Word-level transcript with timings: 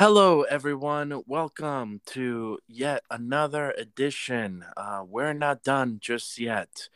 Hello, 0.00 0.44
everyone. 0.44 1.20
Welcome 1.26 2.00
to 2.06 2.58
yet 2.66 3.02
another 3.10 3.72
edition. 3.76 4.64
Uh, 4.74 5.04
we're 5.06 5.34
not 5.34 5.62
done 5.62 5.98
just 6.00 6.38
yet. 6.38 6.88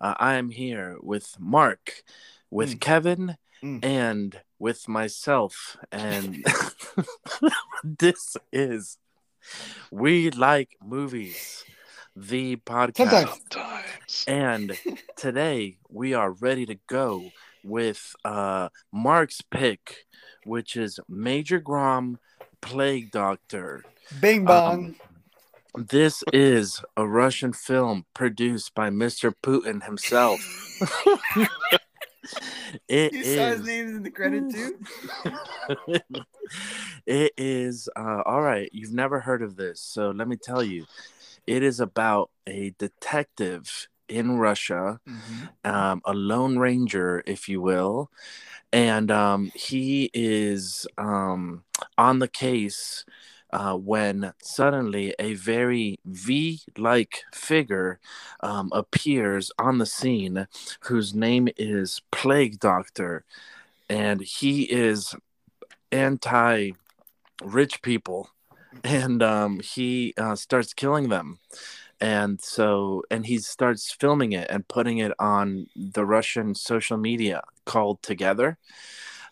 Uh, 0.00 0.14
I 0.16 0.34
am 0.34 0.50
here 0.50 0.96
with 1.02 1.34
Marc, 1.40 2.04
with 2.52 2.74
Mm. 2.76 2.80
Kevin, 2.80 3.36
Mm. 3.64 3.84
and 3.84 4.40
with 4.60 4.86
myself. 4.86 5.76
And 5.90 6.44
this 7.82 8.36
is 8.52 8.96
We 9.90 10.30
Like 10.30 10.76
Movies, 10.80 11.64
the 12.14 12.58
podcast. 12.58 13.26
Sometimes. 13.50 14.24
And 14.28 14.78
today 15.16 15.78
we 15.88 16.14
are 16.14 16.30
ready 16.30 16.66
to 16.66 16.78
go 16.86 17.32
with 17.64 18.14
uh, 18.24 18.68
Marc's 18.92 19.40
pick, 19.40 20.06
which 20.44 20.76
is 20.76 21.00
Major 21.08 21.58
Grom 21.58 22.20
Plague 22.62 23.10
Doctor. 23.10 23.84
Bing 24.20 24.44
bong. 24.46 24.94
This 25.74 26.22
is 26.32 26.82
a 26.96 27.06
Russian 27.06 27.52
film 27.52 28.06
produced 28.14 28.74
by 28.74 28.90
Mr. 28.90 29.34
Putin 29.42 29.84
himself. 29.84 30.40
it 32.88 33.12
you 33.12 33.24
saw 33.24 33.50
his 33.50 33.66
name 33.66 33.88
in 33.88 34.02
the 34.02 34.10
credit 34.10 34.50
too? 34.50 34.78
it 37.06 37.32
is 37.36 37.88
uh, 37.96 38.22
all 38.24 38.42
right. 38.42 38.68
You've 38.72 38.92
never 38.92 39.20
heard 39.20 39.42
of 39.42 39.56
this, 39.56 39.80
so 39.80 40.10
let 40.10 40.28
me 40.28 40.36
tell 40.36 40.62
you. 40.62 40.86
It 41.46 41.62
is 41.62 41.80
about 41.80 42.30
a 42.46 42.72
detective 42.78 43.88
in 44.12 44.38
Russia 44.38 45.00
um, 45.64 46.02
a 46.04 46.12
lone 46.12 46.58
ranger, 46.58 47.22
if 47.26 47.48
you 47.48 47.60
will, 47.60 48.10
and 48.72 49.10
um, 49.10 49.50
he 49.54 50.10
is 50.14 50.86
um, 50.98 51.64
on 51.96 52.18
the 52.18 52.28
case 52.28 53.04
uh, 53.52 53.74
when 53.76 54.32
suddenly 54.42 55.14
a 55.18 55.34
very 55.34 55.98
V-like 56.06 57.22
figure 57.34 57.98
um, 58.40 58.70
appears 58.72 59.50
on 59.58 59.78
the 59.78 59.86
scene, 59.86 60.46
whose 60.80 61.14
name 61.14 61.48
is 61.58 62.00
Plague 62.10 62.58
Doctor, 62.58 63.24
and 63.88 64.22
he 64.22 64.62
is 64.62 65.14
anti-rich 65.90 67.82
people, 67.82 68.30
and 68.84 69.22
um, 69.22 69.60
he 69.60 70.14
uh, 70.16 70.34
starts 70.34 70.72
killing 70.72 71.08
them 71.10 71.38
and 72.02 72.40
so 72.42 73.04
and 73.12 73.24
he 73.24 73.38
starts 73.38 73.92
filming 73.92 74.32
it 74.32 74.50
and 74.50 74.66
putting 74.66 74.98
it 74.98 75.12
on 75.20 75.66
the 75.76 76.04
russian 76.04 76.54
social 76.54 76.98
media 76.98 77.40
called 77.64 78.02
together 78.02 78.58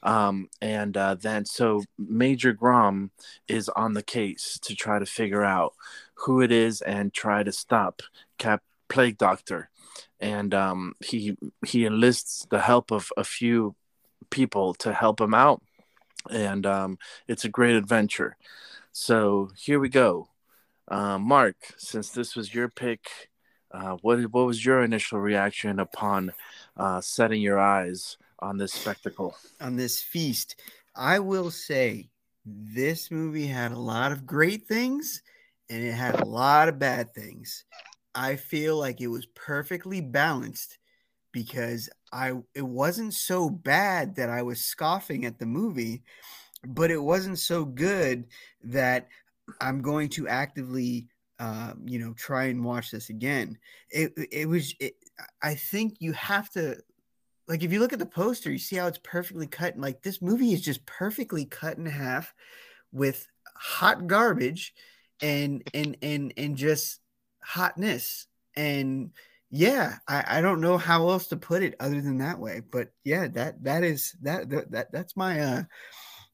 um, 0.02 0.48
and 0.62 0.96
uh, 0.96 1.14
then 1.14 1.44
so 1.44 1.82
major 1.98 2.54
grom 2.54 3.10
is 3.48 3.68
on 3.70 3.92
the 3.92 4.02
case 4.02 4.58
to 4.62 4.74
try 4.74 4.98
to 4.98 5.04
figure 5.04 5.44
out 5.44 5.74
who 6.14 6.40
it 6.40 6.50
is 6.50 6.80
and 6.80 7.12
try 7.12 7.42
to 7.42 7.52
stop 7.52 8.00
cap 8.38 8.62
plague 8.88 9.18
doctor 9.18 9.68
and 10.20 10.54
um, 10.54 10.94
he 11.04 11.36
he 11.66 11.84
enlists 11.84 12.46
the 12.50 12.60
help 12.60 12.92
of 12.92 13.12
a 13.16 13.24
few 13.24 13.74
people 14.30 14.74
to 14.74 14.92
help 14.92 15.20
him 15.20 15.34
out 15.34 15.60
and 16.30 16.66
um, 16.66 16.98
it's 17.26 17.44
a 17.44 17.48
great 17.48 17.74
adventure. 17.74 18.36
So 18.92 19.50
here 19.56 19.80
we 19.80 19.88
go 19.88 20.29
uh, 20.90 21.18
Marc, 21.18 21.56
since 21.76 22.10
this 22.10 22.34
was 22.34 22.54
your 22.54 22.68
pick, 22.68 23.30
uh, 23.72 23.96
what 24.02 24.20
what 24.32 24.46
was 24.46 24.64
your 24.64 24.82
initial 24.82 25.20
reaction 25.20 25.78
upon 25.78 26.32
uh, 26.76 27.00
setting 27.00 27.40
your 27.40 27.58
eyes 27.58 28.16
on 28.40 28.58
this 28.58 28.72
spectacle? 28.72 29.34
On 29.60 29.76
this 29.76 30.02
feast, 30.02 30.60
I 30.96 31.20
will 31.20 31.50
say 31.50 32.10
this 32.44 33.10
movie 33.10 33.46
had 33.46 33.72
a 33.72 33.78
lot 33.78 34.12
of 34.12 34.26
great 34.26 34.66
things 34.66 35.22
and 35.68 35.84
it 35.84 35.92
had 35.92 36.20
a 36.20 36.24
lot 36.24 36.68
of 36.68 36.78
bad 36.78 37.14
things. 37.14 37.64
I 38.14 38.36
feel 38.36 38.76
like 38.76 39.00
it 39.00 39.06
was 39.08 39.26
perfectly 39.26 40.00
balanced 40.00 40.78
because 41.32 41.88
I 42.12 42.32
it 42.54 42.66
wasn't 42.66 43.14
so 43.14 43.48
bad 43.48 44.16
that 44.16 44.30
I 44.30 44.42
was 44.42 44.60
scoffing 44.60 45.24
at 45.24 45.38
the 45.38 45.46
movie, 45.46 46.02
but 46.66 46.90
it 46.90 47.00
wasn't 47.00 47.38
so 47.38 47.64
good 47.64 48.24
that 48.64 49.08
I'm 49.60 49.82
going 49.82 50.08
to 50.10 50.28
actively, 50.28 51.08
uh, 51.38 51.72
you 51.84 51.98
know, 51.98 52.12
try 52.14 52.44
and 52.44 52.64
watch 52.64 52.90
this 52.90 53.10
again. 53.10 53.58
It 53.90 54.12
it 54.32 54.48
was. 54.48 54.74
It, 54.80 54.94
I 55.42 55.54
think 55.54 55.96
you 56.00 56.12
have 56.12 56.50
to, 56.52 56.78
like, 57.46 57.62
if 57.62 57.72
you 57.72 57.80
look 57.80 57.92
at 57.92 57.98
the 57.98 58.06
poster, 58.06 58.50
you 58.50 58.58
see 58.58 58.76
how 58.76 58.86
it's 58.86 59.00
perfectly 59.02 59.46
cut. 59.46 59.74
And 59.74 59.82
like 59.82 60.02
this 60.02 60.22
movie 60.22 60.52
is 60.52 60.62
just 60.62 60.84
perfectly 60.86 61.44
cut 61.44 61.76
in 61.76 61.86
half 61.86 62.34
with 62.92 63.26
hot 63.56 64.06
garbage 64.06 64.74
and 65.20 65.62
and 65.74 65.96
and 66.02 66.32
and 66.36 66.56
just 66.56 67.00
hotness. 67.42 68.26
And 68.56 69.10
yeah, 69.50 69.96
I, 70.06 70.38
I 70.38 70.40
don't 70.40 70.60
know 70.60 70.78
how 70.78 71.08
else 71.08 71.26
to 71.28 71.36
put 71.36 71.62
it 71.62 71.74
other 71.80 72.00
than 72.00 72.18
that 72.18 72.38
way. 72.38 72.62
But 72.70 72.92
yeah, 73.04 73.28
that 73.28 73.62
that 73.64 73.84
is 73.84 74.14
that 74.22 74.48
that, 74.50 74.70
that 74.70 74.92
that's 74.92 75.16
my 75.16 75.40
uh 75.40 75.62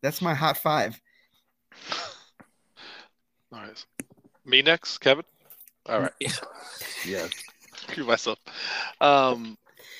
that's 0.03 0.23
my 0.23 0.35
hot 0.35 0.59
five. 0.59 1.01
All 3.57 3.63
right. 3.63 3.87
Me 4.45 4.63
next, 4.63 4.99
Kevin. 4.99 5.25
All 5.89 6.01
right. 6.01 6.13
yeah. 7.07 7.27
Screw 7.75 8.05
myself. 8.07 8.39
Um, 9.01 9.57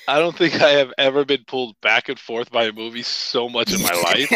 I 0.07 0.19
don't 0.19 0.37
think 0.37 0.61
I 0.61 0.69
have 0.71 0.93
ever 0.97 1.25
been 1.25 1.43
pulled 1.47 1.75
back 1.81 2.09
and 2.09 2.19
forth 2.19 2.51
by 2.51 2.65
a 2.65 2.71
movie 2.71 3.01
so 3.03 3.49
much 3.49 3.73
in 3.73 3.81
my 3.81 3.93
life. 4.03 4.31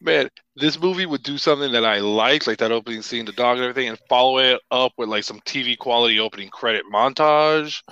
Man, 0.00 0.30
this 0.56 0.80
movie 0.80 1.04
would 1.06 1.22
do 1.22 1.36
something 1.36 1.72
that 1.72 1.84
I 1.84 1.98
like, 1.98 2.46
like 2.46 2.58
that 2.58 2.72
opening 2.72 3.02
scene, 3.02 3.26
the 3.26 3.32
dog 3.32 3.56
and 3.58 3.66
everything, 3.66 3.88
and 3.90 3.98
follow 4.08 4.38
it 4.38 4.60
up 4.70 4.92
with 4.96 5.08
like 5.10 5.24
some 5.24 5.40
TV 5.40 5.76
quality 5.76 6.18
opening 6.20 6.48
credit 6.48 6.84
montage, 6.90 7.82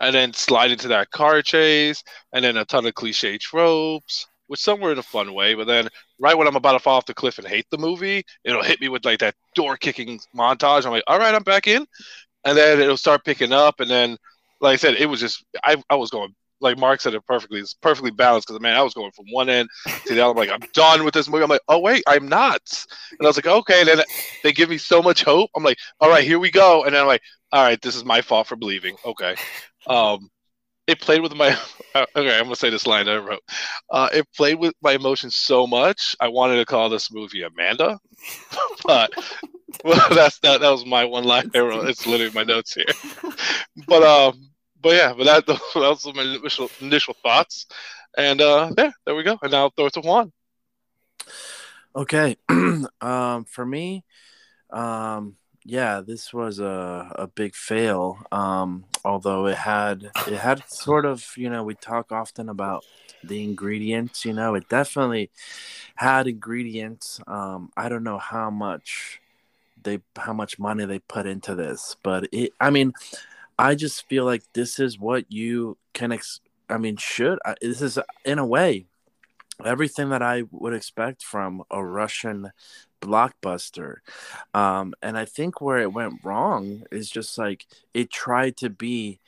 and 0.00 0.14
then 0.14 0.34
slide 0.34 0.70
into 0.70 0.88
that 0.88 1.10
car 1.10 1.40
chase, 1.40 2.02
and 2.32 2.44
then 2.44 2.58
a 2.58 2.66
ton 2.66 2.84
of 2.84 2.94
cliche 2.94 3.38
tropes, 3.38 4.26
which 4.48 4.60
some 4.60 4.80
were 4.80 4.92
in 4.92 4.98
a 4.98 5.02
fun 5.02 5.32
way, 5.32 5.54
but 5.54 5.66
then 5.66 5.88
right 6.18 6.36
when 6.36 6.46
I'm 6.46 6.56
about 6.56 6.72
to 6.72 6.78
fall 6.78 6.96
off 6.96 7.06
the 7.06 7.14
cliff 7.14 7.38
and 7.38 7.46
hate 7.46 7.66
the 7.70 7.78
movie, 7.78 8.24
it'll 8.44 8.62
hit 8.62 8.80
me 8.80 8.88
with 8.88 9.04
like 9.04 9.20
that 9.20 9.34
door 9.54 9.76
kicking 9.76 10.20
montage. 10.36 10.84
I'm 10.84 10.92
like, 10.92 11.04
all 11.06 11.18
right, 11.18 11.34
I'm 11.34 11.42
back 11.42 11.66
in. 11.66 11.86
And 12.44 12.56
then 12.56 12.80
it'll 12.80 12.96
start 12.96 13.24
picking 13.24 13.52
up. 13.52 13.80
And 13.80 13.90
then, 13.90 14.16
like 14.60 14.74
I 14.74 14.76
said, 14.76 14.94
it 14.94 15.06
was 15.06 15.20
just, 15.20 15.44
I, 15.64 15.82
I 15.90 15.96
was 15.96 16.10
going, 16.10 16.34
like 16.60 16.78
Marc 16.78 17.00
said 17.00 17.14
it 17.14 17.26
perfectly. 17.26 17.60
It's 17.60 17.74
perfectly 17.74 18.10
balanced 18.10 18.48
because, 18.48 18.60
man, 18.60 18.76
I 18.76 18.82
was 18.82 18.94
going 18.94 19.10
from 19.12 19.26
one 19.30 19.50
end 19.50 19.68
to 20.06 20.14
the 20.14 20.20
other. 20.20 20.30
I'm 20.30 20.36
like, 20.36 20.50
I'm 20.50 20.68
done 20.72 21.04
with 21.04 21.12
this 21.12 21.28
movie. 21.28 21.44
I'm 21.44 21.50
like, 21.50 21.60
oh, 21.68 21.80
wait, 21.80 22.02
I'm 22.06 22.28
not. 22.28 22.60
And 23.18 23.26
I 23.26 23.28
was 23.28 23.36
like, 23.36 23.46
okay. 23.46 23.80
And 23.80 23.88
then 23.88 24.02
they 24.42 24.52
give 24.52 24.70
me 24.70 24.78
so 24.78 25.02
much 25.02 25.22
hope. 25.22 25.50
I'm 25.54 25.64
like, 25.64 25.76
all 26.00 26.08
right, 26.08 26.24
here 26.24 26.38
we 26.38 26.50
go. 26.50 26.84
And 26.84 26.94
then 26.94 27.02
I'm 27.02 27.08
like, 27.08 27.22
all 27.52 27.62
right, 27.62 27.80
this 27.82 27.94
is 27.94 28.04
my 28.04 28.22
fault 28.22 28.46
for 28.46 28.56
believing. 28.56 28.96
Okay. 29.04 29.34
Um, 29.86 30.30
it 30.86 31.00
played 31.00 31.22
with 31.22 31.34
my 31.34 31.56
okay 32.16 32.38
i'm 32.38 32.44
gonna 32.44 32.56
say 32.56 32.70
this 32.70 32.86
line 32.86 33.08
i 33.08 33.16
wrote. 33.16 33.42
Uh, 33.90 34.08
it 34.12 34.26
played 34.36 34.58
with 34.58 34.74
my 34.82 34.92
emotions 34.92 35.36
so 35.36 35.66
much 35.66 36.16
i 36.20 36.28
wanted 36.28 36.56
to 36.56 36.64
call 36.64 36.88
this 36.88 37.12
movie 37.12 37.42
amanda 37.42 37.98
but 38.84 39.10
well 39.84 40.00
that's 40.10 40.38
that, 40.40 40.60
that 40.60 40.70
was 40.70 40.86
my 40.86 41.04
one 41.04 41.24
line 41.24 41.50
i 41.54 41.58
wrote. 41.58 41.88
It's 41.88 42.06
literally 42.06 42.32
my 42.32 42.44
notes 42.44 42.74
here. 42.74 43.32
But 43.86 44.02
um 44.02 44.50
but 44.80 44.94
yeah 44.94 45.12
but 45.12 45.24
that, 45.24 45.46
that 45.46 45.60
was 45.74 46.06
my 46.14 46.22
initial 46.22 46.70
initial 46.80 47.14
thoughts. 47.22 47.66
And 48.16 48.40
uh 48.40 48.72
yeah 48.76 48.92
there 49.04 49.14
we 49.14 49.22
go. 49.22 49.38
And 49.42 49.52
now 49.52 49.64
I'll 49.64 49.70
throw 49.70 49.86
it 49.86 49.92
to 49.94 50.00
juan. 50.00 50.32
Okay. 51.96 52.36
um, 53.00 53.44
for 53.46 53.64
me, 53.64 54.04
um, 54.70 55.36
yeah, 55.66 56.00
this 56.00 56.32
was 56.32 56.60
a, 56.60 57.12
a 57.16 57.26
big 57.26 57.54
fail. 57.56 58.18
Um, 58.30 58.84
although 59.04 59.46
it 59.46 59.56
had 59.56 60.10
it 60.26 60.38
had 60.38 60.68
sort 60.68 61.04
of 61.04 61.26
you 61.36 61.50
know 61.50 61.64
we 61.64 61.74
talk 61.74 62.12
often 62.12 62.48
about 62.48 62.84
the 63.24 63.42
ingredients. 63.42 64.24
You 64.24 64.32
know, 64.32 64.54
it 64.54 64.68
definitely 64.68 65.30
had 65.96 66.28
ingredients. 66.28 67.20
Um, 67.26 67.70
I 67.76 67.88
don't 67.88 68.04
know 68.04 68.18
how 68.18 68.48
much 68.48 69.20
they 69.82 70.00
how 70.16 70.32
much 70.32 70.58
money 70.58 70.84
they 70.84 71.00
put 71.00 71.26
into 71.26 71.54
this, 71.56 71.96
but 72.02 72.28
it. 72.32 72.52
I 72.60 72.70
mean, 72.70 72.92
I 73.58 73.74
just 73.74 74.08
feel 74.08 74.24
like 74.24 74.44
this 74.52 74.78
is 74.78 74.98
what 74.98 75.30
you 75.32 75.78
can. 75.92 76.12
Ex- 76.12 76.40
I 76.70 76.78
mean, 76.78 76.96
should 76.96 77.38
I, 77.44 77.56
this 77.60 77.82
is 77.82 77.98
in 78.24 78.38
a 78.38 78.46
way 78.46 78.86
everything 79.64 80.10
that 80.10 80.22
I 80.22 80.44
would 80.50 80.74
expect 80.74 81.24
from 81.24 81.62
a 81.70 81.84
Russian 81.84 82.50
blockbuster. 83.00 83.96
Um, 84.54 84.94
and 85.02 85.16
I 85.16 85.24
think 85.24 85.60
where 85.60 85.78
it 85.78 85.92
went 85.92 86.24
wrong 86.24 86.84
is 86.90 87.10
just 87.10 87.38
like 87.38 87.66
it 87.94 88.10
tried 88.10 88.56
to 88.58 88.70
be 88.70 89.20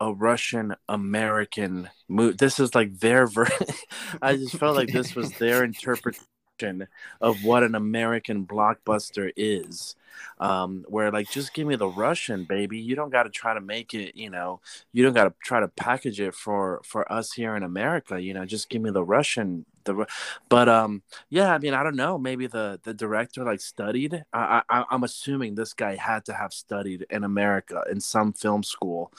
a 0.00 0.12
Russian 0.12 0.74
American 0.88 1.90
movie. 2.08 2.36
This 2.38 2.58
is 2.58 2.74
like 2.74 3.00
their 3.00 3.26
ver- 3.26 3.48
I 4.22 4.36
just 4.36 4.56
felt 4.56 4.76
like 4.76 4.92
this 4.92 5.14
was 5.14 5.32
their 5.32 5.62
interpretation 5.64 6.88
of 7.20 7.44
what 7.44 7.62
an 7.62 7.74
American 7.74 8.46
blockbuster 8.46 9.30
is. 9.36 9.94
Um, 10.38 10.84
where 10.88 11.10
like 11.10 11.30
just 11.30 11.54
give 11.54 11.66
me 11.66 11.76
the 11.76 11.88
Russian, 11.88 12.44
baby. 12.44 12.78
You 12.78 12.96
don't 12.96 13.10
got 13.10 13.24
to 13.24 13.30
try 13.30 13.54
to 13.54 13.60
make 13.60 13.94
it, 13.94 14.16
you 14.16 14.30
know, 14.30 14.60
you 14.92 15.02
don't 15.04 15.14
got 15.14 15.24
to 15.24 15.34
try 15.42 15.60
to 15.60 15.68
package 15.68 16.20
it 16.20 16.34
for 16.34 16.80
for 16.84 17.10
us 17.12 17.32
here 17.32 17.56
in 17.56 17.62
America. 17.62 18.20
You 18.20 18.34
know, 18.34 18.44
just 18.46 18.68
give 18.68 18.82
me 18.82 18.90
the 18.90 19.04
Russian. 19.04 19.66
The 19.84 20.06
but 20.48 20.68
um 20.68 21.02
yeah, 21.30 21.52
I 21.54 21.58
mean 21.58 21.74
I 21.74 21.82
don't 21.82 21.96
know. 21.96 22.18
Maybe 22.18 22.46
the 22.46 22.80
the 22.82 22.94
director 22.94 23.44
like 23.44 23.60
studied. 23.60 24.22
I, 24.32 24.62
I 24.68 24.84
I'm 24.90 25.04
assuming 25.04 25.54
this 25.54 25.72
guy 25.72 25.96
had 25.96 26.24
to 26.26 26.34
have 26.34 26.52
studied 26.52 27.06
in 27.10 27.24
America 27.24 27.82
in 27.90 28.00
some 28.00 28.32
film 28.32 28.62
school. 28.62 29.12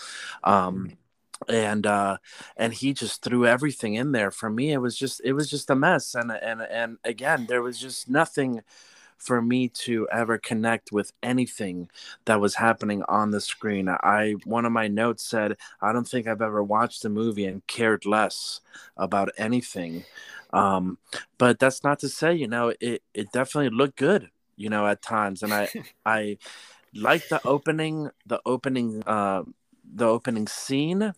Um, 0.44 0.98
and 1.50 1.88
uh 1.88 2.18
and 2.56 2.74
he 2.74 2.94
just 2.94 3.24
threw 3.24 3.48
everything 3.48 3.96
in 3.96 4.12
there 4.12 4.30
for 4.30 4.50
me 4.50 4.72
it 4.72 4.78
was 4.78 4.96
just 4.96 5.20
it 5.24 5.34
was 5.34 5.50
just 5.50 5.70
a 5.72 5.76
mess 5.76 6.14
and 6.14 6.32
and 6.32 6.62
and 6.62 6.98
again 7.04 7.48
there 7.48 7.64
was 7.64 7.80
just 7.80 8.08
nothing 8.08 8.62
for 9.22 9.42
me 9.42 9.70
to 9.70 10.08
ever 10.12 10.38
connect 10.38 10.92
with 10.92 11.14
anything 11.22 11.90
that 12.26 12.42
was 12.42 12.56
happening 12.56 13.04
on 13.08 13.32
the 13.32 13.40
screen. 13.42 13.88
I 13.90 14.36
one 14.46 14.66
of 14.66 14.72
my 14.72 14.88
notes 14.88 15.24
said 15.24 15.58
i 15.82 15.94
don't 15.94 16.08
think 16.08 16.28
i've 16.28 16.42
ever 16.42 16.64
watched 16.64 17.06
a 17.06 17.10
movie 17.10 17.46
and 17.46 17.66
cared 17.68 18.06
less 18.06 18.62
about 18.98 19.30
anything. 19.38 20.04
Um 20.54 20.98
but 21.38 21.60
that's 21.60 21.84
not 21.84 22.00
to 22.00 22.10
say 22.10 22.34
you 22.34 22.48
know 22.48 22.74
it 22.80 23.04
it 23.14 23.32
definitely 23.32 23.70
looked 23.70 23.98
good 23.98 24.30
you 24.56 24.70
know 24.70 24.88
at 24.88 25.02
times. 25.02 25.44
And 25.44 25.54
i 25.54 25.70
i 26.06 26.38
like 26.94 27.28
the 27.30 27.42
opening 27.46 28.10
the 28.26 28.42
opening 28.46 29.04
uh 29.06 29.44
the 29.94 30.08
opening 30.08 30.48
scene. 30.48 31.14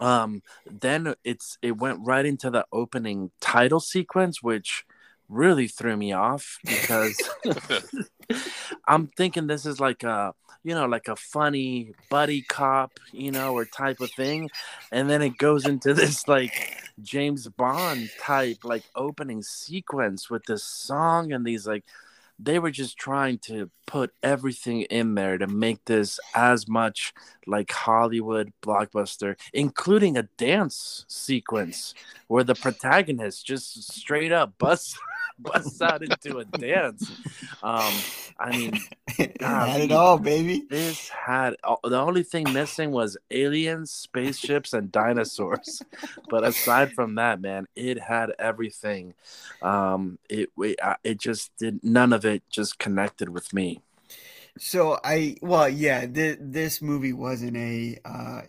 Um 0.00 0.42
then 0.70 1.14
it's 1.24 1.58
it 1.62 1.76
went 1.78 2.00
right 2.06 2.24
into 2.26 2.50
the 2.50 2.66
opening 2.72 3.30
title 3.40 3.80
sequence 3.80 4.42
which 4.42 4.84
really 5.28 5.68
threw 5.68 5.96
me 5.96 6.12
off 6.12 6.58
because 6.64 7.20
i'm 8.88 9.06
thinking 9.08 9.46
this 9.46 9.66
is 9.66 9.80
like 9.80 10.02
a 10.02 10.34
you 10.66 10.74
know 10.74 10.86
like 10.86 11.06
a 11.06 11.14
funny 11.14 11.92
buddy 12.10 12.42
cop 12.42 12.90
you 13.12 13.30
know 13.30 13.54
or 13.54 13.64
type 13.64 14.00
of 14.00 14.10
thing. 14.10 14.50
And 14.90 15.08
then 15.08 15.22
it 15.22 15.38
goes 15.38 15.64
into 15.64 15.94
this 16.00 16.26
like 16.26 16.82
james 17.02 17.46
bond 17.46 18.10
type 18.20 18.58
like 18.64 18.82
opening 18.96 19.42
sequence 19.42 20.28
with 20.28 20.44
this 20.44 20.64
song 20.64 21.32
and 21.32 21.46
these 21.46 21.66
like 21.68 21.84
they 22.38 22.58
were 22.58 22.70
just 22.70 22.98
trying 22.98 23.38
to 23.38 23.70
put 23.86 24.12
everything 24.22 24.82
in 24.82 25.14
there 25.14 25.38
to 25.38 25.46
make 25.46 25.84
this 25.84 26.20
as 26.34 26.68
much 26.68 27.14
like 27.46 27.70
Hollywood 27.70 28.52
blockbuster, 28.62 29.36
including 29.52 30.16
a 30.16 30.24
dance 30.36 31.04
sequence 31.08 31.94
where 32.28 32.44
the 32.44 32.54
protagonist 32.54 33.46
just 33.46 33.92
straight 33.92 34.32
up 34.32 34.58
busts 34.58 34.98
busts 35.38 35.80
out 35.82 36.02
into 36.02 36.38
a 36.38 36.44
dance. 36.44 37.10
Um, 37.62 37.92
I 38.38 38.50
mean, 38.50 38.80
God, 39.38 39.68
had 39.68 39.80
it 39.80 39.92
all, 39.92 40.18
baby. 40.18 40.64
This 40.68 41.08
had 41.08 41.56
the 41.84 41.98
only 41.98 42.22
thing 42.22 42.52
missing 42.52 42.90
was 42.90 43.16
aliens, 43.30 43.90
spaceships, 43.90 44.72
and 44.72 44.92
dinosaurs. 44.92 45.82
but 46.30 46.44
aside 46.44 46.92
from 46.92 47.16
that, 47.16 47.40
man, 47.40 47.66
it 47.74 47.98
had 47.98 48.32
everything. 48.38 49.14
Um, 49.62 50.18
it 50.28 50.50
it, 50.58 50.78
it 51.02 51.18
just 51.18 51.56
did 51.56 51.82
none 51.82 52.12
of 52.12 52.24
it 52.26 52.42
just 52.50 52.78
connected 52.78 53.28
with 53.28 53.52
me. 53.52 53.80
So 54.58 54.98
I 55.04 55.36
well 55.42 55.68
yeah 55.68 56.06
th- 56.06 56.38
this 56.40 56.80
movie 56.80 57.12
wasn't 57.12 57.56
a 57.56 57.98
uh, 58.04 58.40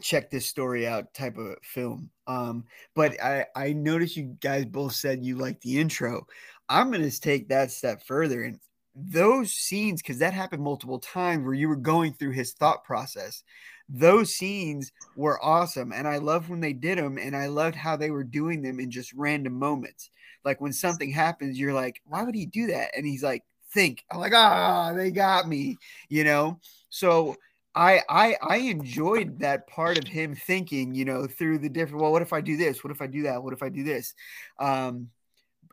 check 0.00 0.30
this 0.30 0.46
story 0.46 0.86
out 0.86 1.12
type 1.14 1.36
of 1.38 1.56
film. 1.62 2.10
Um, 2.26 2.64
but 2.94 3.20
I 3.22 3.46
I 3.54 3.72
noticed 3.72 4.16
you 4.16 4.36
guys 4.40 4.64
both 4.64 4.92
said 4.92 5.24
you 5.24 5.36
like 5.36 5.60
the 5.60 5.78
intro. 5.80 6.26
I'm 6.68 6.90
gonna 6.90 7.10
take 7.10 7.48
that 7.48 7.70
step 7.70 8.02
further 8.02 8.42
and 8.42 8.58
those 8.96 9.52
scenes 9.52 10.00
because 10.00 10.18
that 10.18 10.32
happened 10.32 10.62
multiple 10.62 10.98
times 10.98 11.44
where 11.44 11.54
you 11.54 11.68
were 11.68 11.76
going 11.76 12.14
through 12.14 12.30
his 12.30 12.54
thought 12.54 12.82
process. 12.82 13.42
Those 13.88 14.34
scenes 14.34 14.90
were 15.14 15.42
awesome, 15.44 15.92
and 15.92 16.08
I 16.08 16.16
loved 16.16 16.48
when 16.48 16.60
they 16.60 16.72
did 16.72 16.98
them, 16.98 17.18
and 17.18 17.36
I 17.36 17.46
loved 17.46 17.76
how 17.76 17.96
they 17.96 18.10
were 18.10 18.24
doing 18.24 18.62
them 18.62 18.80
in 18.80 18.90
just 18.90 19.12
random 19.12 19.52
moments. 19.52 20.10
Like 20.46 20.60
when 20.60 20.72
something 20.72 21.10
happens, 21.10 21.58
you're 21.58 21.74
like, 21.74 22.00
"Why 22.06 22.22
would 22.22 22.36
he 22.36 22.46
do 22.46 22.68
that?" 22.68 22.96
And 22.96 23.04
he's 23.04 23.22
like, 23.22 23.44
"Think." 23.72 24.04
I'm 24.10 24.20
like, 24.20 24.32
"Ah, 24.34 24.92
they 24.94 25.10
got 25.10 25.48
me," 25.48 25.76
you 26.08 26.24
know. 26.24 26.60
So 26.88 27.36
I 27.74 28.02
I 28.08 28.36
I 28.40 28.56
enjoyed 28.58 29.40
that 29.40 29.66
part 29.66 29.98
of 29.98 30.06
him 30.06 30.36
thinking, 30.36 30.94
you 30.94 31.04
know, 31.04 31.26
through 31.26 31.58
the 31.58 31.68
different. 31.68 32.00
Well, 32.00 32.12
what 32.12 32.22
if 32.22 32.32
I 32.32 32.40
do 32.40 32.56
this? 32.56 32.84
What 32.84 32.92
if 32.92 33.02
I 33.02 33.08
do 33.08 33.24
that? 33.24 33.42
What 33.42 33.52
if 33.52 33.62
I 33.62 33.68
do 33.68 33.82
this? 33.84 34.14
Um, 34.60 35.10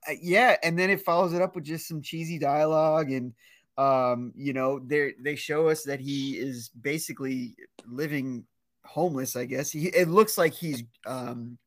uh, 0.09 0.13
yeah, 0.21 0.57
and 0.63 0.77
then 0.77 0.89
it 0.89 1.01
follows 1.03 1.33
it 1.33 1.41
up 1.41 1.55
with 1.55 1.65
just 1.65 1.87
some 1.87 2.01
cheesy 2.01 2.39
dialogue, 2.39 3.11
and 3.11 3.33
um, 3.77 4.33
you 4.35 4.53
know, 4.53 4.79
they 4.79 5.13
they 5.21 5.35
show 5.35 5.69
us 5.69 5.83
that 5.83 5.99
he 5.99 6.33
is 6.37 6.69
basically 6.81 7.55
living 7.85 8.45
homeless. 8.85 9.35
I 9.35 9.45
guess 9.45 9.71
he 9.71 9.87
it 9.89 10.09
looks 10.09 10.37
like 10.37 10.53
he's 10.53 10.83
um 11.05 11.57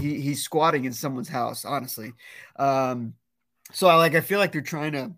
he 0.00 0.20
he's 0.20 0.42
squatting 0.42 0.84
in 0.84 0.92
someone's 0.92 1.28
house. 1.28 1.64
Honestly, 1.64 2.12
um, 2.56 3.14
so 3.72 3.88
I 3.88 3.96
like 3.96 4.14
I 4.14 4.20
feel 4.20 4.38
like 4.38 4.52
they're 4.52 4.60
trying 4.60 4.92
to 4.92 5.12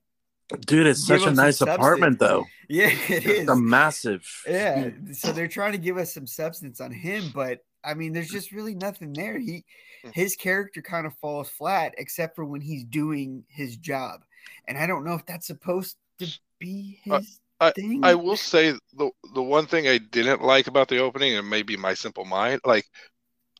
Dude, 0.60 0.86
it's 0.86 1.06
such 1.06 1.26
a 1.26 1.30
nice 1.30 1.60
apartment, 1.60 2.18
though. 2.18 2.46
Yeah, 2.70 2.90
it 2.90 3.24
is. 3.24 3.38
It's 3.40 3.50
a 3.50 3.56
massive. 3.56 4.22
Yeah, 4.46 4.90
so 5.14 5.32
they're 5.32 5.48
trying 5.48 5.72
to 5.72 5.78
give 5.78 5.96
us 5.96 6.12
some 6.12 6.26
substance 6.26 6.82
on 6.82 6.92
him, 6.92 7.30
but 7.34 7.60
I 7.82 7.94
mean, 7.94 8.12
there's 8.12 8.28
just 8.28 8.52
really 8.52 8.74
nothing 8.74 9.14
there. 9.14 9.38
He, 9.38 9.64
hmm. 10.04 10.10
his 10.12 10.36
character 10.36 10.82
kind 10.82 11.06
of 11.06 11.14
falls 11.14 11.48
flat, 11.48 11.94
except 11.96 12.36
for 12.36 12.44
when 12.44 12.60
he's 12.60 12.84
doing 12.84 13.42
his 13.48 13.78
job, 13.78 14.20
and 14.66 14.76
I 14.76 14.86
don't 14.86 15.06
know 15.06 15.14
if 15.14 15.24
that's 15.24 15.46
supposed 15.46 15.96
to 16.18 16.26
be 16.58 17.00
his. 17.04 17.40
Uh, 17.58 17.70
thing. 17.70 18.04
I, 18.04 18.10
I 18.10 18.14
will 18.16 18.36
say 18.36 18.74
the 18.92 19.10
the 19.32 19.42
one 19.42 19.64
thing 19.64 19.88
I 19.88 19.96
didn't 19.96 20.42
like 20.42 20.66
about 20.66 20.88
the 20.88 20.98
opening, 20.98 21.38
and 21.38 21.48
maybe 21.48 21.74
my 21.74 21.94
simple 21.94 22.26
mind, 22.26 22.60
like 22.66 22.84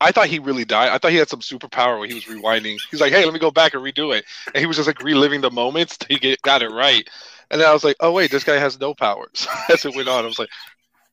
I 0.01 0.13
thought 0.13 0.29
he 0.29 0.39
really 0.39 0.65
died. 0.65 0.91
I 0.91 0.99
thought 0.99 1.11
he 1.11 1.17
had 1.17 1.29
some 1.29 1.41
superpower 1.41 1.99
where 1.99 2.09
he 2.09 2.15
was 2.15 2.25
rewinding. 2.25 2.79
He's 2.91 3.01
like, 3.01 3.13
"Hey, 3.13 3.25
let 3.25 3.35
me 3.35 3.41
go 3.41 3.51
back 3.51 3.75
and 3.75 3.83
redo 3.83 4.17
it," 4.17 4.25
and 4.55 4.61
he 4.61 4.67
was 4.67 4.77
just 4.77 4.87
like 4.87 5.03
reliving 5.03 5.41
the 5.41 5.51
moments 5.51 5.97
to 5.99 6.19
get 6.19 6.41
got 6.43 6.63
it 6.63 6.71
right. 6.71 7.09
And 7.51 7.61
then 7.61 7.69
I 7.69 7.73
was 7.73 7.85
like, 7.85 7.97
"Oh 8.01 8.13
wait, 8.13 8.31
this 8.31 8.45
guy 8.45 8.59
has 8.59 8.79
no 8.79 8.95
powers." 8.95 9.47
As 9.69 9.85
it 9.85 9.95
went 9.95 10.09
on, 10.09 10.25
I 10.25 10.29
was 10.29 10.39
like, 10.39 10.51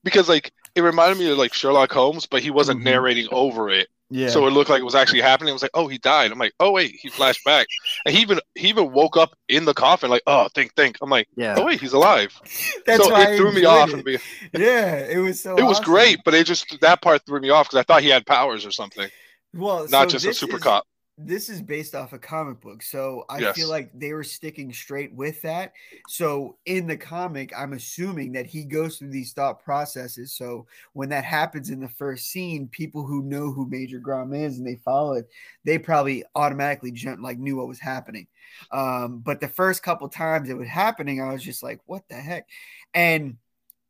because 0.04 0.30
like 0.30 0.52
it 0.76 0.82
reminded 0.82 1.18
me 1.18 1.32
of 1.32 1.38
like 1.38 1.54
Sherlock 1.54 1.92
Holmes, 1.92 2.26
but 2.26 2.44
he 2.44 2.52
wasn't 2.52 2.80
mm-hmm. 2.80 2.90
narrating 2.90 3.28
over 3.32 3.70
it. 3.70 3.88
Yeah. 4.10 4.30
So 4.30 4.46
it 4.46 4.52
looked 4.52 4.69
like 4.69 4.81
it 4.81 4.86
was 4.86 4.96
actually 4.96 5.22
happening. 5.22 5.50
It 5.50 5.54
was 5.54 5.62
like, 5.62 5.72
oh, 5.74 5.88
he 5.88 5.98
died. 5.98 6.31
I'm 6.31 6.38
like, 6.38 6.54
oh 6.60 6.72
wait, 6.72 6.96
he 7.02 7.10
flashed 7.10 7.44
back, 7.44 7.68
and 8.06 8.16
he 8.16 8.22
even 8.22 8.40
he 8.54 8.69
even 8.69 8.92
woke 8.92 9.18
up 9.18 9.36
in 9.50 9.66
the 9.66 9.74
coffin. 9.74 10.10
Like, 10.10 10.22
oh, 10.28 10.48
think, 10.54 10.74
think. 10.75 10.98
I'm 11.02 11.10
like, 11.10 11.28
yeah. 11.36 11.56
Oh 11.57 11.66
wait, 11.66 11.81
he's 11.81 11.94
alive. 11.94 12.31
That's 12.86 13.04
so 13.04 13.12
why 13.12 13.31
it 13.31 13.38
threw 13.38 13.52
me 13.52 13.66
off. 13.66 13.90
It. 13.92 14.22
yeah, 14.54 14.98
it 14.98 15.18
was 15.18 15.41
so. 15.41 15.51
It 15.51 15.53
awesome. 15.56 15.68
was 15.68 15.80
great, 15.80 16.20
but 16.24 16.34
it 16.34 16.46
just 16.46 16.80
that 16.82 17.01
part 17.01 17.25
threw 17.25 17.39
me 17.39 17.50
off 17.50 17.68
because 17.68 17.80
I 17.80 17.84
thought 17.84 18.03
he 18.03 18.10
had 18.10 18.25
powers 18.25 18.65
or 18.65 18.72
something. 18.72 19.10
Well, 19.53 19.88
not 19.89 20.12
so 20.12 20.18
just 20.18 20.25
a 20.25 20.34
super 20.34 20.58
is, 20.58 20.63
cop 20.63 20.86
this 21.17 21.48
is 21.50 21.62
based 21.62 21.95
off 21.95 22.12
a 22.12 22.19
comic 22.19 22.60
book 22.60 22.84
so 22.84 23.24
i 23.29 23.39
yes. 23.39 23.55
feel 23.55 23.69
like 23.69 23.89
they 23.93 24.12
were 24.12 24.24
sticking 24.24 24.74
straight 24.74 25.13
with 25.13 25.41
that. 25.41 25.72
So 26.10 26.57
in 26.65 26.88
the 26.88 26.98
comic 26.98 27.53
i'm 27.57 27.74
assuming 27.74 28.34
that 28.34 28.45
he 28.45 28.65
goes 28.65 28.98
through 28.98 29.12
these 29.12 29.31
thought 29.31 29.63
processes 29.63 30.34
so 30.34 30.67
when 30.93 31.10
that 31.10 31.24
happens 31.24 31.69
in 31.69 31.79
the 31.79 31.88
first 31.88 32.27
scene 32.27 32.67
people 32.67 33.05
who 33.05 33.24
know 33.24 33.51
who 33.51 33.65
major 33.69 34.00
grom 34.00 34.34
is 34.34 34.57
and 34.57 34.67
they 34.67 34.75
follow 34.75 35.13
it 35.13 35.29
they 35.63 35.77
probably 35.77 36.24
automatically 36.36 36.91
jumped 36.91 37.22
like 37.22 37.39
knew 37.39 37.55
what 37.55 37.67
was 37.67 37.79
happening. 37.79 38.27
Um, 38.72 39.19
but 39.19 39.39
the 39.39 39.48
first 39.48 39.84
couple 39.84 40.07
times 40.07 40.50
it 40.50 40.57
was 40.57 40.67
happening 40.67 41.22
i 41.22 41.31
was 41.31 41.43
just 41.43 41.63
like 41.63 41.79
what 41.86 42.03
the 42.10 42.15
heck? 42.15 42.48
And 42.93 43.38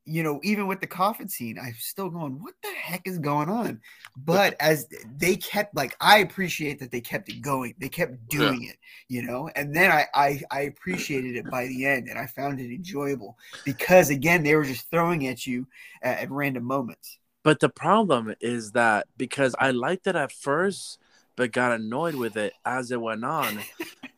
you 0.05 0.21
know, 0.21 0.39
even 0.43 0.67
with 0.67 0.81
the 0.81 0.87
coffin 0.87 1.27
scene, 1.27 1.57
I'm 1.59 1.75
still 1.79 2.09
going, 2.09 2.41
what 2.41 2.53
the 2.61 2.69
heck 2.69 3.07
is 3.07 3.17
going 3.17 3.49
on? 3.49 3.81
But 4.15 4.55
as 4.59 4.87
they 5.17 5.35
kept 5.35 5.75
like 5.75 5.95
I 5.99 6.19
appreciate 6.19 6.79
that 6.79 6.91
they 6.91 7.01
kept 7.01 7.29
it 7.29 7.41
going. 7.41 7.73
They 7.79 7.89
kept 7.89 8.27
doing 8.29 8.63
yeah. 8.63 8.71
it, 8.71 8.77
you 9.09 9.23
know, 9.23 9.49
and 9.55 9.75
then 9.75 9.91
I, 9.91 10.05
I 10.13 10.41
I 10.51 10.61
appreciated 10.61 11.35
it 11.35 11.49
by 11.49 11.67
the 11.67 11.85
end 11.85 12.07
and 12.07 12.19
I 12.19 12.27
found 12.27 12.59
it 12.59 12.73
enjoyable 12.73 13.37
because 13.65 14.09
again, 14.09 14.43
they 14.43 14.55
were 14.55 14.63
just 14.63 14.89
throwing 14.91 15.27
at 15.27 15.47
you 15.47 15.67
at, 16.01 16.19
at 16.19 16.31
random 16.31 16.63
moments. 16.63 17.17
But 17.43 17.59
the 17.59 17.69
problem 17.69 18.33
is 18.41 18.71
that 18.71 19.07
because 19.17 19.55
I 19.59 19.71
liked 19.71 20.07
it 20.07 20.15
at 20.15 20.31
first, 20.31 20.99
but 21.35 21.51
got 21.51 21.71
annoyed 21.73 22.15
with 22.15 22.37
it 22.37 22.53
as 22.65 22.91
it 22.91 23.01
went 23.01 23.23
on 23.23 23.59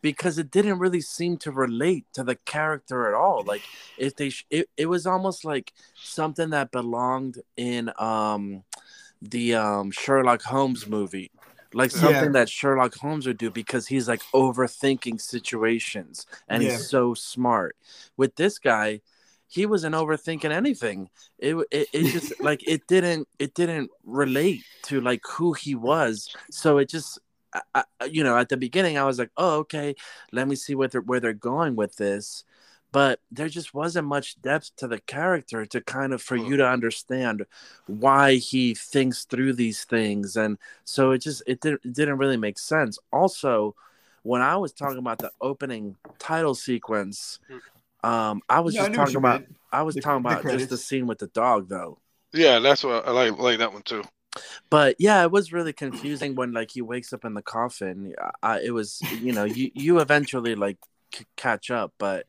because 0.00 0.38
it 0.38 0.50
didn't 0.50 0.78
really 0.78 1.00
seem 1.00 1.36
to 1.36 1.50
relate 1.50 2.06
to 2.12 2.22
the 2.22 2.36
character 2.36 3.08
at 3.08 3.14
all 3.14 3.42
like 3.44 3.62
if 3.96 4.14
they 4.16 4.30
sh- 4.30 4.46
it, 4.50 4.68
it 4.76 4.86
was 4.86 5.06
almost 5.06 5.44
like 5.44 5.72
something 5.94 6.50
that 6.50 6.70
belonged 6.70 7.38
in 7.56 7.90
um 7.98 8.62
the 9.20 9.54
um 9.54 9.90
Sherlock 9.90 10.42
Holmes 10.42 10.86
movie 10.86 11.30
like 11.74 11.90
something 11.90 12.26
yeah. 12.26 12.40
that 12.40 12.48
Sherlock 12.48 12.94
Holmes 12.94 13.26
would 13.26 13.38
do 13.38 13.50
because 13.50 13.86
he's 13.86 14.08
like 14.08 14.22
overthinking 14.34 15.20
situations 15.20 16.26
and 16.48 16.62
yeah. 16.62 16.70
he's 16.70 16.88
so 16.88 17.14
smart 17.14 17.76
with 18.16 18.36
this 18.36 18.58
guy 18.58 19.00
he 19.48 19.66
wasn't 19.66 19.94
overthinking 19.94 20.50
anything. 20.52 21.10
It, 21.38 21.56
it, 21.70 21.88
it 21.92 22.04
just 22.08 22.32
like 22.40 22.62
it 22.66 22.86
didn't 22.86 23.28
it 23.38 23.54
didn't 23.54 23.90
relate 24.04 24.66
to 24.84 25.00
like 25.00 25.22
who 25.26 25.52
he 25.54 25.74
was. 25.74 26.30
So 26.50 26.78
it 26.78 26.88
just 26.88 27.18
I, 27.74 27.84
you 28.10 28.22
know 28.24 28.36
at 28.36 28.48
the 28.50 28.56
beginning 28.56 28.98
I 28.98 29.04
was 29.04 29.18
like, 29.18 29.30
oh 29.36 29.58
okay, 29.60 29.94
let 30.32 30.48
me 30.48 30.56
see 30.56 30.74
where 30.74 30.88
they're 30.88 31.00
where 31.00 31.20
they're 31.20 31.32
going 31.32 31.76
with 31.76 31.96
this. 31.96 32.44
but 32.92 33.20
there 33.30 33.48
just 33.48 33.74
wasn't 33.74 34.06
much 34.08 34.40
depth 34.42 34.74
to 34.76 34.88
the 34.88 34.98
character 35.00 35.66
to 35.66 35.80
kind 35.82 36.12
of 36.12 36.22
for 36.22 36.36
Hmm. 36.36 36.46
you 36.48 36.56
to 36.56 36.66
understand 36.68 37.44
why 37.86 38.36
he 38.36 38.74
thinks 38.74 39.24
through 39.24 39.52
these 39.54 39.84
things 39.84 40.36
and 40.36 40.58
so 40.84 41.10
it 41.12 41.18
just 41.20 41.42
it 41.46 41.60
didn't, 41.60 41.82
it 41.84 41.92
didn't 41.94 42.18
really 42.18 42.36
make 42.38 42.58
sense 42.58 42.98
also 43.12 43.74
when 44.22 44.40
i 44.42 44.56
was 44.56 44.72
talking 44.72 44.98
about 44.98 45.20
the 45.20 45.30
opening 45.40 45.96
title 46.18 46.54
sequence 46.54 47.38
um 48.04 48.40
i 48.48 48.60
was 48.60 48.74
Yeah, 48.74 48.82
just 48.82 48.90
knew 48.92 48.98
what 48.98 49.04
talking 49.06 49.16
about 49.16 49.40
meant. 49.42 49.56
i 49.72 49.82
was 49.82 49.94
The- 49.94 50.00
talking 50.02 50.22
the 50.22 50.28
about 50.30 50.42
just 50.52 50.68
the 50.70 50.78
scene 50.78 51.06
with 51.06 51.18
the 51.18 51.26
dog 51.28 51.68
though 51.68 51.98
Yeah, 52.32 52.58
that's 52.58 52.84
what 52.84 53.06
I 53.08 53.10
like. 53.10 53.38
Like 53.38 53.58
that 53.58 53.72
one 53.72 53.82
too. 53.82 54.02
but 54.70 54.96
yeah 54.98 55.22
it 55.24 55.30
was 55.30 55.52
really 55.52 55.72
confusing 55.72 56.34
when 56.34 56.52
like 56.52 56.70
he 56.70 56.82
wakes 56.82 57.12
up 57.12 57.24
in 57.24 57.34
the 57.34 57.42
coffin 57.42 58.14
I, 58.42 58.60
it 58.60 58.70
was 58.70 59.00
you 59.10 59.32
know 59.32 59.44
you 59.44 59.70
you 59.74 59.98
eventually 60.00 60.54
like 60.54 60.78
c- 61.14 61.24
catch 61.36 61.70
up 61.70 61.92
but 61.98 62.26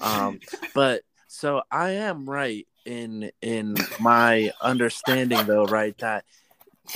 um 0.00 0.40
but 0.74 1.02
so 1.28 1.62
i 1.70 1.90
am 1.90 2.28
right 2.28 2.66
in 2.84 3.30
in 3.42 3.76
my 4.00 4.50
understanding 4.60 5.46
though 5.46 5.64
right 5.66 5.96
that 5.98 6.24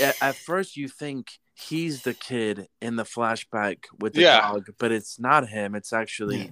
at, 0.00 0.16
at 0.20 0.36
first 0.38 0.76
you 0.76 0.88
think 0.88 1.28
he's 1.54 2.02
the 2.02 2.14
kid 2.14 2.66
in 2.82 2.96
the 2.96 3.04
flashback 3.04 3.84
with 4.00 4.14
the 4.14 4.22
Yeah. 4.22 4.40
dog 4.40 4.66
but 4.78 4.90
it's 4.92 5.20
not 5.20 5.48
him 5.48 5.74
it's 5.74 5.92
actually 5.92 6.38
Yeah. 6.38 6.50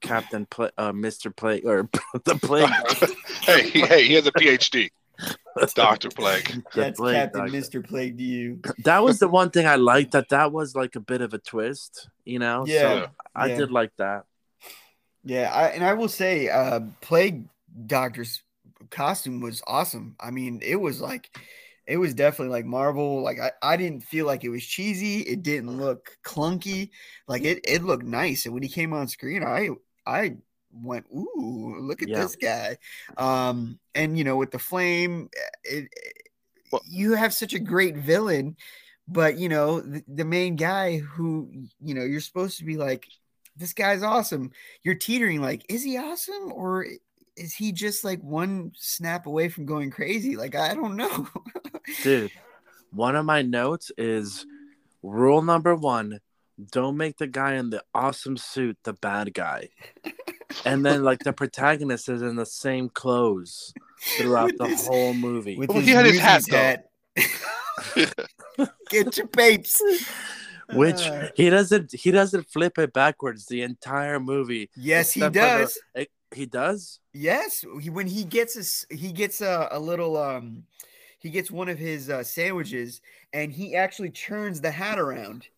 Captain 0.00 0.46
Pla- 0.46 0.70
uh 0.76 0.92
mr 0.92 1.34
plague 1.34 1.64
or 1.64 1.88
the 2.24 2.34
plague 2.36 2.70
hey, 3.42 3.68
hey, 3.68 4.06
he 4.06 4.14
has 4.14 4.26
a 4.26 4.32
PhD. 4.32 4.90
Doctor 5.74 6.08
Plague. 6.10 6.64
That's 6.74 6.98
plague 6.98 7.14
Captain 7.14 7.42
doctor. 7.42 7.56
Mr. 7.56 7.86
Plague 7.86 8.18
to 8.18 8.24
you. 8.24 8.60
that 8.78 9.04
was 9.04 9.20
the 9.20 9.28
one 9.28 9.50
thing 9.50 9.66
I 9.66 9.76
liked. 9.76 10.10
That 10.10 10.28
that 10.30 10.50
was 10.50 10.74
like 10.74 10.96
a 10.96 11.00
bit 11.00 11.20
of 11.20 11.32
a 11.34 11.38
twist, 11.38 12.08
you 12.24 12.40
know. 12.40 12.64
Yeah, 12.66 12.80
so 12.80 13.06
I 13.34 13.46
yeah. 13.46 13.56
did 13.58 13.70
like 13.70 13.92
that. 13.98 14.24
Yeah, 15.24 15.50
I, 15.52 15.68
and 15.68 15.84
I 15.84 15.94
will 15.94 16.08
say, 16.08 16.48
uh, 16.48 16.80
Plague 17.00 17.44
Doctor's 17.86 18.42
costume 18.90 19.40
was 19.40 19.62
awesome. 19.66 20.16
I 20.20 20.30
mean, 20.30 20.60
it 20.62 20.76
was 20.76 21.00
like, 21.00 21.30
it 21.86 21.96
was 21.98 22.14
definitely 22.14 22.52
like 22.52 22.64
Marvel. 22.64 23.22
Like, 23.22 23.38
I, 23.40 23.52
I 23.62 23.76
didn't 23.76 24.00
feel 24.02 24.26
like 24.26 24.44
it 24.44 24.48
was 24.50 24.64
cheesy. 24.64 25.20
It 25.20 25.42
didn't 25.42 25.76
look 25.78 26.16
clunky. 26.24 26.90
Like, 27.28 27.44
it, 27.44 27.60
it 27.64 27.82
looked 27.82 28.04
nice. 28.04 28.44
And 28.46 28.54
when 28.54 28.62
he 28.62 28.68
came 28.68 28.92
on 28.92 29.08
screen, 29.08 29.42
I, 29.44 29.70
I 30.06 30.36
went, 30.72 31.06
ooh, 31.14 31.76
look 31.80 32.02
at 32.02 32.08
Yeah. 32.08 32.16
this 32.16 32.36
guy. 32.36 32.78
Um, 33.16 33.78
and 33.94 34.16
you 34.18 34.24
know, 34.24 34.36
with 34.36 34.50
the 34.50 34.58
flame, 34.58 35.28
it, 35.64 35.84
it- 35.92 36.30
Well- 36.72 36.82
eh, 36.84 36.88
you 36.88 37.12
have 37.14 37.34
such 37.34 37.54
a 37.54 37.58
great 37.58 37.96
villain, 37.96 38.56
but 39.08 39.38
you 39.38 39.48
know, 39.48 39.80
the, 39.80 40.02
the 40.08 40.24
main 40.24 40.56
guy 40.56 40.98
who, 40.98 41.50
you 41.80 41.94
know, 41.94 42.04
you're 42.04 42.20
supposed 42.20 42.58
to 42.58 42.64
be 42.64 42.76
like, 42.76 43.06
this 43.56 43.72
guy's 43.72 44.02
awesome 44.02 44.50
you're 44.82 44.96
teetering 44.96 45.40
like 45.40 45.64
is 45.68 45.84
he 45.84 45.96
awesome 45.96 46.52
or 46.52 46.84
eh, 46.86 46.96
is 47.36 47.52
he 47.54 47.72
just 47.72 48.04
like 48.04 48.20
one 48.22 48.72
snap 48.76 49.26
away 49.26 49.48
from 49.48 49.66
going 49.66 49.90
crazy 49.90 50.36
like 50.36 50.54
i 50.54 50.72
don't 50.74 50.96
know 50.96 51.26
Dude, 52.02 52.30
one 52.92 53.16
of 53.16 53.24
my 53.26 53.42
notes 53.42 53.90
is 53.98 54.46
rule 55.02 55.42
number 55.42 55.74
one: 55.74 56.20
don't 56.72 56.96
make 56.96 57.18
the 57.18 57.26
guy 57.26 57.54
in 57.54 57.68
the 57.70 57.82
awesome 57.94 58.36
suit 58.38 58.78
the 58.84 58.92
bad 58.94 59.34
guy. 59.34 59.68
And 60.64 60.86
then 60.86 61.02
like 61.02 61.18
the 61.24 61.32
protagonist 61.34 62.08
is 62.08 62.22
in 62.22 62.36
the 62.36 62.46
same 62.46 62.88
clothes 62.88 63.74
throughout 64.16 64.46
With 64.52 64.58
the 64.58 64.66
his- 64.68 64.86
whole 64.86 65.12
movie. 65.12 65.56
with 65.58 65.68
Well, 65.70 65.80
he 65.80 65.90
had 65.90 66.06
his 66.06 66.18
hat, 66.18 66.86
Newsies 67.16 68.14
get 68.88 69.16
your 69.16 69.26
papes 69.26 69.82
Which 70.72 71.02
Uh, 71.02 71.28
he 71.34 71.50
doesn't 71.50 71.92
he 71.92 72.10
doesn't 72.10 72.48
flip 72.48 72.78
it 72.78 72.92
backwards 72.92 73.46
the 73.46 73.62
entire 73.62 74.18
movie. 74.20 74.70
yes 74.76 75.12
he 75.12 75.20
except 75.20 75.34
for 75.34 75.40
the- 75.40 75.58
does 75.98 76.06
he 76.34 76.46
does? 76.46 77.00
Yes 77.14 77.64
he, 77.82 77.90
when 77.90 78.08
he 78.08 78.24
gets 78.24 78.54
his 78.54 78.86
he 78.90 79.12
gets 79.12 79.42
a, 79.42 79.68
a 79.72 79.80
little 79.80 80.16
um 80.18 80.64
he 81.20 81.30
gets 81.30 81.50
one 81.50 81.68
of 81.70 81.78
his 81.78 82.10
uh, 82.10 82.24
sandwiches 82.24 83.02
and 83.32 83.52
he 83.52 83.76
actually 83.76 84.10
turns 84.10 84.62
the 84.62 84.72
hat 84.72 84.98
around 84.98 85.48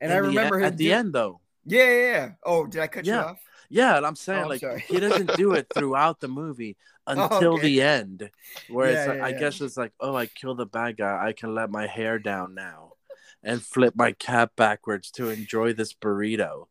and 0.00 0.12
i 0.12 0.16
In 0.16 0.22
the 0.22 0.28
e- 0.28 0.36
remember 0.36 0.58
him 0.60 0.64
at 0.64 0.76
the 0.76 0.92
end 0.92 1.12
though. 1.14 1.40
yeah, 1.66 1.84
yeah 1.84 2.12
yeah 2.12 2.30
oh 2.44 2.66
did 2.66 2.80
i 2.82 2.88
cut 2.88 3.10
you 3.10 3.18
Yeah. 3.18 3.22
off 3.22 3.40
Yeah, 3.70 3.96
and 3.96 4.06
I'm 4.06 4.16
saying 4.16 4.44
Oh, 4.44 4.46
I'm 4.48 4.50
like 4.50 4.60
sorry. 4.60 4.84
he 4.88 5.00
doesn't 5.00 5.34
do 5.34 5.54
it 5.54 5.68
throughout 5.72 6.20
the 6.20 6.28
movie 6.28 6.76
Oh, 7.14 7.38
until 7.38 7.48
okay. 7.56 7.58
the 7.58 7.82
end, 7.82 8.30
where 8.66 8.90
it's 8.90 9.06
Yeah, 9.06 9.06
like 9.06 9.18
yeah, 9.18 9.22
I 9.22 9.32
guess 9.32 9.60
it's 9.60 9.76
like, 9.76 9.92
oh, 10.00 10.14
I 10.16 10.26
killed 10.26 10.58
the 10.58 10.66
bad 10.66 10.96
guy, 10.98 11.26
I 11.26 11.32
can 11.32 11.54
let 11.54 11.70
my 11.70 11.86
hair 11.86 12.18
down 12.18 12.54
now, 12.54 12.91
and 13.42 13.62
flip 13.62 13.94
my 13.96 14.12
cap 14.12 14.52
backwards 14.56 15.10
to 15.12 15.30
enjoy 15.30 15.72
this 15.72 15.92
burrito. 15.92 16.66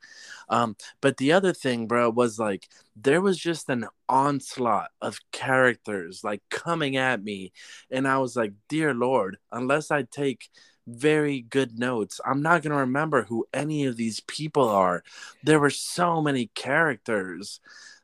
Um, 0.50 0.76
but 1.02 1.18
the 1.18 1.32
other 1.32 1.54
thing, 1.54 1.88
bro, 1.88 2.10
was 2.10 2.38
like 2.38 2.68
there 2.96 3.22
was 3.22 3.38
just 3.38 3.70
an 3.70 3.88
onslaught 4.10 4.92
of 5.02 5.20
characters 5.32 6.24
like 6.24 6.42
coming 6.50 6.98
at 6.98 7.24
me, 7.24 7.54
and 7.90 8.08
I 8.08 8.18
was 8.18 8.36
like, 8.36 8.54
dear 8.68 8.94
lord, 8.94 9.38
unless 9.52 9.92
I 9.92 10.04
take 10.04 10.50
very 10.88 11.42
good 11.42 11.78
notes. 11.78 12.20
I'm 12.26 12.42
not 12.42 12.62
going 12.62 12.72
to 12.72 12.78
remember 12.78 13.24
who 13.24 13.46
any 13.54 13.86
of 13.86 13.98
these 13.98 14.20
people 14.22 14.68
are. 14.68 15.04
There 15.44 15.60
were 15.60 15.70
so 15.70 16.22
many 16.22 16.48
characters. 16.56 17.60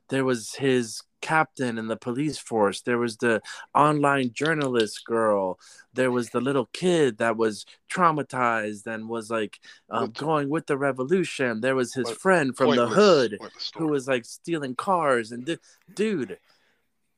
There 0.09 0.23
was 0.25 0.53
his 0.53 1.01
captain 1.21 1.77
in 1.77 1.87
the 1.87 1.95
police 1.95 2.37
force. 2.37 2.81
There 2.81 2.97
was 2.97 3.17
the 3.17 3.41
online 3.73 4.31
journalist 4.33 5.05
girl. 5.05 5.59
There 5.93 6.11
was 6.11 6.29
the 6.29 6.41
little 6.41 6.69
kid 6.73 7.17
that 7.17 7.37
was 7.37 7.65
traumatized 7.91 8.87
and 8.87 9.09
was 9.09 9.29
like 9.29 9.59
um, 9.89 10.11
going 10.11 10.49
with 10.49 10.67
the 10.67 10.77
revolution. 10.77 11.61
There 11.61 11.75
was 11.75 11.93
his 11.93 12.05
What 12.05 12.19
friend 12.19 12.55
from 12.55 12.75
the 12.75 12.87
hood 12.87 13.37
pointless 13.39 13.71
who 13.75 13.87
was 13.87 14.07
like 14.07 14.25
stealing 14.25 14.75
cars. 14.75 15.31
And 15.31 15.45
di- 15.45 15.57
dude, 15.93 16.37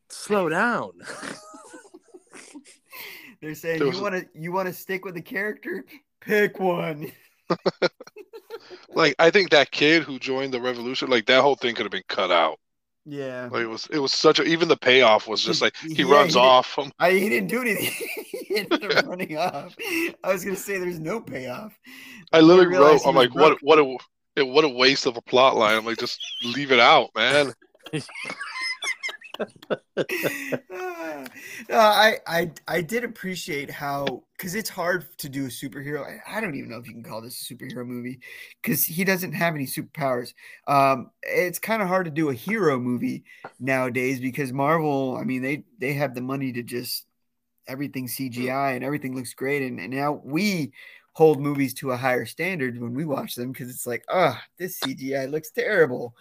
slow 0.10 0.50
down. 0.50 0.92
they're 3.42 3.56
saying 3.56 3.80
There 3.80 3.94
you 3.94 4.02
want 4.02 4.16
to 4.16 4.28
you 4.34 4.52
want 4.52 4.68
to 4.68 4.74
stick 4.74 5.06
with 5.06 5.16
the 5.16 5.22
character 5.22 5.86
pick 6.20 6.60
one 6.60 7.10
like 8.94 9.16
I 9.20 9.30
think 9.30 9.50
that 9.52 9.72
kid 9.72 10.04
who 10.04 10.20
joined 10.20 10.54
the 10.54 10.62
revolution, 10.62 11.10
like 11.10 11.26
that 11.28 11.42
whole 11.42 11.56
thing 11.56 11.76
could 11.76 11.86
have 11.86 11.92
been 11.92 12.04
cut 12.08 12.32
out. 12.32 12.60
Yeah 13.10 13.50
Like 13.52 13.64
it 13.64 13.68
was, 13.68 13.88
it 13.92 14.00
was 14.00 14.14
such 14.14 14.40
a. 14.40 14.44
Even 14.44 14.68
the 14.68 14.78
payoff 14.78 15.28
was 15.28 15.42
just 15.42 15.62
like 15.62 15.76
he 15.78 16.04
Yeah, 16.04 16.12
runs 16.16 16.34
he 16.34 16.40
off. 16.40 16.78
I'm- 16.78 16.92
he 17.12 17.28
didn't 17.30 17.50
do 17.50 17.62
anything. 17.62 17.92
he 18.48 18.58
ended 18.58 18.84
up 18.86 19.06
running 19.08 19.38
off. 19.38 19.76
I 20.24 20.32
was 20.32 20.44
gonna 20.46 20.56
say 20.56 20.78
there's 20.78 21.00
no 21.00 21.20
payoff. 21.20 21.78
I 22.32 22.42
literally 22.42 22.68
realized 22.68 23.06
wrote. 23.06 23.10
I'm 23.10 23.16
like, 23.16 23.34
what, 23.34 23.58
what 23.62 23.80
a, 23.80 23.98
what 24.46 24.64
a 24.64 24.70
waste 24.70 25.06
of 25.08 25.18
a 25.18 25.22
plot 25.22 25.56
line. 25.58 25.76
I'm 25.78 25.86
like, 25.86 25.98
just 25.98 26.20
leave 26.44 26.72
it 26.72 26.80
out, 26.80 27.10
man. 27.16 27.54
Uh, 31.70 31.76
I, 31.76 32.18
I 32.26 32.52
I 32.68 32.82
did 32.82 33.04
appreciate 33.04 33.70
how 33.70 34.24
because 34.38 34.56
it's 34.56 34.70
hard 34.70 35.06
to 35.18 35.30
do 35.30 35.46
a 35.46 35.50
superhero. 35.50 36.04
I, 36.04 36.38
I 36.38 36.42
don't 36.42 36.56
even 36.56 36.70
know 36.70 36.78
if 36.78 36.88
you 36.88 36.94
can 36.94 37.04
call 37.04 37.22
this 37.22 37.42
a 37.42 37.54
superhero 37.54 37.86
movie 37.86 38.22
because 38.62 38.86
he 38.86 39.04
doesn't 39.04 39.34
have 39.34 39.56
any 39.56 39.66
superpowers. 39.66 40.34
Um, 40.68 41.12
it's 41.22 41.60
kind 41.60 41.82
of 41.82 41.88
hard 41.88 42.06
to 42.06 42.12
do 42.12 42.30
a 42.30 42.34
hero 42.34 42.80
movie 42.80 43.24
nowadays 43.60 44.20
because 44.20 44.54
Marvel. 44.54 45.18
I 45.18 45.24
mean, 45.24 45.42
they 45.42 45.64
they 45.78 45.94
have 45.94 46.16
the 46.16 46.22
money 46.22 46.52
to 46.54 46.64
just 46.64 47.06
everything 47.68 48.08
CGI 48.08 48.76
and 48.76 48.84
everything 48.84 49.16
looks 49.16 49.34
great, 49.34 49.62
and, 49.62 49.80
and 49.80 49.94
now 49.94 50.22
we 50.24 50.72
hold 51.14 51.42
movies 51.42 51.74
to 51.76 51.92
a 51.92 51.98
higher 51.98 52.26
standard 52.26 52.80
when 52.80 52.94
we 52.94 53.06
watch 53.06 53.36
them 53.36 53.52
because 53.52 53.70
it's 53.70 53.86
like, 53.86 54.06
ah, 54.10 54.42
this 54.58 54.80
CGI 54.80 55.30
looks 55.30 55.52
terrible. 55.52 56.16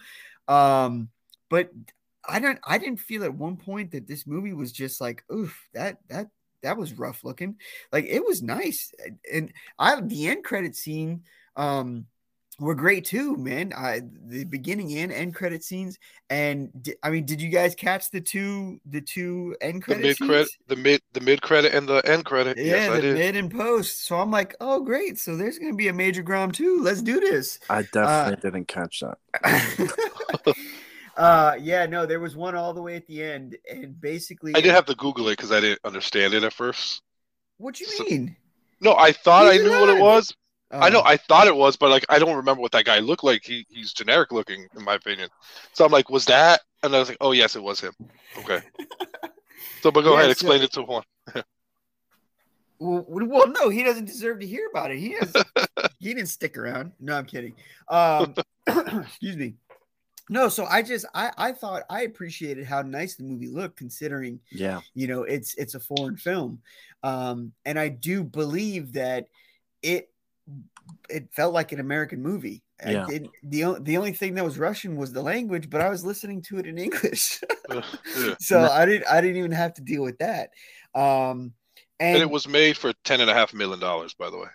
Um, 0.47 1.09
but 1.49 1.69
I 2.29 2.39
don't 2.39 2.59
I 2.65 2.77
didn't 2.77 2.99
feel 2.99 3.23
at 3.23 3.33
one 3.33 3.57
point 3.57 3.91
that 3.91 4.07
this 4.07 4.27
movie 4.27 4.53
was 4.53 4.71
just 4.71 5.01
like, 5.01 5.23
oof, 5.33 5.57
that 5.73 5.97
that 6.09 6.27
that 6.63 6.77
was 6.77 6.93
rough 6.93 7.23
looking. 7.23 7.55
Like 7.91 8.05
it 8.05 8.23
was 8.23 8.41
nice. 8.41 8.91
And 9.31 9.53
I 9.77 9.99
the 10.01 10.27
end 10.27 10.43
credit 10.43 10.75
scene 10.75 11.23
um 11.55 12.05
were 12.59 12.75
great 12.75 13.05
too, 13.05 13.37
man. 13.37 13.73
I 13.75 14.01
the 14.25 14.43
beginning 14.43 14.97
and 14.97 15.11
end 15.11 15.33
credit 15.33 15.63
scenes. 15.63 15.97
And 16.29 16.69
di- 16.83 16.95
I 17.03 17.09
mean, 17.09 17.25
did 17.25 17.41
you 17.41 17.49
guys 17.49 17.73
catch 17.75 18.11
the 18.11 18.21
two 18.21 18.79
the 18.85 19.01
two 19.01 19.55
end 19.61 19.83
credit 19.83 20.01
The 20.01 20.07
mid 20.07 20.19
credit, 20.19 20.49
the 20.67 20.75
mid, 20.75 21.01
the 21.13 21.21
mid 21.21 21.41
credit, 21.41 21.73
and 21.73 21.87
the 21.87 22.01
end 22.05 22.25
credit. 22.25 22.57
Yeah, 22.57 22.65
yes, 22.65 22.89
I 22.89 22.95
the 22.97 23.01
did. 23.01 23.15
mid 23.15 23.35
and 23.35 23.51
post. 23.51 24.05
So 24.05 24.17
I'm 24.17 24.31
like, 24.31 24.55
oh 24.59 24.81
great. 24.81 25.17
So 25.17 25.35
there's 25.37 25.57
gonna 25.57 25.75
be 25.75 25.87
a 25.87 25.93
major 25.93 26.21
Grom 26.21 26.51
too. 26.51 26.81
Let's 26.81 27.01
do 27.01 27.19
this. 27.19 27.59
I 27.69 27.83
definitely 27.83 28.41
didn't 28.41 28.67
catch 28.67 29.01
that. 29.01 29.17
uh 31.19 31.55
yeah, 31.59 31.85
no, 31.85 32.05
there 32.07 32.19
was 32.19 32.35
Juan 32.35 32.55
all 32.55 32.73
the 32.73 32.81
way 32.81 32.95
at 32.95 33.05
the 33.07 33.21
end, 33.21 33.57
and 33.71 33.99
basically 33.99 34.53
I 34.55 34.61
did 34.61 34.71
have 34.73 34.85
to 34.85 34.95
Google 34.95 35.27
it 35.27 35.33
because 35.37 35.51
I 35.51 35.59
didn't 35.59 35.81
understand 35.83 36.33
it 36.33 36.43
at 36.43 36.53
first. 36.53 37.01
what 37.57 37.75
do 37.75 37.83
you 37.83 37.89
so- 37.91 38.03
mean? 38.05 38.35
No, 38.81 38.95
I 38.95 39.11
thought 39.11 39.45
I 39.47 39.57
knew 39.57 39.69
what 39.71 39.89
it 39.89 40.01
was. 40.01 40.33
I 40.71 40.89
know 40.89 41.01
Oh. 41.01 41.03
I 41.05 41.17
thought 41.17 41.47
it 41.47 41.55
was, 41.55 41.75
but 41.77 41.89
like 41.89 42.05
I 42.09 42.17
don't 42.19 42.35
remember 42.37 42.61
what 42.61 42.71
that 42.71 42.85
guy 42.85 42.99
looked 42.99 43.23
like. 43.23 43.43
He 43.43 43.65
he's 43.69 43.91
generic 43.91 44.31
looking 44.31 44.67
in 44.77 44.83
my 44.85 44.95
opinion. 44.95 45.29
So 45.73 45.83
I'm 45.85 45.91
like, 45.91 46.09
was 46.09 46.25
that? 46.25 46.61
And 46.83 46.95
I 46.95 46.99
was 46.99 47.09
like, 47.09 47.17
oh 47.21 47.31
yes, 47.33 47.55
it 47.55 47.63
was 47.63 47.79
him. 47.81 47.93
Okay. 48.39 48.61
So, 49.81 49.91
but 49.91 50.01
go 50.01 50.11
Yeah, 50.13 50.19
ahead, 50.23 50.25
so- 50.27 50.31
explain 50.31 50.61
it 50.61 50.71
to 50.73 50.83
one. 50.83 51.03
Well, 52.81 53.05
well, 53.09 53.47
no, 53.47 53.67
he 53.69 53.83
doesn't 53.83 54.05
deserve 54.05 54.39
to 54.39 54.47
hear 54.47 54.67
about 54.71 54.91
it. 54.91 54.99
He 54.99 55.11
has, 55.19 55.33
he 55.99 56.13
didn't 56.13 56.29
stick 56.29 56.57
around. 56.57 56.93
No, 56.99 57.17
I'm 57.17 57.25
kidding. 57.25 57.55
Um, 57.89 58.35
excuse 58.67 59.35
me. 59.35 59.55
No, 60.29 60.47
so 60.47 60.65
I 60.65 60.83
just 60.83 61.05
I 61.13 61.31
I 61.37 61.51
thought 61.51 61.83
I 61.89 62.03
appreciated 62.03 62.65
how 62.65 62.81
nice 62.83 63.15
the 63.15 63.23
movie 63.23 63.47
looked 63.47 63.77
considering 63.77 64.39
Yeah. 64.51 64.81
you 64.93 65.07
know 65.07 65.23
it's 65.23 65.55
it's 65.55 65.73
a 65.75 65.79
foreign 65.79 66.17
film. 66.17 66.61
Um 67.03 67.51
and 67.65 67.79
I 67.79 67.89
do 67.89 68.23
believe 68.23 68.93
that 68.93 69.27
it 69.81 70.11
it 71.09 71.29
felt 71.33 71.53
like 71.53 71.71
an 71.71 71.79
American 71.79 72.21
movie. 72.21 72.63
I 72.83 72.91
Yeah. 72.91 73.05
didn't- 73.09 73.31
the 73.43 73.77
the 73.81 73.97
only 73.97 74.13
thing 74.13 74.35
that 74.35 74.45
was 74.45 74.57
Russian 74.59 74.95
was 74.95 75.11
the 75.11 75.21
language, 75.21 75.69
but 75.69 75.81
I 75.81 75.89
was 75.89 76.05
listening 76.05 76.41
to 76.43 76.59
it 76.59 76.67
in 76.67 76.77
English. 76.77 77.41
yeah. 77.71 78.35
so 78.39 78.61
I 78.61 78.85
didn't 78.85 79.07
I 79.07 79.21
didn't 79.21 79.37
even 79.37 79.51
have 79.51 79.73
to 79.75 79.81
deal 79.81 80.03
with 80.03 80.19
that. 80.19 80.51
Um 80.93 81.53
and, 81.99 82.15
And 82.15 82.21
it 82.21 82.29
was 82.29 82.47
made 82.47 82.77
for 82.77 82.93
ten 83.03 83.19
and 83.19 83.29
a 83.29 83.33
half 83.33 83.53
million 83.53 83.79
dollars, 83.79 84.13
by 84.13 84.29
the 84.29 84.37
way. 84.37 84.47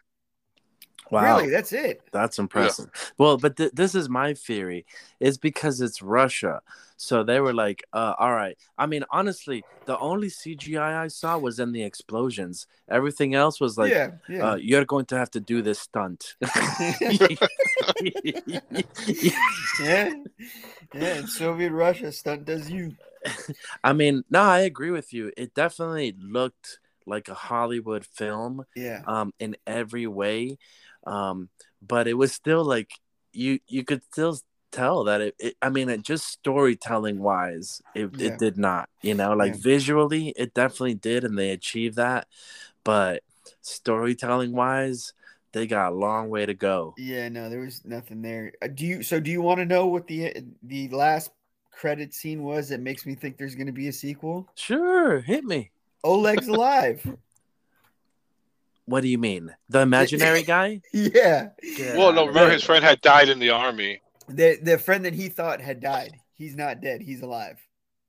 Wow. 1.14 1.36
really 1.38 1.50
that's 1.50 1.72
it. 1.72 2.02
That's 2.12 2.38
impressive. 2.38 2.90
Well, 3.18 3.36
but 3.38 3.56
th- 3.56 3.72
this 3.72 3.94
is 3.94 4.08
my 4.08 4.34
theory. 4.34 4.86
It's 5.20 5.36
because 5.36 5.80
it's 5.80 6.02
Russia. 6.02 6.60
So 6.96 7.24
they 7.24 7.40
were 7.40 7.52
like, 7.52 7.84
uh, 7.92 8.14
all 8.18 8.32
right. 8.32 8.56
I 8.78 8.86
mean, 8.86 9.04
honestly, 9.10 9.64
the 9.84 9.98
only 9.98 10.28
CGI 10.28 10.96
I 10.96 11.08
saw 11.08 11.36
was 11.38 11.58
in 11.58 11.72
the 11.72 11.82
explosions. 11.82 12.66
Everything 12.88 13.34
else 13.34 13.60
was 13.60 13.76
like, 13.76 13.90
yeah, 13.92 14.12
yeah. 14.28 14.50
uh, 14.52 14.54
you're 14.54 14.84
going 14.84 15.06
to 15.06 15.18
have 15.18 15.30
to 15.32 15.40
do 15.40 15.60
this 15.60 15.80
stunt. 15.80 16.36
yeah. 19.80 20.10
Yeah, 20.94 21.18
in 21.18 21.26
Soviet 21.26 21.72
Russia, 21.72 22.12
stunt 22.12 22.44
does 22.44 22.70
you. 22.70 22.94
I 23.82 23.92
mean, 23.92 24.22
no, 24.30 24.42
I 24.42 24.60
agree 24.60 24.90
with 24.90 25.12
you. 25.12 25.32
It 25.36 25.54
definitely 25.54 26.14
looked 26.18 26.78
like 27.06 27.28
a 27.28 27.34
Hollywood 27.34 28.06
film 28.06 28.64
Yeah. 28.76 29.02
um, 29.06 29.32
in 29.38 29.56
every 29.66 30.06
way. 30.06 30.58
Um, 31.06 31.48
but 31.82 32.08
it 32.08 32.14
was 32.14 32.32
still 32.32 32.64
like 32.64 32.90
you 33.32 33.58
you 33.68 33.84
could 33.84 34.02
still 34.12 34.38
tell 34.72 35.04
that 35.04 35.20
it, 35.20 35.34
it 35.38 35.56
I 35.62 35.70
mean 35.70 35.88
it 35.88 36.02
just 36.02 36.26
storytelling 36.28 37.18
wise 37.20 37.80
it, 37.94 38.10
Yeah. 38.12 38.18
it 38.20 38.38
did 38.38 38.56
not 38.58 38.88
you 39.02 39.14
know 39.14 39.34
like 39.34 39.52
Yeah. 39.52 39.56
visually 39.56 40.30
it 40.36 40.54
definitely 40.54 40.94
did 40.94 41.24
and 41.24 41.38
they 41.38 41.50
achieved 41.50 41.96
that 41.96 42.26
but 42.84 43.22
storytelling 43.62 44.52
wise 44.52 45.12
they 45.52 45.66
got 45.66 45.92
a 45.92 45.96
long 45.96 46.28
way 46.30 46.46
to 46.46 46.54
go 46.54 46.96
Yeah, 46.96 47.28
no, 47.28 47.48
there 47.50 47.60
was 47.60 47.84
nothing 47.84 48.22
there. 48.22 48.52
Uh, 48.62 48.68
Do 48.68 48.86
you 48.86 49.02
so 49.02 49.18
do 49.20 49.30
you 49.30 49.42
want 49.42 49.58
to 49.58 49.64
know 49.64 49.86
what 49.86 50.06
the 50.06 50.32
the 50.62 50.88
last 50.88 51.30
credit 51.72 52.14
scene 52.14 52.42
was 52.44 52.68
that 52.68 52.80
makes 52.80 53.04
me 53.04 53.14
think 53.16 53.36
there's 53.36 53.56
going 53.56 53.66
to 53.66 53.72
be 53.72 53.88
a 53.88 53.92
sequel? 53.92 54.48
sure 54.54 55.20
hit 55.20 55.44
me 55.44 55.70
Oleg's 56.04 56.48
alive. 56.48 57.04
what 58.86 59.00
do 59.02 59.08
you 59.08 59.18
mean 59.18 59.54
the 59.68 59.80
imaginary 59.80 60.42
guy 60.56 60.80
yeah. 60.92 61.48
Get 61.76 61.96
Well, 61.96 62.12
no, 62.12 62.26
remember 62.26 62.52
his 62.52 62.64
friend 62.64 62.84
had 62.84 63.00
died 63.00 63.28
in 63.28 63.38
the 63.38 63.50
army. 63.50 64.00
The 64.28 64.58
the 64.62 64.78
friend 64.78 65.04
that 65.04 65.14
he 65.14 65.28
thought 65.28 65.60
had 65.60 65.80
died. 65.80 66.12
He's 66.34 66.56
not 66.56 66.80
dead. 66.80 67.00
He's 67.02 67.22
alive. 67.22 67.58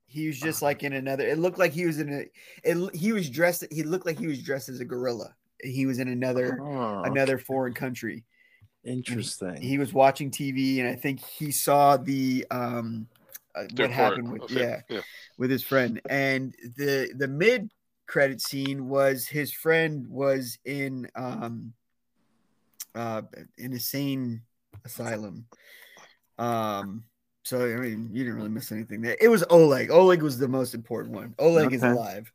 He 0.06 0.26
was 0.28 0.38
just 0.38 0.62
like 0.62 0.82
in 0.82 0.92
another. 0.92 1.26
It 1.26 1.38
looked 1.38 1.58
like 1.58 1.72
he 1.72 1.84
was 1.86 1.98
in 1.98 2.12
a. 2.12 2.24
It, 2.64 2.94
he 2.94 3.12
was 3.12 3.28
dressed. 3.28 3.64
He 3.70 3.82
looked 3.82 4.06
like 4.06 4.18
he 4.18 4.26
was 4.26 4.42
dressed 4.42 4.68
as 4.68 4.80
a 4.80 4.84
gorilla. 4.84 5.34
He 5.62 5.84
was 5.86 5.98
in 5.98 6.08
another 6.08 6.58
Oh, 6.60 7.02
another 7.02 7.38
foreign 7.38 7.74
country. 7.74 8.24
interesting 8.84 9.60
He 9.60 9.78
was 9.78 9.92
watching 9.92 10.30
TV, 10.30 10.78
and 10.80 10.88
I 10.88 10.94
think 10.94 11.20
he 11.20 11.50
saw 11.50 11.96
the 11.96 12.46
um 12.50 13.08
uh, 13.54 13.64
what 13.76 13.90
happened 13.90 14.30
with 14.32 14.42
affair. 14.44 14.84
yeah 14.88 14.96
yeah. 14.96 15.02
with 15.38 15.50
his 15.50 15.62
friend. 15.62 16.00
And 16.08 16.54
the 16.76 17.12
the 17.16 17.28
mid 17.28 17.70
credit 18.06 18.40
scene 18.40 18.88
was 18.88 19.26
his 19.26 19.52
friend 19.52 20.06
was 20.08 20.58
in 20.64 21.08
um 21.14 21.72
uh 22.94 23.22
an 23.32 23.48
insane 23.58 24.42
asylum. 24.84 25.46
Um 26.38 27.04
so 27.42 27.64
I 27.64 27.76
mean 27.76 28.10
you 28.12 28.24
didn't 28.24 28.36
really 28.36 28.48
miss 28.48 28.72
anything 28.72 29.00
there. 29.00 29.16
It 29.20 29.28
was 29.28 29.44
Oleg. 29.50 29.90
Oleg 29.90 30.22
was 30.22 30.38
the 30.38 30.48
most 30.48 30.74
important 30.74 31.14
one. 31.14 31.34
Oleg 31.38 31.72
is 31.72 31.82
alive. 31.82 32.32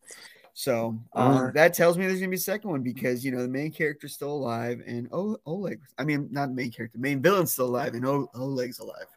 So 0.53 1.01
um, 1.13 1.37
right. 1.37 1.53
that 1.53 1.73
tells 1.73 1.97
me 1.97 2.05
there's 2.05 2.19
gonna 2.19 2.29
be 2.29 2.35
a 2.35 2.39
second 2.39 2.69
one 2.69 2.83
because 2.83 3.23
you 3.23 3.31
know 3.31 3.41
the 3.41 3.47
main 3.47 3.71
character's 3.71 4.13
still 4.13 4.33
alive 4.33 4.81
and 4.85 5.07
o- 5.11 5.37
Oleg. 5.45 5.79
I 5.97 6.03
mean, 6.03 6.27
not 6.29 6.49
the 6.49 6.53
main 6.53 6.71
character, 6.71 6.97
main 6.99 7.21
villain's 7.21 7.53
still 7.53 7.67
alive 7.67 7.93
and 7.93 8.05
o- 8.05 8.29
Oleg's 8.35 8.79
alive. 8.79 9.07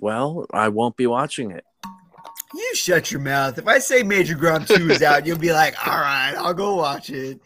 well 0.00 0.44
i 0.52 0.68
won't 0.68 0.96
be 0.96 1.06
watching 1.06 1.52
it 1.52 1.64
You 2.54 2.74
shut 2.74 3.10
your 3.10 3.20
mouth. 3.20 3.58
If 3.58 3.66
I 3.66 3.78
say 3.78 4.02
Major 4.02 4.36
Grom 4.36 4.64
2 4.64 4.90
is 4.90 5.02
out, 5.02 5.26
you'll 5.26 5.38
be 5.38 5.52
like, 5.52 5.74
all 5.86 5.98
right, 5.98 6.34
I'll 6.36 6.54
go 6.54 6.76
watch 6.76 7.10
it. 7.10 7.40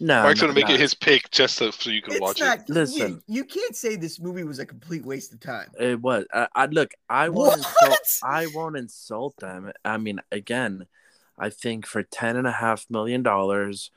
no 0.00 0.22
Marc's 0.22 0.40
no, 0.40 0.46
gonna 0.46 0.58
make 0.58 0.68
no. 0.68 0.74
it 0.74 0.80
his 0.80 0.94
pick 0.94 1.30
just 1.30 1.56
so, 1.56 1.70
so 1.70 1.90
you 1.90 2.00
can 2.00 2.14
It's 2.14 2.20
watch 2.20 2.40
it. 2.40 2.68
Listen. 2.68 3.22
You, 3.26 3.36
you 3.36 3.44
can't 3.44 3.76
say 3.76 3.96
this 3.96 4.18
movie 4.18 4.44
was 4.44 4.58
a 4.58 4.66
complete 4.66 5.04
waste 5.04 5.32
of 5.34 5.40
time. 5.40 5.70
It 5.78 6.00
was. 6.00 6.24
I, 6.32 6.48
I 6.54 6.66
look. 6.66 6.92
I 7.10 7.28
won't. 7.28 7.58
What? 7.58 7.90
Insult, 7.90 7.98
I 8.22 8.46
won't 8.54 8.76
insult 8.76 9.36
them. 9.36 9.72
I 9.84 9.98
mean, 9.98 10.20
again, 10.32 10.86
I 11.38 11.50
think 11.50 11.86
for 11.86 12.02
ten 12.02 12.36
and 12.36 12.46
a 12.46 12.52
half 12.52 12.86
million 12.88 13.22
dollars, 13.22 13.90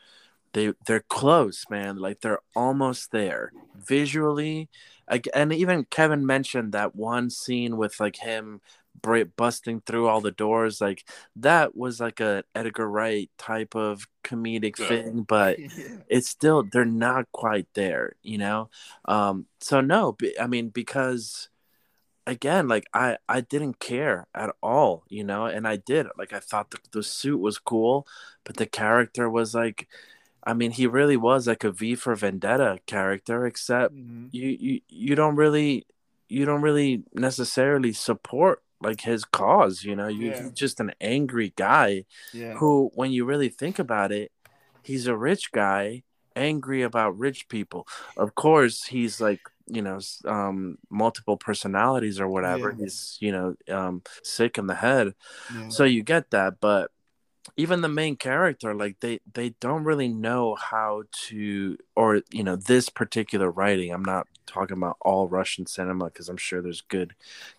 they 0.53 0.73
they're 0.85 1.05
close, 1.07 1.65
man. 1.69 1.97
Like 1.97 2.21
they're 2.21 2.41
almost 2.55 3.11
there 3.11 3.53
visually. 3.75 4.69
Like, 5.09 5.27
and 5.33 5.53
even 5.53 5.85
Kevin 5.85 6.25
mentioned 6.25 6.73
that 6.73 6.93
one 6.95 7.29
scene 7.29 7.77
with 7.77 7.99
like 8.01 8.17
him 8.17 8.59
bra- 8.86 8.86
busting 9.01 9.81
through 9.85 10.07
all 10.07 10.21
the 10.21 10.31
doors. 10.31 10.81
Like 10.81 11.05
that 11.37 11.75
was 11.75 11.99
like 11.99 12.19
a 12.19 12.43
Edgar 12.55 12.89
Wright 12.89 13.29
type 13.37 13.75
of 13.75 14.07
comedic 14.23 14.77
Yeah. 14.79 14.87
thing, 14.87 15.23
but 15.23 15.59
Yeah. 15.59 15.97
it's 16.07 16.29
still 16.29 16.63
they're 16.63 16.85
not 16.85 17.31
quite 17.31 17.67
there 17.73 18.13
you 18.23 18.37
know 18.37 18.69
um 19.05 19.45
so 19.59 19.81
no 19.81 20.15
i 20.39 20.47
mean 20.47 20.69
because 20.69 21.49
again 22.25 22.67
like 22.67 22.85
i 22.93 23.17
i 23.29 23.39
didn't 23.41 23.79
care 23.79 24.27
at 24.35 24.53
all 24.61 25.03
you 25.09 25.23
know 25.23 25.45
and 25.45 25.67
i 25.67 25.75
did 25.77 26.07
like 26.17 26.33
i 26.33 26.39
thought 26.39 26.71
the, 26.71 26.77
the 26.91 27.03
suit 27.03 27.37
was 27.39 27.57
cool 27.57 28.05
but 28.43 28.57
the 28.57 28.65
character 28.65 29.29
was 29.29 29.53
like 29.55 29.87
i 30.43 30.53
mean 30.53 30.71
he 30.71 30.87
really 30.87 31.17
was 31.17 31.47
like 31.47 31.63
a 31.63 31.71
v 31.71 31.95
for 31.95 32.15
vendetta 32.15 32.79
character 32.85 33.45
except 33.45 33.93
Mhm. 33.95 34.29
you 34.31 34.47
you 34.59 34.81
you 34.89 35.15
don't 35.15 35.35
really 35.35 35.85
you 36.29 36.43
don't 36.45 36.61
really 36.61 37.03
necessarily 37.13 37.93
support 37.93 38.61
like 38.81 39.01
his 39.01 39.25
cause 39.25 39.83
you 39.83 39.95
know 39.95 40.07
you, 40.07 40.29
Yeah. 40.29 40.41
he's 40.41 40.51
just 40.51 40.79
an 40.79 40.91
angry 41.01 41.53
guy 41.55 42.05
Yeah. 42.33 42.53
who, 42.55 42.91
when 42.93 43.11
you 43.11 43.25
really 43.25 43.49
think 43.49 43.79
about 43.79 44.11
it, 44.11 44.31
he's 44.83 45.07
a 45.07 45.15
rich 45.17 45.51
guy 45.51 46.03
angry 46.35 46.83
about 46.83 47.17
rich 47.17 47.47
people. 47.49 47.87
Of 48.15 48.35
course, 48.35 48.85
he's 48.85 49.19
like, 49.19 49.41
you 49.65 49.81
know, 49.81 49.99
um, 50.25 50.77
multiple 50.89 51.35
personalities 51.35 52.19
or 52.19 52.27
whatever. 52.27 52.69
Yeah. 52.71 52.83
He's, 52.85 53.17
you 53.19 53.31
know, 53.31 53.55
um, 53.69 54.03
sick 54.23 54.57
in 54.59 54.67
the 54.67 54.75
head. 54.75 55.13
So 55.69 55.83
you 55.83 56.03
get 56.03 56.29
that, 56.31 56.59
but 56.61 56.91
even 57.57 57.81
the 57.81 57.89
main 57.89 58.15
character, 58.15 58.75
like 58.75 58.99
they 58.99 59.19
they 59.33 59.49
don't 59.59 59.83
really 59.83 60.07
know 60.07 60.55
how 60.55 61.03
to, 61.27 61.77
or 61.95 62.21
you 62.31 62.43
know, 62.43 62.55
this 62.55 62.89
particular 62.89 63.49
writing. 63.49 63.91
I'm 63.91 64.05
not 64.05 64.27
talking 64.45 64.77
about 64.77 64.97
all 65.01 65.27
Russian 65.27 65.65
cinema 65.65 66.05
because 66.05 66.29
I'm 66.29 66.37
sure 66.37 66.61
there's 66.61 66.81
good, 66.81 67.15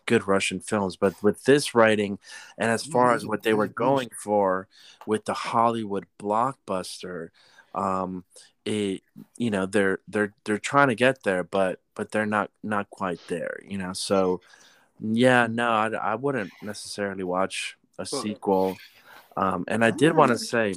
good 0.06 0.28
Russian 0.28 0.60
films, 0.60 0.96
but 0.96 1.20
with 1.22 1.44
this 1.44 1.74
writing, 1.74 2.18
and 2.56 2.70
as 2.70 2.84
far 2.84 3.12
as 3.12 3.26
what 3.26 3.42
they 3.42 3.54
were 3.54 3.66
going 3.66 4.10
for 4.16 4.68
with 5.04 5.24
the 5.24 5.34
Hollywood 5.34 6.06
blockbuster, 6.18 7.30
um, 7.74 8.24
it 8.64 9.02
you 9.36 9.50
know 9.50 9.66
they're 9.66 9.98
they're 10.06 10.32
they're 10.44 10.58
trying 10.58 10.88
to 10.88 10.94
get 10.94 11.24
there, 11.24 11.42
but 11.42 11.80
but 11.96 12.12
they're 12.12 12.26
not 12.26 12.50
not 12.62 12.88
quite 12.90 13.20
there, 13.28 13.58
you 13.66 13.78
know. 13.78 13.92
So 13.94 14.40
yeah, 15.00 15.46
no, 15.50 15.70
I, 15.70 15.88
I 15.88 16.14
wouldn't 16.14 16.52
necessarily 16.62 17.24
watch 17.24 17.76
a 17.98 18.06
sequel. 18.06 18.76
Um, 19.38 19.64
and 19.68 19.84
I 19.84 19.92
did 19.92 20.16
want 20.16 20.32
to 20.32 20.38
say, 20.38 20.74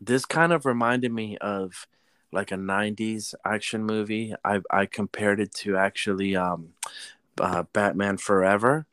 this 0.00 0.24
kind 0.26 0.52
of 0.52 0.66
reminded 0.66 1.12
me 1.12 1.38
of 1.38 1.86
like 2.32 2.50
a 2.50 2.56
'90s 2.56 3.34
action 3.44 3.84
movie. 3.84 4.34
I 4.44 4.60
I 4.70 4.86
compared 4.86 5.40
it 5.40 5.54
to 5.62 5.76
actually 5.76 6.36
um, 6.36 6.70
uh, 7.40 7.62
Batman 7.72 8.16
Forever, 8.18 8.86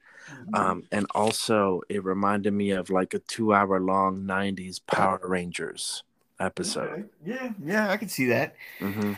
um, 0.53 0.83
and 0.91 1.07
also 1.15 1.81
it 1.89 2.03
reminded 2.03 2.53
me 2.53 2.71
of 2.71 2.89
like 2.91 3.13
a 3.13 3.19
two-hour-long 3.19 4.25
'90s 4.25 4.79
Power 4.79 5.19
Rangers 5.23 6.03
episode 6.39 6.91
Okay. 6.91 7.03
Yeah, 7.25 7.53
yeah, 7.63 7.89
I 7.91 7.97
can 7.97 8.09
see 8.09 8.27
that. 8.27 8.55
hmm 8.79 9.13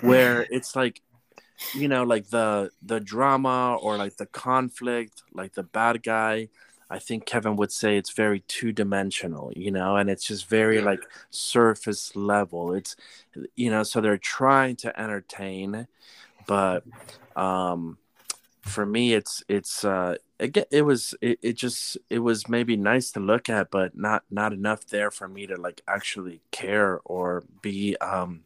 where 0.00 0.46
it's 0.50 0.76
like 0.76 1.00
you 1.72 1.88
know 1.88 2.04
like 2.04 2.28
the 2.28 2.70
the 2.82 3.00
drama 3.00 3.76
or 3.80 3.96
like 3.96 4.16
the 4.16 4.26
conflict 4.26 5.22
like 5.32 5.54
the 5.54 5.62
bad 5.62 6.02
guy 6.02 6.48
i 6.94 6.98
think 6.98 7.26
kevin 7.26 7.56
would 7.56 7.72
say 7.72 7.96
it's 7.96 8.12
very 8.12 8.40
two-dimensional 8.48 9.52
you 9.56 9.70
know 9.70 9.96
and 9.96 10.08
it's 10.08 10.26
just 10.26 10.48
very 10.48 10.80
like 10.80 11.00
surface 11.30 12.14
level 12.14 12.72
it's 12.72 12.96
you 13.56 13.70
know 13.70 13.82
so 13.82 14.00
they're 14.00 14.18
trying 14.18 14.76
to 14.76 15.00
entertain 15.00 15.86
but 16.46 16.84
um 17.36 17.98
for 18.62 18.86
me 18.86 19.12
it's 19.12 19.42
it's 19.48 19.84
uh 19.84 20.16
again 20.40 20.64
it 20.70 20.82
was 20.82 21.14
it, 21.20 21.38
it 21.42 21.52
just 21.52 21.98
it 22.08 22.20
was 22.20 22.48
maybe 22.48 22.76
nice 22.76 23.10
to 23.10 23.20
look 23.20 23.50
at 23.50 23.70
but 23.70 23.96
not 23.96 24.22
not 24.30 24.52
enough 24.52 24.86
there 24.86 25.10
for 25.10 25.28
me 25.28 25.46
to 25.46 25.56
like 25.56 25.82
actually 25.86 26.40
care 26.50 27.00
or 27.04 27.42
be 27.60 27.96
um 27.98 28.42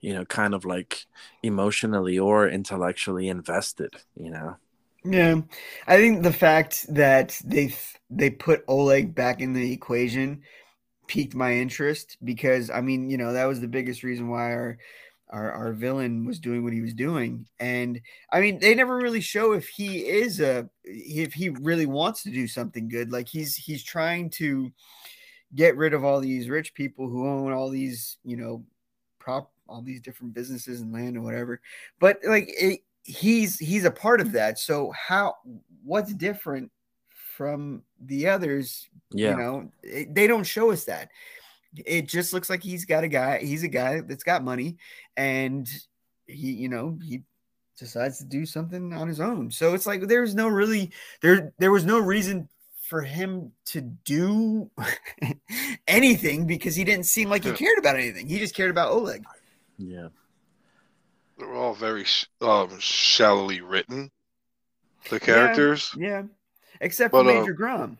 you 0.00 0.14
know, 0.14 0.24
kind 0.24 0.54
of 0.54 0.64
like 0.64 1.06
emotionally 1.42 2.18
or 2.18 2.48
intellectually 2.48 3.28
invested, 3.28 3.94
you 4.16 4.30
know. 4.30 4.56
Yeah, 5.04 5.42
I 5.86 5.96
think 5.96 6.22
the 6.22 6.32
fact 6.32 6.86
that 6.94 7.40
they 7.44 7.74
they 8.10 8.30
put 8.30 8.64
Oleg 8.68 9.14
back 9.14 9.40
in 9.40 9.52
the 9.52 9.72
equation 9.72 10.42
piqued 11.08 11.34
my 11.34 11.54
interest 11.54 12.18
because 12.24 12.70
I 12.70 12.80
mean, 12.82 13.10
you 13.10 13.18
know, 13.18 13.32
that 13.32 13.46
was 13.46 13.60
the 13.60 13.68
biggest 13.68 14.02
reason 14.04 14.28
why 14.28 14.52
our 14.52 14.78
our, 15.30 15.52
our 15.52 15.72
villain 15.74 16.26
was 16.26 16.40
doing 16.40 16.64
what 16.64 16.72
he 16.74 16.80
was 16.82 16.94
doing. 16.94 17.46
And 17.60 18.00
I 18.32 18.40
mean, 18.40 18.60
they 18.60 18.74
never 18.74 18.96
really 18.96 19.20
show 19.22 19.52
if 19.52 19.68
he 19.68 20.00
is 20.00 20.40
a 20.40 20.68
if 20.84 21.34
he 21.34 21.50
really 21.50 21.86
wants 21.86 22.22
to 22.24 22.30
do 22.30 22.48
something 22.48 22.88
good. 22.88 23.12
Like 23.12 23.28
he's 23.28 23.56
he's 23.56 23.84
trying 23.84 24.30
to 24.32 24.72
get 25.54 25.76
rid 25.76 25.94
of 25.94 26.04
all 26.04 26.20
these 26.20 26.48
rich 26.48 26.74
people 26.74 27.08
who 27.08 27.26
own 27.26 27.52
all 27.52 27.70
these, 27.70 28.18
you 28.24 28.36
know, 28.36 28.64
prop 29.18 29.50
all 29.68 29.82
these 29.82 30.00
different 30.00 30.34
businesses 30.34 30.80
and 30.80 30.92
land 30.92 31.16
or 31.16 31.22
whatever. 31.22 31.60
But 32.00 32.20
like 32.24 32.48
it, 32.48 32.80
he's 33.08 33.58
he's 33.58 33.84
a 33.84 33.90
part 33.90 34.20
of 34.20 34.32
that. 34.32 34.58
So 34.58 34.92
how 34.92 35.36
what's 35.82 36.12
different 36.12 36.70
from 37.36 37.82
the 38.00 38.28
others? 38.28 38.88
Yeah. 39.10 39.30
You 39.30 39.36
know, 39.36 39.72
it, 39.82 40.14
they 40.14 40.26
don't 40.26 40.44
show 40.44 40.70
us 40.70 40.84
that. 40.84 41.08
It 41.86 42.08
just 42.08 42.32
looks 42.32 42.50
like 42.50 42.62
he's 42.62 42.84
got 42.84 43.04
a 43.04 43.08
guy. 43.08 43.38
He's 43.38 43.62
a 43.62 43.68
guy 43.68 44.00
that's 44.00 44.24
got 44.24 44.44
money, 44.44 44.76
and 45.16 45.68
he, 46.26 46.52
you 46.52 46.68
know, 46.68 46.98
he 47.02 47.22
decides 47.78 48.18
to 48.18 48.24
do 48.24 48.44
something 48.44 48.92
on 48.92 49.08
his 49.08 49.20
own. 49.20 49.50
So 49.50 49.74
it's 49.74 49.86
like 49.86 50.02
there's 50.02 50.34
no 50.34 50.48
really 50.48 50.92
there 51.22 51.52
there 51.58 51.72
was 51.72 51.84
no 51.84 51.98
reason 51.98 52.48
for 52.82 53.02
him 53.02 53.52
to 53.66 53.82
do 53.82 54.70
anything 55.88 56.46
because 56.46 56.74
he 56.74 56.84
didn't 56.84 57.04
seem 57.04 57.28
like 57.28 57.44
he 57.44 57.52
cared 57.52 57.78
about 57.78 57.96
anything. 57.96 58.28
He 58.28 58.38
just 58.38 58.54
cared 58.54 58.70
about 58.70 58.92
Oleg. 58.92 59.24
Yeah. 59.76 60.08
They're 61.38 61.54
all 61.54 61.72
very 61.72 62.04
um, 62.42 62.78
shallowly 62.80 63.62
written. 63.62 64.10
The 65.10 65.20
characters, 65.20 65.94
Yeah, 65.94 66.08
yeah. 66.08 66.22
except 66.80 67.14
for 67.14 67.20
But, 67.20 67.26
uh, 67.26 67.48
Major 67.48 67.52
Grom. 67.52 67.98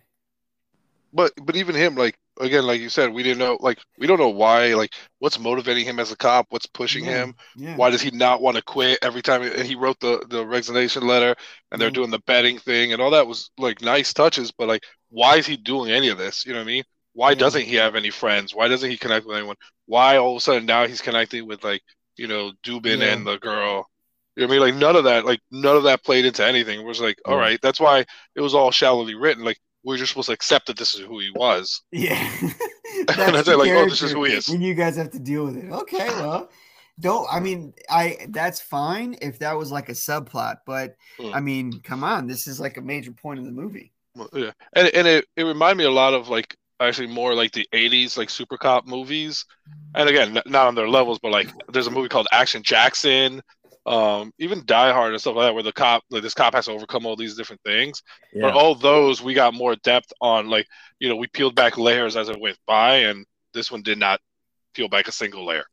but 1.12 1.32
but 1.44 1.56
even 1.56 1.74
him, 1.74 1.94
like 1.94 2.16
again, 2.40 2.64
like 2.66 2.80
you 2.80 2.88
said, 2.88 3.12
we 3.12 3.22
didn't 3.22 3.38
know. 3.38 3.56
Like 3.60 3.78
we 3.98 4.06
don't 4.06 4.18
know 4.18 4.28
why. 4.28 4.74
Like 4.74 4.92
what's 5.18 5.38
motivating 5.38 5.84
him 5.84 5.98
as 5.98 6.12
a 6.12 6.16
cop? 6.16 6.46
What's 6.50 6.66
pushing 6.66 7.04
Yeah, 7.04 7.04
him? 7.04 7.34
Yeah. 7.54 7.74
Why 7.74 7.90
does 7.90 8.00
he 8.02 8.10
not 8.10 8.40
want 8.40 8.56
to 8.56 8.62
quit 8.62 8.98
every 9.02 9.22
time 9.22 9.42
he- 9.42 9.68
he 9.68 9.74
wrote 9.74 10.00
the 10.00 10.24
the 10.28 10.44
resignation 10.46 11.06
letter 11.06 11.34
and 11.70 11.80
they're 11.80 11.90
Mhm. 11.90 11.90
doing 11.90 12.10
the 12.10 12.20
betting 12.26 12.58
thing 12.58 12.92
and 12.92 13.00
all 13.02 13.10
that 13.12 13.26
was 13.26 13.50
like 13.58 13.80
nice 13.82 14.12
touches, 14.12 14.52
but 14.52 14.68
like 14.68 14.84
why 15.10 15.36
is 15.36 15.46
he 15.46 15.56
doing 15.56 15.90
any 15.92 16.08
of 16.08 16.18
this? 16.18 16.44
You 16.46 16.52
know 16.52 16.58
what 16.60 16.64
I 16.64 16.66
mean? 16.66 16.84
Why 17.14 17.34
Yeah. 17.34 17.34
doesn't 17.34 17.62
he 17.64 17.74
have 17.76 17.94
any 17.96 18.10
friends? 18.10 18.54
Why 18.54 18.68
doesn't 18.68 18.90
he 18.90 18.96
connect 18.98 19.26
with 19.26 19.36
anyone? 19.36 19.56
Why 19.86 20.16
all 20.18 20.32
of 20.32 20.36
a 20.38 20.40
sudden 20.40 20.66
now 20.66 20.86
he's 20.86 21.00
connecting 21.02 21.46
with 21.46 21.64
like 21.64 21.82
you 22.18 22.26
know 22.28 22.52
Dubin 22.64 22.98
Yeah. 22.98 23.12
and 23.14 23.26
the 23.26 23.38
girl? 23.38 23.88
You 24.36 24.42
know 24.46 24.48
what 24.48 24.54
I 24.62 24.66
mean? 24.66 24.74
Like 24.74 24.80
none 24.80 24.96
of 24.96 25.04
that, 25.04 25.24
like 25.24 25.40
none 25.50 25.76
of 25.76 25.82
that 25.84 26.04
played 26.04 26.24
into 26.24 26.44
anything. 26.46 26.80
It 26.80 26.84
was 26.86 27.00
like, 27.00 27.18
all 27.24 27.36
right, 27.36 27.58
that's 27.62 27.80
why 27.80 28.04
it 28.34 28.40
was 28.40 28.54
all 28.54 28.70
shallowly 28.70 29.14
written. 29.14 29.44
Like 29.44 29.58
we're 29.84 29.96
just 29.96 30.10
supposed 30.10 30.26
to 30.28 30.32
accept 30.34 30.66
that 30.66 30.76
this 30.76 30.94
is 30.94 31.00
who 31.00 31.18
he 31.20 31.30
was. 31.34 31.82
Yeah. 31.92 32.30
And 33.00 33.10
I 33.36 33.42
said, 33.42 33.56
like, 33.56 33.70
oh, 33.70 33.84
this 33.88 34.02
is 34.02 34.12
who 34.12 34.24
he 34.24 34.32
is. 34.32 34.48
And 34.48 34.62
you 34.62 34.74
guys 34.74 34.96
have 34.96 35.10
to 35.10 35.18
deal 35.20 35.44
with 35.44 35.56
it. 35.56 35.70
Okay, 35.70 36.08
well, 36.08 36.48
don't 36.98 37.28
I 37.30 37.38
mean 37.38 37.74
I 37.88 38.26
that's 38.30 38.60
fine 38.60 39.16
if 39.22 39.38
that 39.40 39.56
was 39.56 39.70
like 39.70 39.88
a 39.88 39.92
subplot, 39.92 40.56
but 40.66 40.96
Mm. 41.20 41.34
I 41.34 41.40
mean, 41.40 41.80
come 41.82 42.02
on, 42.02 42.26
this 42.26 42.46
is 42.46 42.58
like 42.58 42.76
a 42.76 42.80
major 42.80 43.12
point 43.12 43.38
in 43.38 43.44
the 43.44 43.52
movie. 43.52 43.92
Yeah, 44.32 44.50
and 44.72 44.88
and 44.94 45.06
it, 45.06 45.26
it 45.36 45.44
reminded 45.44 45.78
me 45.78 45.84
a 45.84 45.90
lot 45.90 46.14
of 46.14 46.28
like 46.28 46.56
actually 46.80 47.08
more 47.08 47.34
like 47.34 47.52
the 47.52 47.66
'80s 47.72 48.16
like 48.16 48.30
super 48.30 48.56
cop 48.56 48.86
movies, 48.86 49.44
and 49.94 50.08
again 50.08 50.36
n- 50.36 50.42
not 50.46 50.66
on 50.68 50.74
their 50.74 50.88
levels, 50.88 51.18
but 51.18 51.32
like 51.32 51.50
there's 51.72 51.86
a 51.86 51.90
movie 51.90 52.08
called 52.08 52.28
Action 52.32 52.62
Jackson, 52.62 53.42
um, 53.86 54.32
even 54.38 54.62
Die 54.66 54.92
Hard 54.92 55.12
and 55.12 55.20
stuff 55.20 55.36
like 55.36 55.48
that, 55.48 55.54
where 55.54 55.62
the 55.62 55.72
cop 55.72 56.02
like 56.10 56.22
this 56.22 56.34
cop 56.34 56.54
has 56.54 56.66
to 56.66 56.72
overcome 56.72 57.06
all 57.06 57.16
these 57.16 57.36
different 57.36 57.62
things. 57.64 58.02
Yeah. 58.32 58.42
But 58.42 58.54
all 58.54 58.74
those 58.74 59.22
we 59.22 59.34
got 59.34 59.54
more 59.54 59.76
depth 59.76 60.12
on, 60.20 60.48
like 60.48 60.66
you 60.98 61.08
know 61.08 61.16
we 61.16 61.26
peeled 61.28 61.54
back 61.54 61.78
layers 61.78 62.16
as 62.16 62.28
it 62.28 62.40
went 62.40 62.58
by, 62.66 62.96
and 62.98 63.24
this 63.54 63.70
one 63.70 63.82
did 63.82 63.98
not 63.98 64.20
peel 64.74 64.88
back 64.88 65.08
a 65.08 65.12
single 65.12 65.46
layer. 65.46 65.64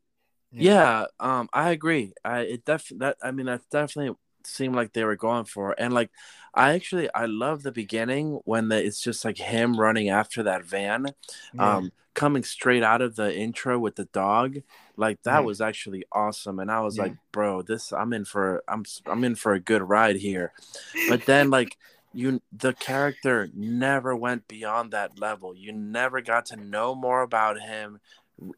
Yeah, 0.52 1.06
um, 1.20 1.48
I 1.52 1.70
agree. 1.70 2.14
I 2.24 2.40
it 2.40 2.64
definitely 2.64 3.06
that 3.06 3.16
I 3.22 3.30
mean 3.30 3.46
that 3.46 3.62
definitely 3.70 4.16
seemed 4.46 4.74
like 4.74 4.92
they 4.92 5.04
were 5.04 5.16
going 5.16 5.44
for, 5.44 5.74
and 5.78 5.92
like 5.92 6.10
I 6.54 6.72
actually 6.74 7.08
I 7.14 7.26
love 7.26 7.62
the 7.62 7.72
beginning 7.72 8.40
when 8.44 8.68
the 8.68 8.82
it's 8.84 9.00
just 9.00 9.24
like 9.24 9.38
him 9.38 9.78
running 9.78 10.08
after 10.08 10.42
that 10.44 10.64
van, 10.64 11.06
Yeah. 11.52 11.78
um, 11.78 11.92
coming 12.14 12.44
straight 12.44 12.82
out 12.82 13.02
of 13.02 13.16
the 13.16 13.34
intro 13.36 13.78
with 13.78 13.96
the 13.96 14.06
dog. 14.06 14.58
Like 14.96 15.22
that 15.24 15.40
Yeah. 15.40 15.46
was 15.46 15.60
actually 15.60 16.04
awesome, 16.12 16.58
and 16.58 16.70
I 16.70 16.80
was 16.80 16.96
Yeah. 16.96 17.04
like, 17.04 17.14
bro, 17.32 17.62
this 17.62 17.92
I'm 17.92 18.12
in 18.12 18.24
for 18.24 18.62
I'm 18.68 18.84
I'm 19.06 19.24
in 19.24 19.34
for 19.34 19.52
a 19.54 19.60
good 19.60 19.82
ride 19.82 20.16
here. 20.16 20.52
But 21.06 21.24
then 21.26 21.50
like 21.50 21.76
you 22.12 22.40
the 22.52 22.72
character 22.74 23.48
never 23.54 24.16
went 24.16 24.48
beyond 24.48 24.92
that 24.92 25.18
level. 25.18 25.54
You 25.54 25.72
never 25.72 26.20
got 26.22 26.46
to 26.46 26.56
know 26.56 26.94
more 26.94 27.22
about 27.22 27.60
him 27.60 28.00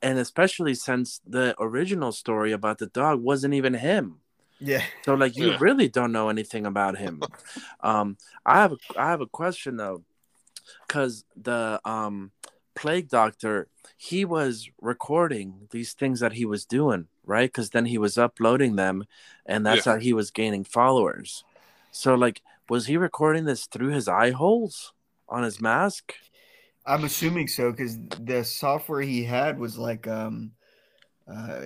and 0.02 0.18
especially 0.18 0.74
since 0.74 1.20
the 1.26 1.54
original 1.60 2.12
story 2.12 2.52
about 2.52 2.78
the 2.78 2.86
dog 2.86 3.20
wasn't 3.22 3.54
even 3.54 3.74
him. 3.74 4.20
Yeah. 4.60 4.82
So 5.04 5.14
like 5.14 5.36
you 5.36 5.50
Yeah. 5.50 5.58
really 5.58 5.88
don't 5.88 6.12
know 6.12 6.28
anything 6.28 6.66
about 6.66 6.98
him. 6.98 7.22
um 7.80 8.16
I 8.44 8.56
have 8.60 8.72
a 8.72 8.78
I 8.96 9.10
have 9.10 9.20
a 9.20 9.26
question 9.26 9.76
though 9.76 10.02
cuz 10.88 11.24
the 11.36 11.80
um 11.84 12.32
plague 12.74 13.08
doctor 13.08 13.68
he 13.96 14.24
was 14.24 14.70
recording 14.80 15.68
these 15.70 15.92
things 15.94 16.20
that 16.20 16.34
he 16.34 16.44
was 16.44 16.64
doing, 16.64 17.08
right? 17.24 17.52
Cuz 17.52 17.70
then 17.70 17.86
he 17.86 17.98
was 17.98 18.18
uploading 18.18 18.76
them 18.76 19.04
and 19.46 19.64
that's 19.66 19.84
how 19.84 19.98
he 19.98 20.12
was 20.12 20.30
gaining 20.30 20.64
followers. 20.64 21.44
So 21.90 22.14
like 22.14 22.42
was 22.68 22.86
he 22.86 22.96
recording 22.96 23.44
this 23.46 23.66
through 23.66 23.90
his 23.90 24.08
eye 24.08 24.30
holes 24.32 24.92
on 25.28 25.42
his 25.42 25.60
mask? 25.60 26.14
I'm 26.86 27.04
assuming 27.04 27.48
so 27.48 27.70
because 27.70 27.98
the 28.00 28.42
software 28.44 29.02
he 29.02 29.24
had 29.24 29.58
was 29.58 29.76
like 29.78 30.06
um 30.06 30.52
uh 31.26 31.60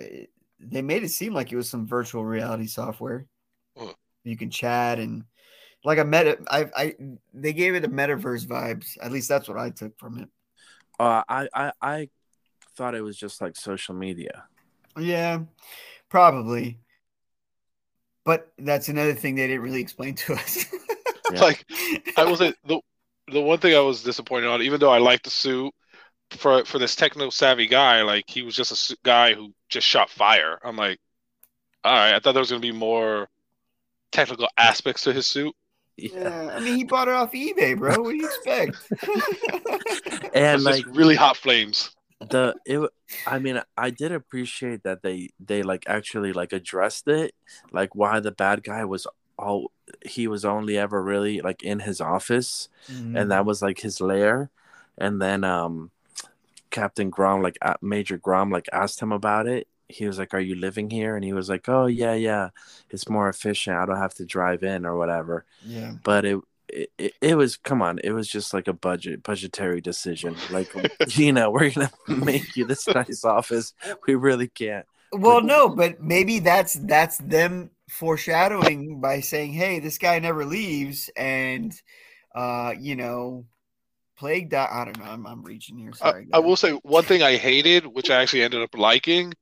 they 0.62 0.82
made 0.82 1.02
it 1.02 1.10
seem 1.10 1.34
like 1.34 1.52
it 1.52 1.56
was 1.56 1.68
some 1.68 1.86
virtual 1.86 2.24
reality 2.24 2.66
software. 2.66 3.26
Huh. 3.76 3.92
You 4.24 4.36
can 4.36 4.50
chat 4.50 4.98
and 4.98 5.24
like 5.84 5.98
a 5.98 6.04
meta 6.04 6.38
I 6.48 6.66
I 6.76 6.94
they 7.34 7.52
gave 7.52 7.74
it 7.74 7.84
a 7.84 7.88
metaverse 7.88 8.46
vibes. 8.46 8.96
At 9.02 9.12
least 9.12 9.28
that's 9.28 9.48
what 9.48 9.58
I 9.58 9.70
took 9.70 9.98
from 9.98 10.18
it. 10.18 10.28
Uh 11.00 11.22
I 11.28 11.48
I 11.52 11.72
I 11.80 12.08
thought 12.76 12.94
it 12.94 13.02
was 13.02 13.16
just 13.16 13.40
like 13.40 13.56
social 13.56 13.94
media. 13.94 14.44
Yeah, 14.96 15.40
probably. 16.08 16.78
But 18.24 18.52
that's 18.56 18.88
another 18.88 19.14
thing 19.14 19.34
they 19.34 19.48
didn't 19.48 19.62
really 19.62 19.80
explain 19.80 20.14
to 20.14 20.34
us. 20.34 20.66
Yeah. 21.32 21.40
Like 21.40 21.64
I 22.16 22.24
was 22.24 22.40
the 22.40 22.54
the 23.28 23.40
one 23.40 23.58
thing 23.58 23.74
I 23.74 23.80
was 23.80 24.02
disappointed 24.02 24.48
on, 24.48 24.62
even 24.62 24.78
though 24.78 24.90
I 24.90 24.98
liked 24.98 25.24
the 25.24 25.30
suit 25.30 25.72
for 26.32 26.64
for 26.64 26.78
this 26.78 26.96
techno 26.96 27.30
savvy 27.30 27.66
guy, 27.66 28.02
like 28.02 28.24
he 28.28 28.42
was 28.42 28.54
just 28.56 28.90
a 28.92 28.96
guy 29.04 29.34
who 29.34 29.52
just 29.68 29.86
shot 29.86 30.10
fire. 30.10 30.58
I'm 30.64 30.76
like, 30.76 30.98
all 31.84 31.92
right, 31.94 32.14
I 32.14 32.20
thought 32.20 32.32
there 32.32 32.40
was 32.40 32.50
gonna 32.50 32.60
be 32.60 32.72
more 32.72 33.28
technical 34.12 34.48
aspects 34.58 35.02
to 35.04 35.12
his 35.12 35.26
suit. 35.26 35.54
Yeah. 35.96 36.10
yeah, 36.14 36.50
I 36.56 36.60
mean 36.60 36.76
he 36.76 36.84
bought 36.84 37.08
it 37.08 37.14
off 37.14 37.32
eBay, 37.32 37.76
bro. 37.78 38.00
What 38.02 38.10
do 38.12 38.16
you 38.16 38.26
expect? 38.26 38.76
And 40.34 40.62
like 40.62 40.84
really 40.86 41.14
hot 41.16 41.36
flames. 41.36 41.90
the 42.20 42.54
it 42.64 42.80
I 43.26 43.38
mean 43.38 43.60
I 43.76 43.90
did 43.90 44.12
appreciate 44.12 44.84
that 44.84 45.02
they 45.02 45.30
they 45.44 45.62
like 45.62 45.84
actually 45.86 46.32
like 46.32 46.52
addressed 46.52 47.08
it 47.08 47.34
like 47.72 47.94
why 47.94 48.20
the 48.20 48.30
bad 48.30 48.62
guy 48.62 48.84
was 48.84 49.06
all 49.38 49.72
he 50.06 50.28
was 50.28 50.44
only 50.44 50.78
ever 50.78 51.02
really 51.02 51.40
like 51.40 51.62
in 51.62 51.80
his 51.80 52.00
office 52.00 52.68
Mm-hmm. 52.90 53.16
and 53.16 53.30
that 53.30 53.44
was 53.44 53.60
like 53.62 53.80
his 53.80 54.00
lair 54.00 54.50
and 54.98 55.20
then 55.20 55.44
um 55.44 55.90
Captain 56.72 57.10
Grom 57.10 57.42
like 57.42 57.56
Major 57.80 58.18
Grom 58.18 58.50
like 58.50 58.68
asked 58.72 59.00
him 59.00 59.12
about 59.12 59.46
it. 59.46 59.68
He 59.88 60.06
was 60.06 60.18
like 60.18 60.34
are 60.34 60.40
you 60.40 60.56
living 60.56 60.90
here? 60.90 61.14
And 61.14 61.24
he 61.24 61.32
was 61.32 61.48
like 61.48 61.68
oh 61.68 61.86
yeah 61.86 62.14
yeah. 62.14 62.50
It's 62.90 63.08
more 63.08 63.28
efficient. 63.28 63.76
I 63.76 63.86
don't 63.86 63.96
have 63.98 64.14
to 64.14 64.26
drive 64.26 64.64
in 64.64 64.84
or 64.84 64.96
whatever. 64.96 65.44
Yeah. 65.64 65.92
but 66.02 66.24
it 66.24 66.40
it, 66.68 66.90
it, 66.98 67.12
it 67.20 67.34
was 67.36 67.56
come 67.58 67.82
on 67.82 67.98
it 68.02 68.12
was 68.12 68.26
just 68.26 68.54
like 68.54 68.66
a 68.66 68.72
budget 68.72 69.22
budgetary 69.22 69.80
decision. 69.80 70.34
Like 70.50 70.74
you 71.16 71.32
know 71.32 71.50
we're 71.52 71.70
gonna 71.70 71.92
make 72.08 72.56
you 72.56 72.66
this 72.66 72.88
nice 72.88 73.24
office. 73.24 73.74
We 74.08 74.16
really 74.16 74.48
can't. 74.48 74.86
Well, 75.12 75.42
no, 75.42 75.68
but 75.68 76.02
maybe 76.02 76.38
that's 76.38 76.72
that's 76.74 77.18
them 77.18 77.70
foreshadowing 77.90 79.00
by 79.00 79.20
saying, 79.20 79.52
"Hey, 79.52 79.78
this 79.78 79.98
guy 79.98 80.18
never 80.18 80.46
leaves," 80.46 81.10
and 81.16 81.74
uh, 82.34 82.72
you 82.78 82.96
know, 82.96 83.44
plague. 84.22 84.54
I 84.54 84.84
don't 84.84 84.98
know. 84.98 85.04
I'm, 85.04 85.26
I'm 85.26 85.42
reaching 85.42 85.76
here. 85.76 85.92
Sorry. 85.92 86.28
I 86.32 86.38
guys. 86.38 86.44
will 86.44 86.56
say 86.56 86.70
one 86.82 87.02
thing 87.02 87.22
I 87.22 87.36
hated, 87.36 87.86
which 87.86 88.08
I 88.08 88.22
actually 88.22 88.42
ended 88.42 88.62
up 88.62 88.76
liking, 88.76 89.34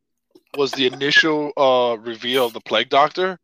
was 0.57 0.73
the 0.73 0.87
initial 0.87 1.53
uh 1.57 1.99
reveal 1.99 2.47
of 2.47 2.55
the 2.55 2.61
plague 2.61 2.89
doctor. 2.89 3.39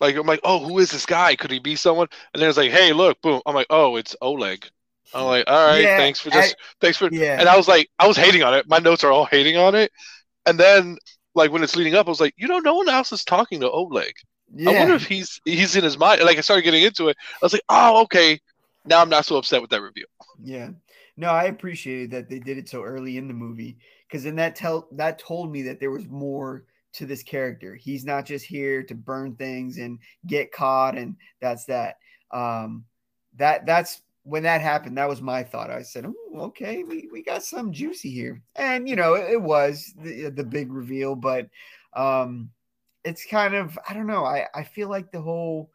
Like 0.00 0.14
I'm 0.14 0.26
like, 0.26 0.40
oh, 0.44 0.60
who 0.64 0.78
is 0.78 0.92
this 0.92 1.04
guy? 1.04 1.34
Could 1.34 1.50
he 1.50 1.58
be 1.58 1.74
someone? 1.74 2.06
And 2.32 2.40
then 2.40 2.48
it's 2.48 2.58
like, 2.58 2.70
hey, 2.70 2.92
look, 2.92 3.20
boom. 3.20 3.40
I'm 3.46 3.54
like, 3.54 3.66
oh, 3.68 3.96
it's 3.96 4.14
Oleg. 4.22 4.64
I'm 5.12 5.24
like, 5.24 5.44
all 5.48 5.66
right, 5.66 5.82
Yeah, 5.82 5.96
thanks 5.96 6.20
for 6.20 6.30
just, 6.30 6.56
thanks 6.80 6.98
for. 6.98 7.08
Yeah. 7.10 7.38
And 7.38 7.48
I 7.48 7.56
was 7.56 7.66
like, 7.68 7.88
I 7.98 8.06
was 8.06 8.16
hating 8.16 8.42
on 8.42 8.54
it. 8.54 8.68
My 8.68 8.78
notes 8.78 9.02
are 9.04 9.10
all 9.10 9.24
hating 9.24 9.56
on 9.56 9.74
it. 9.74 9.90
And 10.46 10.58
then 10.58 10.98
like 11.34 11.50
when 11.50 11.64
it's 11.64 11.74
leading 11.74 11.94
up, 11.94 12.06
I 12.06 12.10
was 12.10 12.20
like, 12.20 12.34
you 12.36 12.46
know, 12.46 12.58
no 12.58 12.74
one 12.74 12.88
else 12.88 13.10
is 13.12 13.24
talking 13.24 13.60
to 13.60 13.70
Oleg. 13.70 14.14
Yeah. 14.54 14.70
I 14.70 14.78
wonder 14.78 14.94
if 14.94 15.06
he's 15.06 15.40
he's 15.44 15.74
in 15.74 15.82
his 15.82 15.98
mind. 15.98 16.20
Like 16.22 16.38
I 16.38 16.42
started 16.42 16.62
getting 16.62 16.84
into 16.84 17.08
it. 17.08 17.16
I 17.42 17.44
was 17.44 17.52
like, 17.52 17.62
oh, 17.68 18.02
okay. 18.02 18.38
Now 18.86 19.00
I'm 19.00 19.10
not 19.10 19.24
so 19.24 19.36
upset 19.36 19.60
with 19.60 19.70
that 19.70 19.82
review. 19.82 20.06
Yeah. 20.42 20.70
No, 21.16 21.28
I 21.28 21.44
appreciated 21.44 22.10
that 22.10 22.28
they 22.28 22.38
did 22.38 22.58
it 22.58 22.68
so 22.68 22.82
early 22.82 23.16
in 23.16 23.26
the 23.26 23.34
movie 23.34 23.78
because 24.06 24.24
then 24.24 24.36
that 24.36 24.54
tell 24.54 24.88
that 24.92 25.18
told 25.18 25.50
me 25.50 25.62
that 25.62 25.80
there 25.80 25.90
was 25.90 26.06
more 26.06 26.64
to 26.94 27.06
this 27.06 27.22
character. 27.22 27.74
He's 27.74 28.04
not 28.04 28.26
just 28.26 28.44
here 28.44 28.82
to 28.84 28.94
burn 28.94 29.34
things 29.36 29.78
and 29.78 29.98
get 30.26 30.52
caught 30.52 30.96
and 30.96 31.16
that's 31.40 31.64
that. 31.66 31.96
Um 32.30 32.84
that 33.36 33.66
that's 33.66 34.02
when 34.24 34.42
that 34.42 34.60
happened, 34.60 34.98
that 34.98 35.08
was 35.08 35.22
my 35.22 35.44
thought. 35.44 35.70
I 35.70 35.82
said, 35.82 36.04
okay, 36.36 36.82
we, 36.82 37.08
we 37.12 37.22
got 37.22 37.44
some 37.44 37.70
juicy 37.70 38.10
here. 38.10 38.42
And 38.56 38.88
you 38.88 38.96
know, 38.96 39.14
it, 39.14 39.32
it 39.32 39.42
was 39.42 39.94
the, 39.96 40.30
the 40.30 40.44
big 40.44 40.72
reveal, 40.72 41.14
but 41.14 41.48
um 41.94 42.50
it's 43.04 43.24
kind 43.24 43.54
of 43.54 43.78
I 43.88 43.94
don't 43.94 44.06
know. 44.06 44.24
I, 44.24 44.46
I 44.54 44.64
feel 44.64 44.88
like 44.88 45.12
the 45.12 45.22
whole 45.22 45.70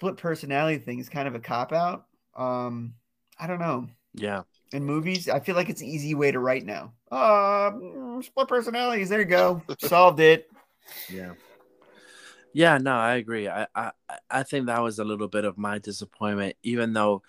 split 0.00 0.16
personality 0.16 0.78
thing 0.78 0.98
is 0.98 1.10
kind 1.10 1.28
of 1.28 1.34
a 1.34 1.38
cop 1.38 1.74
out. 1.74 2.06
Um, 2.34 2.94
I 3.38 3.46
don't 3.46 3.58
know. 3.58 3.86
Yeah. 4.14 4.44
In 4.72 4.82
movies, 4.82 5.28
I 5.28 5.40
feel 5.40 5.54
like 5.54 5.68
it's 5.68 5.82
an 5.82 5.88
easy 5.88 6.14
way 6.14 6.32
to 6.32 6.38
write 6.38 6.64
now. 6.64 6.94
Uh, 7.12 7.70
split 8.22 8.48
personalities. 8.48 9.10
There 9.10 9.18
you 9.18 9.26
go. 9.26 9.62
Solved 9.78 10.20
it. 10.20 10.50
Yeah. 11.12 11.32
Yeah, 12.54 12.78
no, 12.78 12.92
I 12.92 13.16
agree. 13.16 13.46
I, 13.46 13.66
I 13.74 13.92
I 14.30 14.42
think 14.42 14.66
that 14.66 14.82
was 14.82 14.98
a 14.98 15.04
little 15.04 15.28
bit 15.28 15.44
of 15.44 15.58
my 15.58 15.78
disappointment, 15.78 16.56
even 16.62 16.94
though 16.94 17.22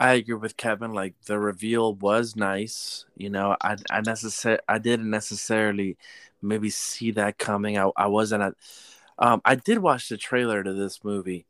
I 0.00 0.14
agree 0.14 0.34
with 0.34 0.56
Kevin. 0.56 0.92
Like 0.92 1.14
the 1.26 1.38
reveal 1.38 1.94
was 1.94 2.34
nice. 2.34 3.06
You 3.16 3.30
know, 3.30 3.56
I 3.62 3.76
I 3.90 4.00
necessar- 4.00 4.58
I 4.68 4.78
didn't 4.78 5.08
necessarily 5.08 5.96
maybe 6.42 6.68
see 6.68 7.12
that 7.12 7.38
coming. 7.38 7.78
I 7.78 7.90
I 7.96 8.08
wasn't 8.08 8.42
at. 8.42 8.54
Um, 9.18 9.40
I 9.44 9.54
did 9.54 9.78
watch 9.78 10.08
the 10.08 10.16
trailer 10.16 10.62
to 10.64 10.72
this 10.74 11.02
movie, 11.04 11.46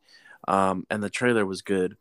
um, 0.48 0.86
and 0.90 1.02
the 1.04 1.10
trailer 1.10 1.46
was 1.46 1.62
good, 1.62 1.96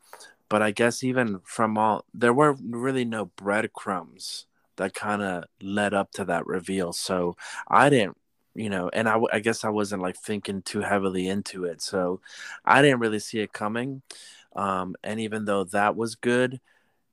but 0.49 0.61
I 0.61 0.71
guess 0.71 1.03
even 1.03 1.39
from 1.43 1.77
all 1.77 2.05
there 2.13 2.33
were 2.33 2.57
really 2.61 3.05
no 3.05 3.25
breadcrumbs 3.25 4.45
that 4.77 4.93
kind 4.93 5.21
of 5.21 5.45
led 5.61 5.93
up 5.93 6.11
to 6.13 6.25
that 6.25 6.47
reveal. 6.47 6.93
So 6.93 7.35
I 7.69 7.89
didn't 7.89 8.17
you 8.55 8.69
know, 8.71 8.89
and 8.91 9.07
I, 9.07 9.19
I 9.31 9.39
guess 9.39 9.63
I 9.63 9.69
wasn't 9.69 10.01
like 10.01 10.17
thinking 10.17 10.63
too 10.63 10.81
heavily 10.81 11.27
into 11.29 11.65
it. 11.65 11.81
So 11.81 12.21
I 12.65 12.81
didn't 12.81 12.99
really 13.01 13.19
see 13.19 13.39
it 13.39 13.53
coming. 13.53 14.01
Um, 14.55 14.95
and 15.03 15.19
even 15.19 15.45
though 15.45 15.63
that 15.65 15.95
was 15.95 16.15
good, 16.15 16.59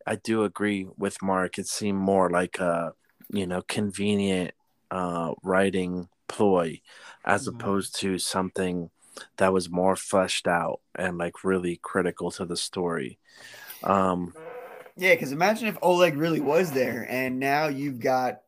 I 0.07 0.17
do 0.17 0.45
agree 0.45 0.87
with 0.97 1.23
Mark. 1.23 1.59
It 1.59 1.67
seemed 1.67 1.99
more 1.99 2.31
like 2.31 2.59
a, 2.59 2.95
you 3.31 3.47
know, 3.47 3.63
convenient 3.63 4.53
uh, 4.91 5.35
writing 5.43 6.09
ploy 6.29 6.81
as 7.25 7.47
Mhm. 7.47 7.49
opposed 7.49 7.99
to 8.01 8.19
something 8.19 8.91
that 9.37 9.53
was 9.53 9.71
more 9.71 9.97
fleshed 9.97 10.47
out 10.47 10.81
and 10.95 11.19
like 11.19 11.45
really 11.45 11.79
critical 11.83 12.31
to 12.33 12.45
the 12.45 12.57
story. 12.57 13.19
Um, 13.83 14.35
Yeah, 14.97 15.15
because 15.15 15.33
imagine 15.33 15.69
if 15.69 15.79
Oleg 15.83 16.17
really 16.17 16.41
was 16.41 16.71
there, 16.73 17.07
and 17.09 17.41
now 17.41 17.67
you've 17.67 18.01
got 18.01 18.41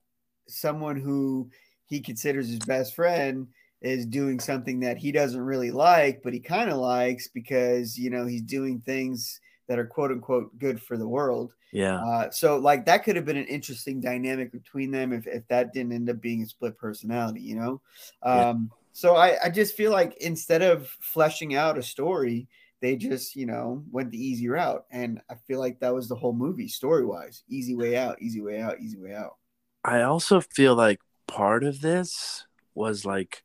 someone 0.49 0.97
who 0.97 1.51
he 1.87 2.01
considers 2.01 2.49
his 2.49 2.61
best 2.61 2.95
friend 2.95 3.49
is 3.83 4.07
doing 4.07 4.41
something 4.41 4.81
that 4.81 4.97
he 4.97 5.13
doesn't 5.13 5.41
really 5.41 5.71
like, 5.71 6.23
but 6.23 6.33
he 6.33 6.41
kind 6.41 6.71
of 6.71 6.79
likes 6.79 7.29
because 7.29 7.99
you 7.99 8.11
know 8.11 8.27
he's 8.27 8.43
doing 8.43 8.81
things 8.81 9.41
that 9.69 9.79
are 9.79 9.87
quote 9.87 10.13
unquote 10.13 10.57
good 10.59 10.81
for 10.81 10.97
the 10.97 11.09
world. 11.09 11.53
yeah. 11.73 12.01
Uh, 12.01 12.31
so 12.31 12.59
like 12.59 12.85
that 12.87 13.05
could 13.05 13.17
have 13.17 13.25
been 13.25 13.37
an 13.37 13.47
interesting 13.47 14.01
dynamic 14.01 14.53
between 14.53 14.91
them 14.91 15.13
if, 15.13 15.27
if 15.27 15.47
that 15.49 15.73
didn't 15.73 15.93
end 15.93 16.09
up 16.09 16.21
being 16.21 16.43
a 16.43 16.47
split 16.47 16.79
personality, 16.79 17.41
you 17.41 17.57
know? 17.57 17.81
Yeah. 18.25 18.55
So 18.97 19.15
I, 19.15 19.37
I 19.45 19.51
just 19.51 19.77
feel 19.77 19.93
like 19.93 20.17
instead 20.23 20.63
of 20.63 20.89
fleshing 21.03 21.55
out 21.55 21.77
a 21.77 21.83
story, 21.83 22.49
they 22.81 22.97
just, 22.97 23.37
you 23.37 23.45
know, 23.45 23.85
went 23.91 24.11
the 24.11 24.17
easy 24.17 24.49
route. 24.49 24.87
And 24.91 25.21
I 25.29 25.35
feel 25.35 25.61
like 25.61 25.81
that 25.81 25.95
was 25.95 26.09
the 26.09 26.15
whole 26.15 26.33
movie 26.33 26.67
story 26.67 27.05
wise. 27.05 27.43
Easy 27.47 27.77
way 27.77 27.99
out, 27.99 28.23
easy 28.23 28.41
way 28.41 28.59
out, 28.59 28.81
easy 28.81 28.97
way 28.97 29.15
out. 29.15 29.37
I 29.85 30.01
also 30.01 30.41
feel 30.41 30.75
like 30.75 31.01
part 31.27 31.63
of 31.63 31.83
this 31.83 32.47
was 32.75 33.05
like 33.05 33.43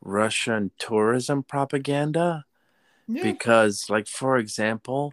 Russian 0.00 0.70
tourism 0.78 1.42
propaganda 1.42 2.44
Yeah. 3.08 3.32
because, 3.32 3.90
like, 3.90 4.06
for 4.06 4.38
example, 4.38 5.12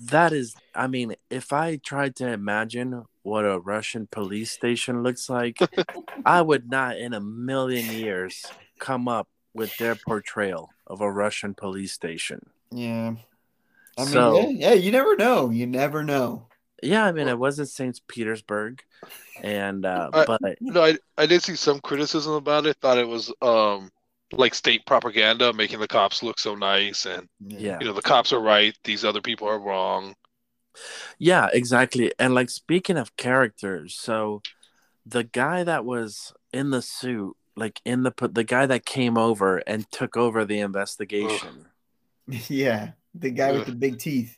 that 0.00 0.32
is, 0.32 0.54
I 0.74 0.86
mean, 0.86 1.16
if 1.28 1.52
I 1.52 1.76
tried 1.76 2.16
to 2.16 2.28
imagine 2.28 3.04
what 3.24 3.44
a 3.44 3.58
Russian 3.58 4.08
police 4.10 4.52
station 4.52 5.02
looks 5.02 5.28
like, 5.28 5.58
I 6.24 6.40
would 6.40 6.70
not 6.70 6.96
in 6.96 7.12
a 7.12 7.20
million 7.20 7.90
years 7.90 8.42
come 8.78 9.08
up 9.08 9.28
with 9.54 9.76
their 9.78 9.94
portrayal 9.94 10.70
of 10.86 11.00
a 11.00 11.10
Russian 11.10 11.54
police 11.54 11.92
station. 11.92 12.50
yeah. 12.70 13.14
I 13.98 14.02
mean, 14.04 14.12
So- 14.12 14.40
yeah, 14.40 14.48
yeah, 14.50 14.72
you 14.74 14.92
never 14.92 15.16
know. 15.16 15.48
You 15.48 15.66
never 15.66 16.02
know. 16.04 16.48
Yeah, 16.82 17.06
I 17.06 17.12
mean, 17.12 17.28
it 17.28 17.38
wasn't 17.38 17.70
St. 17.70 17.98
Petersburg, 18.08 18.82
and 19.42 19.86
uh, 19.86 20.10
I- 20.12 20.24
but 20.26 20.40
No, 20.60 20.84
I 20.84 20.98
I 21.16 21.24
did 21.24 21.42
see 21.42 21.56
some 21.56 21.80
criticism 21.80 22.34
about 22.34 22.66
it. 22.66 22.76
Thought 22.82 22.98
it 22.98 23.08
was 23.08 23.32
um 23.40 23.90
like 24.32 24.54
state 24.54 24.84
propaganda, 24.84 25.54
making 25.54 25.80
the 25.80 25.88
cops 25.88 26.22
look 26.22 26.38
so 26.38 26.54
nice, 26.54 27.06
and 27.06 27.26
yeah, 27.40 27.78
you 27.80 27.86
know 27.86 27.94
the 27.94 28.02
cops 28.02 28.34
are 28.34 28.40
right, 28.40 28.76
these 28.84 29.02
other 29.06 29.22
people 29.22 29.48
are 29.48 29.58
wrong. 29.58 30.14
Yeah, 31.18 31.48
exactly. 31.52 32.12
And 32.18 32.34
like 32.34 32.50
speaking 32.50 32.98
of 32.98 33.16
characters, 33.16 33.94
so 33.94 34.42
the 35.06 35.24
guy 35.24 35.64
that 35.64 35.86
was 35.86 36.34
in 36.52 36.68
the 36.70 36.82
suit, 36.82 37.34
like 37.56 37.80
in 37.84 38.02
the 38.02 38.12
the 38.32 38.44
guy 38.44 38.66
that 38.66 38.84
came 38.84 39.16
over 39.18 39.58
and 39.58 39.90
took 39.90 40.16
over 40.16 40.44
the 40.44 40.60
investigation. 40.60 41.66
Yeah. 42.48 42.90
The 43.14 43.30
guy 43.30 43.52
with 43.52 43.66
the 43.66 43.72
big 43.72 43.98
teeth. 43.98 44.36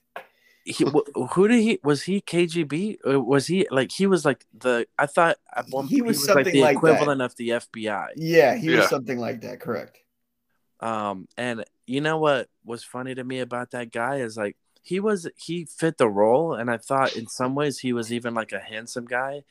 He, 0.65 0.85
who 1.33 1.49
did 1.49 1.61
he 1.61 1.81
was 1.83 2.03
he 2.03 2.21
KGB 2.21 2.99
or 3.03 3.19
was 3.19 3.47
he 3.47 3.67
like 3.71 3.91
he 3.91 4.07
was 4.07 4.27
like 4.27 4.45
the 4.53 4.87
I 4.99 5.07
thought 5.07 5.39
at 5.57 5.65
one 5.71 5.87
He 5.87 6.01
point 6.01 6.09
was 6.09 6.19
like 6.29 6.35
something 6.35 6.53
the 6.53 6.61
like 6.61 6.75
that. 6.75 6.87
equivalent 6.87 7.23
of 7.23 7.35
the 7.37 7.49
FBI. 7.49 8.09
Yeah, 8.17 8.55
he 8.57 8.69
was 8.69 8.89
something 8.91 9.19
like 9.19 9.41
that. 9.41 9.61
Correct. 9.61 9.99
Um, 10.81 11.27
and 11.39 11.65
you 11.87 12.03
know 12.03 12.19
what 12.19 12.49
was 12.63 12.85
funny 12.85 13.15
to 13.15 13.25
me 13.25 13.41
about 13.41 13.71
that 13.71 13.91
guy 13.91 14.17
is 14.17 14.37
like 14.37 14.57
he 14.89 15.01
was 15.01 15.29
he 15.37 15.65
fit 15.67 15.99
the 15.99 16.09
role, 16.09 16.55
and 16.55 16.71
I 16.71 16.79
thought 16.79 17.15
in 17.17 17.27
some 17.27 17.55
ways 17.55 17.79
he 17.79 17.93
was 17.93 18.13
even 18.13 18.33
like 18.35 18.53
a 18.53 18.59
handsome 18.59 19.05
guy, 19.05 19.43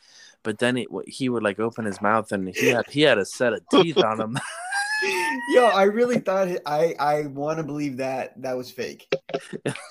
but 0.43 0.57
then 0.59 0.75
he, 0.77 0.87
he 1.05 1.29
would 1.29 1.43
like 1.43 1.59
open 1.59 1.85
his 1.85 2.01
mouth 2.01 2.31
and 2.31 2.49
he 2.55 2.67
had 2.69 2.87
he 2.89 3.01
had 3.01 3.17
a 3.17 3.25
set 3.25 3.53
of 3.53 3.61
teeth 3.69 3.97
on 3.97 4.19
him. 4.19 4.37
Yo, 5.53 5.65
I 5.65 5.83
really 5.83 6.19
thought 6.19 6.47
it- 6.47 6.63
I 6.65 6.95
I 6.99 7.27
want 7.27 7.57
to 7.59 7.63
believe 7.63 7.97
that 7.97 8.33
that 8.41 8.57
was 8.57 8.71
fake 8.71 9.07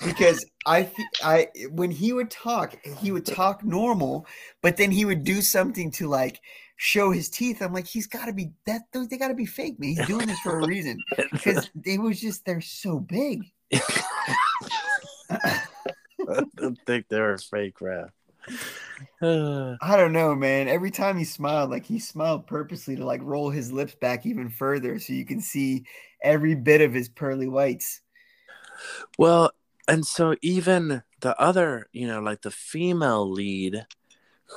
because 0.05 0.45
I 0.65 0.91
I 1.23 1.47
when 1.71 1.91
he 1.91 2.11
would 2.11 2.29
talk, 2.29 2.75
he 2.99 3.11
would 3.13 3.25
talk 3.25 3.63
normal, 3.63 4.27
but 4.61 4.75
then 4.75 4.91
he 4.91 5.05
would 5.05 5.23
do 5.23 5.41
something 5.41 5.91
to 5.91 6.07
like 6.09 6.41
show 6.75 7.09
his 7.11 7.29
teeth. 7.29 7.61
I'm 7.61 7.73
like, 7.73 7.87
he's 7.87 8.05
got 8.07 8.25
to 8.25 8.33
be 8.33 8.51
that. 8.65 8.81
They 8.91 9.17
got 9.17 9.29
to 9.29 9.33
be 9.33 9.45
fake, 9.45 9.79
man. 9.79 9.91
He's 9.95 10.05
doing 10.07 10.27
this 10.27 10.39
for 10.41 10.59
a 10.59 10.67
reason 10.67 10.99
because 11.31 11.69
it 11.85 12.01
was 12.01 12.19
just 12.19 12.43
they're 12.45 12.59
so 12.59 12.99
big. 12.99 13.43
I 16.27 16.43
don't 16.55 16.79
think 16.85 17.07
they 17.07 17.19
were 17.19 17.37
fake, 17.37 17.81
rap. 17.81 18.11
I 19.21 19.95
don't 19.95 20.13
know, 20.13 20.35
man. 20.35 20.67
Every 20.67 20.91
time 20.91 21.17
he 21.17 21.23
smiled, 21.23 21.69
like 21.69 21.85
he 21.85 21.99
smiled 21.99 22.47
purposely 22.47 22.95
to 22.95 23.05
like 23.05 23.21
roll 23.23 23.49
his 23.49 23.71
lips 23.71 23.95
back 23.95 24.25
even 24.25 24.49
further 24.49 24.99
so 24.99 25.13
you 25.13 25.25
can 25.25 25.41
see 25.41 25.85
every 26.21 26.55
bit 26.55 26.81
of 26.81 26.93
his 26.93 27.09
pearly 27.09 27.47
whites. 27.47 28.01
well, 29.17 29.51
and 29.87 30.05
so 30.05 30.35
even 30.41 31.03
the 31.21 31.39
other, 31.39 31.87
you 31.91 32.07
know, 32.07 32.19
like 32.21 32.41
the 32.41 32.51
female 32.51 33.29
lead, 33.29 33.85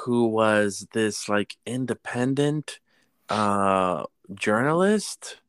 who 0.04 0.26
was 0.26 0.86
this 0.92 1.28
like 1.28 1.56
independent 1.66 2.80
uh 3.28 4.04
journalist, 4.34 5.40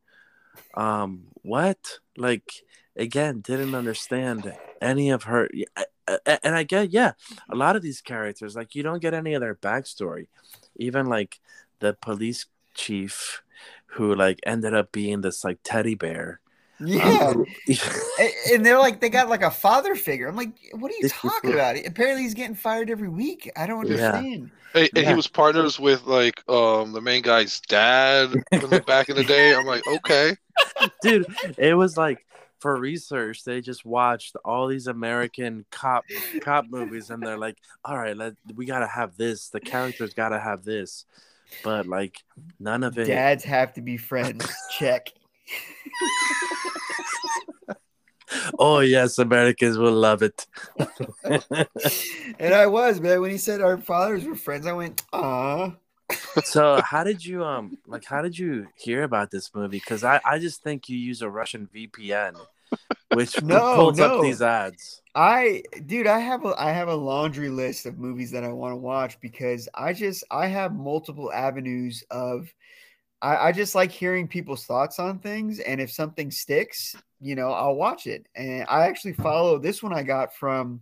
um, 0.75 1.27
what? 1.43 1.99
Like 2.17 2.51
again, 2.95 3.41
didn't 3.41 3.75
understand 3.75 4.53
any 4.81 5.10
of 5.10 5.23
her. 5.23 5.49
I- 6.12 6.19
I- 6.34 6.39
And 6.43 6.56
I 6.56 6.63
get, 6.63 6.91
yeah, 6.91 7.13
a 7.50 7.56
lot 7.56 7.76
of 7.76 7.82
these 7.82 8.02
characters, 8.02 8.56
like 8.56 8.76
you 8.76 8.84
don't 8.84 9.02
get 9.02 9.13
any 9.13 9.34
of 9.34 9.41
their 9.41 9.56
backstory. 9.56 10.28
Even 10.78 11.06
like 11.08 11.39
the 11.80 11.93
police 12.02 12.45
chief, 12.74 13.41
who 13.95 14.15
like 14.15 14.39
ended 14.45 14.74
up 14.74 14.91
being 14.91 15.21
this 15.21 15.43
like 15.43 15.60
teddy 15.63 15.95
bear. 15.95 16.39
Yeah. 16.80 17.28
Um, 17.28 17.45
and 18.52 18.65
they're 18.65 18.80
like 18.80 19.02
they 19.02 19.10
got 19.10 19.30
like 19.30 19.43
a 19.43 19.52
father 19.52 19.95
figure. 19.95 20.28
I'm 20.28 20.36
like, 20.36 20.54
what 20.74 20.91
are 20.91 20.95
you 21.00 21.10
talking 21.10 21.54
about? 21.54 21.76
Apparently 21.86 22.24
he's 22.24 22.34
getting 22.34 22.56
fired 22.56 22.89
every 22.89 23.10
week. 23.10 23.52
I 23.56 23.67
don't 23.67 23.86
Yeah. 23.88 23.93
understand. 24.13 24.52
And, 24.74 24.89
and 24.95 25.04
Yeah. 25.04 25.10
he 25.10 25.13
was 25.15 25.28
partners 25.28 25.80
with 25.80 26.06
like 26.06 26.41
um 26.50 26.93
the 26.93 27.02
main 27.02 27.21
guy's 27.21 27.60
dad 27.62 28.32
from 28.60 28.69
the 28.69 28.82
back 28.88 29.10
in 29.10 29.15
the 29.15 29.24
day. 29.24 29.54
I'm 29.54 29.65
like, 29.65 29.84
okay, 29.86 30.36
dude 31.02 31.26
it 31.58 31.74
was 31.76 31.97
like 31.97 32.26
for 32.62 32.80
research 32.80 33.43
they 33.43 33.60
just 33.60 33.86
watched 33.86 34.36
all 34.45 34.67
these 34.67 34.88
american 34.88 35.65
cop 35.71 36.06
cop 36.41 36.65
movies 36.69 37.10
and 37.10 37.21
they're 37.21 37.38
like 37.38 37.58
all 37.84 37.97
right 37.97 38.15
let 38.15 38.34
we 38.56 38.65
gotta 38.65 38.88
have 38.88 39.17
this 39.17 39.50
the 39.50 39.60
characters 39.60 40.13
gotta 40.13 40.39
have 40.39 40.63
this 40.63 41.06
but 41.63 41.88
like 41.88 42.24
none 42.60 42.84
of 42.84 42.97
it. 42.97 43.06
Dads 43.06 43.43
have 43.43 43.74
to 43.74 43.82
be 43.82 43.97
friends. 43.97 44.47
Check. 44.78 45.12
Oh 48.58 48.80
yes, 48.80 49.17
Americans 49.17 49.78
will 49.78 49.91
love 49.91 50.24
it. 50.24 50.47
and 52.39 52.54
I 52.54 52.65
was, 52.65 53.02
man. 53.02 53.19
When 53.19 53.30
he 53.30 53.38
said 53.38 53.60
our 53.60 53.78
fathers 53.78 54.24
were 54.24 54.36
friends, 54.36 54.65
I 54.65 54.71
went, 54.71 55.04
ah. 55.12 55.76
So 56.43 56.82
how 56.82 57.04
did 57.04 57.24
you 57.24 57.43
um 57.43 57.74
like 57.88 58.06
how 58.06 58.21
did 58.21 58.38
you 58.38 58.67
hear 58.76 59.04
about 59.04 59.32
this 59.32 59.54
movie? 59.54 59.78
Because 59.78 60.04
I 60.04 60.21
I 60.26 60.39
just 60.39 60.63
think 60.63 60.89
you 60.89 60.97
use 60.97 61.21
a 61.21 61.30
Russian 61.30 61.67
VPN, 61.67 62.36
which 63.12 63.38
No, 63.41 63.76
pulls 63.76 63.97
no. 63.97 64.17
up 64.17 64.21
these 64.21 64.41
ads. 64.41 65.02
I 65.13 65.63
dude, 65.86 66.08
I 66.08 66.19
have 66.19 66.45
a 66.45 66.54
I 66.60 66.71
have 66.71 66.88
a 66.88 66.95
laundry 66.95 67.50
list 67.50 67.86
of 67.86 67.97
movies 68.00 68.32
that 68.32 68.43
I 68.43 68.50
want 68.50 68.71
to 68.74 68.78
watch 68.78 69.19
because 69.19 69.67
I 69.74 69.93
just 69.93 70.24
I 70.32 70.47
have 70.47 70.74
multiple 70.74 71.32
avenues 71.34 72.04
of 72.12 72.47
I, 73.21 73.50
I 73.50 73.52
just 73.52 73.76
like 73.76 73.91
hearing 73.91 74.28
people's 74.28 74.65
thoughts 74.65 75.00
on 75.00 75.19
things 75.19 75.60
and 75.60 75.80
if 75.82 75.91
something 75.91 76.32
sticks, 76.32 76.95
you 77.19 77.36
know, 77.36 77.52
I'll 77.52 77.76
watch 77.76 78.08
it. 78.08 78.26
And 78.36 78.65
I 78.69 78.88
actually 78.88 79.13
follow 79.13 79.60
this 79.60 79.84
one 79.84 79.93
I 79.93 80.04
got 80.04 80.36
from 80.36 80.82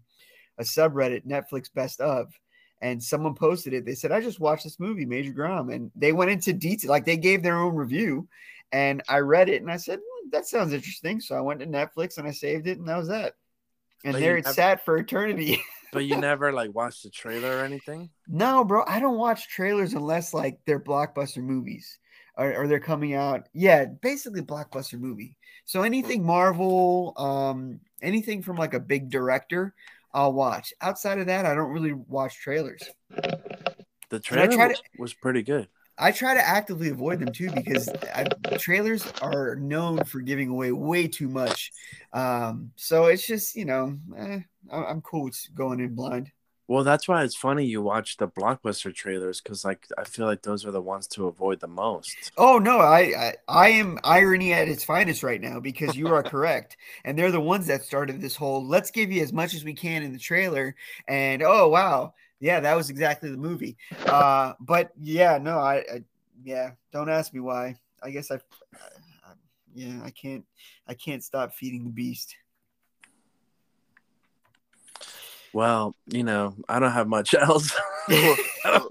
a 0.57 0.63
subreddit, 0.63 1.25
Netflix 1.25 1.73
Best 1.73 2.01
of, 2.01 2.33
and 2.81 3.01
someone 3.03 3.35
posted 3.35 3.73
it. 3.73 3.85
They 3.85 3.95
said, 3.95 4.11
I 4.11 4.21
just 4.21 4.39
watched 4.39 4.63
this 4.63 4.79
movie, 4.79 5.05
Major 5.05 5.31
Grom, 5.33 5.69
and 5.69 5.91
they 5.95 6.11
went 6.13 6.31
into 6.31 6.53
detail, 6.53 6.89
like 6.89 7.05
they 7.05 7.17
gave 7.17 7.43
their 7.43 7.57
own 7.57 7.75
review. 7.75 8.27
And 8.71 9.01
I 9.09 9.19
read 9.19 9.49
it 9.49 9.61
and 9.61 9.71
I 9.71 9.77
said, 9.77 9.99
"Hmm, 9.99 10.29
that 10.29 10.45
sounds 10.45 10.73
interesting. 10.73 11.19
So 11.19 11.35
I 11.35 11.41
went 11.41 11.59
to 11.61 11.65
Netflix 11.65 12.17
and 12.17 12.27
I 12.27 12.31
saved 12.31 12.67
it, 12.67 12.77
and 12.77 12.87
that 12.87 12.97
was 12.97 13.07
that. 13.07 13.33
And 14.05 14.13
But 14.13 14.19
there 14.19 14.37
it 14.37 14.45
never- 14.45 14.53
sat 14.53 14.85
for 14.85 14.97
eternity. 14.97 15.59
But 15.91 16.05
you 16.05 16.17
never 16.17 16.53
like 16.53 16.71
watched 16.75 17.01
the 17.01 17.09
trailer 17.09 17.57
or 17.57 17.63
anything. 17.65 18.11
no, 18.27 18.63
bro, 18.63 18.83
I 18.85 18.99
don't 18.99 19.17
watch 19.17 19.49
trailers 19.49 19.95
unless 19.95 20.35
like 20.35 20.59
they're 20.67 20.79
blockbuster 20.79 21.41
movies 21.41 21.97
or, 22.37 22.55
or 22.55 22.67
they're 22.67 22.79
coming 22.79 23.15
out. 23.15 23.49
Yeah, 23.53 23.85
basically 23.85 24.43
blockbuster 24.43 24.99
movie. 24.99 25.35
So 25.65 25.81
anything 25.81 26.23
Marvel, 26.23 27.13
um, 27.17 27.79
anything 28.03 28.43
from 28.43 28.55
like 28.55 28.75
a 28.75 28.79
big 28.79 29.09
director, 29.09 29.73
I'll 30.13 30.33
watch. 30.33 30.73
Outside 30.81 31.19
of 31.19 31.27
that, 31.27 31.45
I 31.45 31.53
don't 31.53 31.71
really 31.71 31.93
watch 31.93 32.39
trailers. 32.39 32.81
The 34.09 34.19
trailer 34.19 34.69
to- 34.69 34.81
was 34.97 35.13
pretty 35.13 35.43
good. 35.43 35.67
I 36.01 36.11
try 36.13 36.33
to 36.33 36.45
actively 36.47 36.89
avoid 36.89 37.19
them 37.19 37.33
too 37.33 37.51
because 37.51 37.89
I, 37.89 38.23
trailers 38.57 39.05
are 39.21 39.57
known 39.57 40.05
for 40.05 40.21
giving 40.21 40.47
away 40.47 40.71
way 40.71 41.09
too 41.09 41.27
much. 41.27 41.73
Um, 42.13 42.71
so 42.75 43.07
it's 43.07 43.27
just 43.27 43.55
you 43.55 43.65
know, 43.65 43.97
eh, 44.17 44.39
I'm 44.71 45.01
cool 45.01 45.25
with 45.25 45.37
going 45.53 45.81
in 45.81 45.93
blind. 45.95 46.31
Well, 46.69 46.83
that's 46.83 47.07
why 47.07 47.23
it's 47.23 47.35
funny 47.35 47.65
you 47.65 47.81
watch 47.81 48.17
the 48.17 48.27
blockbuster 48.27 48.93
trailers 48.93 49.41
because 49.41 49.65
like 49.65 49.87
I 49.97 50.03
feel 50.03 50.27
like 50.27 50.43
those 50.43 50.67
are 50.67 50.71
the 50.71 50.79
ones 50.79 51.07
to 51.07 51.25
avoid 51.25 51.61
the 51.61 51.67
most. 51.67 52.31
Oh 52.37 52.59
no, 52.59 52.77
I, 52.77 52.99
I 52.99 53.33
I 53.47 53.69
am 53.69 53.97
irony 54.03 54.53
at 54.53 54.67
its 54.67 54.83
finest 54.83 55.23
right 55.23 55.41
now 55.41 55.59
because 55.59 55.97
you 55.97 56.09
are 56.09 56.21
correct, 56.21 56.77
and 57.03 57.17
they're 57.17 57.31
the 57.31 57.39
ones 57.39 57.65
that 57.65 57.81
started 57.81 58.21
this 58.21 58.35
whole 58.35 58.63
let's 58.63 58.91
give 58.91 59.11
you 59.11 59.23
as 59.23 59.33
much 59.33 59.55
as 59.55 59.63
we 59.63 59.73
can 59.73 60.03
in 60.03 60.13
the 60.13 60.19
trailer, 60.19 60.75
and 61.07 61.41
oh 61.41 61.69
wow, 61.69 62.13
yeah, 62.39 62.59
that 62.59 62.77
was 62.77 62.91
exactly 62.91 63.31
the 63.31 63.37
movie. 63.37 63.75
Uh, 64.05 64.53
but 64.59 64.91
yeah, 65.01 65.39
no, 65.41 65.57
I, 65.57 65.77
I 65.77 66.03
yeah, 66.43 66.73
don't 66.93 67.09
ask 67.09 67.33
me 67.33 67.39
why. 67.39 67.77
I 68.03 68.11
guess 68.11 68.29
I, 68.29 68.35
I 68.35 69.31
yeah, 69.73 70.01
I 70.03 70.11
can't 70.11 70.45
I 70.87 70.93
can't 70.93 71.23
stop 71.23 71.55
feeding 71.55 71.83
the 71.83 71.89
beast. 71.89 72.35
Well, 75.53 75.95
you 76.07 76.23
know, 76.23 76.55
I 76.67 76.79
don't 76.79 76.91
have 76.91 77.07
much 77.07 77.33
else. 77.39 77.73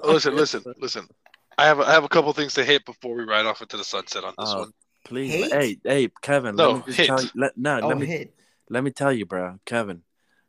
listen, 0.04 0.34
listen, 0.34 0.64
listen. 0.78 1.08
I 1.56 1.66
have 1.66 1.80
a, 1.80 1.82
I 1.82 1.92
have 1.92 2.04
a 2.04 2.08
couple 2.08 2.32
things 2.32 2.54
to 2.54 2.64
hit 2.64 2.84
before 2.84 3.14
we 3.16 3.24
ride 3.24 3.46
off 3.46 3.60
into 3.60 3.76
the 3.76 3.84
sunset 3.84 4.24
on 4.24 4.34
this 4.38 4.52
Oh, 4.54 4.58
one. 4.60 4.72
Please, 5.04 5.32
Hate? 5.32 5.52
hey, 5.52 5.78
hey, 5.84 6.10
Kevin. 6.22 6.56
No, 6.56 6.72
let 6.72 6.86
me 6.86 6.92
just 6.92 7.06
tell 7.06 7.22
you. 7.22 7.30
Let, 7.34 7.56
no, 7.56 7.80
Oh, 7.82 7.88
let 7.88 7.98
me 7.98 8.06
hit. 8.06 8.34
let 8.68 8.84
me 8.84 8.90
tell 8.90 9.12
you, 9.12 9.26
bro, 9.26 9.58
Kevin. 9.64 10.02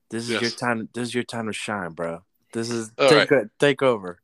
This 0.10 0.30
is 0.30 0.42
your 0.42 0.52
time. 0.52 0.90
This 0.94 1.10
is 1.10 1.16
your 1.16 1.24
time 1.24 1.48
to 1.48 1.54
shine, 1.54 1.92
bro. 1.92 2.24
This 2.52 2.70
is 2.70 2.92
All 2.98 3.10
take 3.10 3.32
o- 3.32 3.50
take 3.60 3.82
over. 3.82 4.20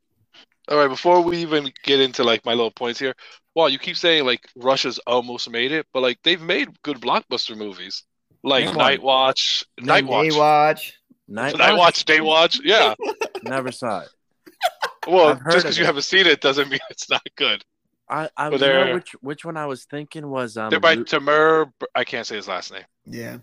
All 0.68 0.78
right, 0.78 0.88
before 0.88 1.22
we 1.22 1.38
even 1.38 1.72
get 1.84 2.02
into 2.02 2.24
like 2.24 2.44
my 2.44 2.54
little 2.54 2.72
points 2.72 3.00
here, 3.00 3.14
well, 3.54 3.70
you 3.70 3.78
keep 3.78 3.96
saying 3.96 4.26
like 4.26 4.50
Russia's 4.56 5.00
almost 5.06 5.50
made 5.50 5.72
it, 5.72 5.86
but 5.94 6.02
like 6.02 6.18
they've 6.24 6.42
made 6.42 6.82
good 6.82 7.00
blockbuster 7.00 7.56
movies, 7.56 8.04
like 8.44 8.66
Name 8.66 8.76
Night. 8.76 9.02
Watch, 9.02 9.64
Night 9.80 10.06
Watch, 10.06 10.94
Baywatch. 11.30 11.34
Night, 11.34 11.58
Night 11.58 11.78
Watch, 11.78 12.06
Day 12.06 12.22
Watch. 12.22 12.60
Yeah. 12.64 12.96
Never 13.44 13.72
saw 13.72 14.02
it. 14.02 14.10
Well, 15.08 15.36
just 15.36 15.58
because 15.58 15.78
you 15.78 15.86
haven't 15.86 16.04
seen 16.04 16.26
it 16.26 16.42
doesn't 16.42 16.70
mean 16.70 16.80
it's 16.90 17.10
not 17.10 17.22
good. 17.36 17.64
I 18.10 18.30
I 18.38 18.50
But 18.50 18.62
you 18.62 18.68
know 18.68 18.94
which 18.94 19.12
which 19.22 19.46
one 19.46 19.58
I 19.58 19.66
was 19.66 19.86
thinking 19.86 20.28
was 20.30 20.58
um 20.58 20.70
They're 20.70 20.80
by 20.80 20.94
Lu- 20.96 21.04
Timur. 21.04 21.72
I 21.94 22.04
can't 22.04 22.26
say 22.26 22.36
his 22.36 22.48
last 22.48 22.72
name. 22.72 22.84
Yeah. 23.06 23.38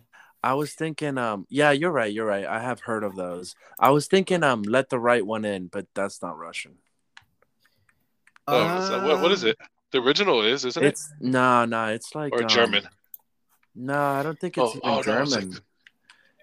I 0.44 0.54
was 0.54 0.72
thinking 0.74 1.18
um 1.18 1.46
yeah 1.50 1.70
you're 1.72 1.90
right 1.92 2.12
you're 2.12 2.26
right 2.26 2.46
I 2.46 2.60
have 2.60 2.80
heard 2.80 3.04
of 3.04 3.16
those. 3.16 3.54
I 3.78 3.90
was 3.90 4.06
thinking 4.06 4.42
um 4.42 4.62
let 4.62 4.88
the 4.88 4.98
right 4.98 5.24
one 5.24 5.44
in 5.44 5.66
but 5.66 5.86
that's 5.94 6.22
not 6.22 6.38
Russian. 6.38 6.74
Oh, 8.48 8.88
so 8.88 9.04
what, 9.06 9.20
what 9.22 9.32
is 9.32 9.44
it? 9.44 9.56
The 9.92 9.98
original 10.00 10.42
is, 10.42 10.64
isn't 10.64 10.82
it? 10.82 10.88
It's 10.88 11.12
no 11.20 11.64
no 11.64 11.86
it's 11.88 12.14
like 12.14 12.32
Or 12.32 12.42
um, 12.42 12.48
German? 12.48 12.88
No, 13.74 13.98
I 14.00 14.22
don't 14.22 14.38
think 14.38 14.58
it's 14.58 14.64
Oh, 14.64 14.70
even 14.76 14.80
oh, 14.84 15.00
no, 15.14 15.22
it's 15.22 15.34
like- 15.36 15.62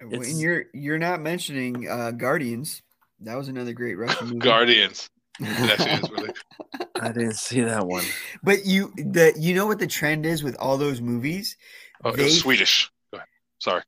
German. 0.00 0.18
When 0.20 0.38
you're 0.38 0.64
you're 0.72 0.98
not 0.98 1.20
mentioning 1.20 1.88
uh 1.88 2.10
Guardians. 2.12 2.82
That 3.20 3.36
was 3.36 3.48
another 3.48 3.72
great 3.74 3.96
Russian 3.98 4.26
movie. 4.28 4.38
Guardians. 4.38 5.08
It 5.40 5.70
actually 5.80 5.90
is 5.90 6.10
really. 6.10 6.30
I 7.00 7.08
didn't 7.12 7.34
see 7.34 7.60
that 7.62 7.86
one. 7.86 8.04
But 8.42 8.64
you 8.66 8.92
the 8.96 9.34
you 9.38 9.54
know 9.54 9.66
what 9.66 9.78
the 9.78 9.86
trend 9.86 10.24
is 10.26 10.42
with 10.42 10.56
all 10.58 10.76
those 10.78 11.00
movies? 11.00 11.56
Oh, 12.04 12.10
it 12.10 12.16
They- 12.16 12.24
was 12.24 12.40
Swedish. 12.40 12.90
Go 13.12 13.18
ahead. 13.18 13.28
Sorry. 13.58 13.82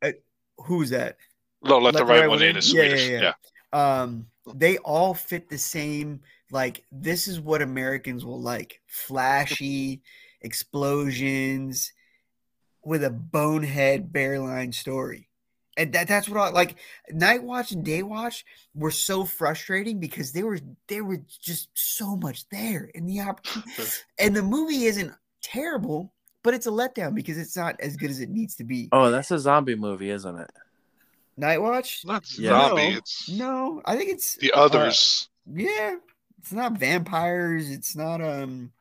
Who's 0.58 0.90
that? 0.90 1.16
No, 1.64 1.78
let, 1.78 1.94
the 1.94 2.04
right, 2.04 2.28
one 2.28 2.42
in 2.42 2.56
is 2.56 2.72
Yeah, 2.72 2.82
yeah, 2.82 2.88
Swedish. 2.96 3.22
yeah. 3.22 3.32
Um, 4.02 4.26
they 4.54 4.76
all 4.78 5.14
fit 5.14 5.48
the 5.48 5.58
same. 5.58 6.20
Like 6.50 6.84
this 6.92 7.26
is 7.28 7.40
what 7.40 7.62
Americans 7.62 8.24
will 8.24 8.40
like: 8.40 8.80
flashy 8.86 10.02
explosions 10.42 11.92
with 12.84 13.04
a 13.04 13.10
bonehead 13.10 14.12
bearline 14.12 14.74
story. 14.74 15.28
And 15.76 15.92
that, 15.94 16.06
that's 16.08 16.28
what 16.28 16.38
I 16.38 16.50
like. 16.50 16.76
Night 17.10 17.42
Watch 17.42 17.72
and 17.72 17.82
Day 17.84 18.02
Watch 18.02 18.44
were 18.74 18.90
so 18.90 19.24
frustrating 19.24 19.98
because 20.00 20.32
they 20.32 20.42
were 20.42 20.58
they 20.86 21.00
were 21.00 21.18
just 21.40 21.70
so 21.74 22.14
much 22.16 22.46
there 22.50 22.90
in 22.94 23.06
the 23.06 23.20
opportunity. 23.20 23.72
and 24.18 24.36
the 24.36 24.42
movie 24.42 24.84
isn't 24.84 25.12
terrible, 25.42 26.12
but 26.42 26.52
it's 26.52 26.66
a 26.66 26.70
letdown 26.70 27.14
because 27.14 27.38
it's 27.38 27.56
not 27.56 27.80
as 27.80 27.96
good 27.96 28.10
as 28.10 28.20
it 28.20 28.28
needs 28.28 28.54
to 28.56 28.64
be. 28.64 28.90
Oh, 28.92 29.10
that's 29.10 29.30
a 29.30 29.38
zombie 29.38 29.74
movie, 29.76 30.10
isn't 30.10 30.38
it? 30.40 30.50
Night 31.38 31.62
Watch? 31.62 32.04
Not 32.04 32.24
Yeah. 32.38 32.50
zombie. 32.50 32.90
No, 32.90 32.96
it's 32.98 33.28
No, 33.30 33.82
I 33.86 33.96
think 33.96 34.10
it's 34.10 34.36
the 34.36 34.52
uh, 34.52 34.64
others. 34.66 35.30
yeah, 35.50 35.96
it's 36.38 36.52
not 36.52 36.72
vampires. 36.78 37.70
It's 37.70 37.96
not 37.96 38.20
um, 38.20 38.72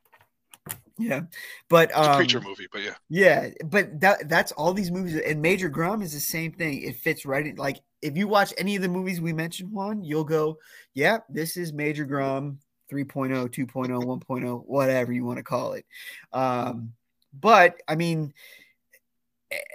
yeah, 0.98 1.22
but 1.70 1.96
um, 1.96 2.16
creature 2.16 2.42
movie, 2.42 2.68
but 2.72 2.82
yeah. 2.82 2.96
yeah, 3.10 3.50
but 3.66 4.00
that 4.02 4.30
that's 4.30 4.52
all 4.54 4.74
these 4.74 4.92
movies. 4.92 5.16
And 5.16 5.42
Major 5.42 5.70
Grom 5.70 6.02
is 6.02 6.14
the 6.14 6.20
same 6.20 6.52
thing. 6.52 6.82
It 6.82 6.96
fits 6.98 7.26
right 7.26 7.46
in. 7.46 7.56
Like 7.56 7.82
if 8.02 8.18
you 8.18 8.28
watch 8.28 8.54
any 8.58 8.76
of 8.76 8.82
the 8.82 8.90
movies 8.90 9.22
we 9.22 9.34
mentioned, 9.34 9.72
Juan, 9.72 10.04
you'll 10.04 10.24
go, 10.24 10.58
yeah, 10.94 11.20
this 11.30 11.58
is 11.58 11.74
Major 11.74 12.06
Grom 12.06 12.60
3.0, 12.92 13.50
2.0, 13.50 13.88
1.0, 14.04 14.64
whatever 14.66 15.12
you 15.12 15.26
want 15.26 15.38
to 15.38 15.44
call 15.44 15.74
it. 15.74 15.86
Um, 16.34 16.94
but 17.34 17.82
I 17.88 17.96
mean, 17.96 18.34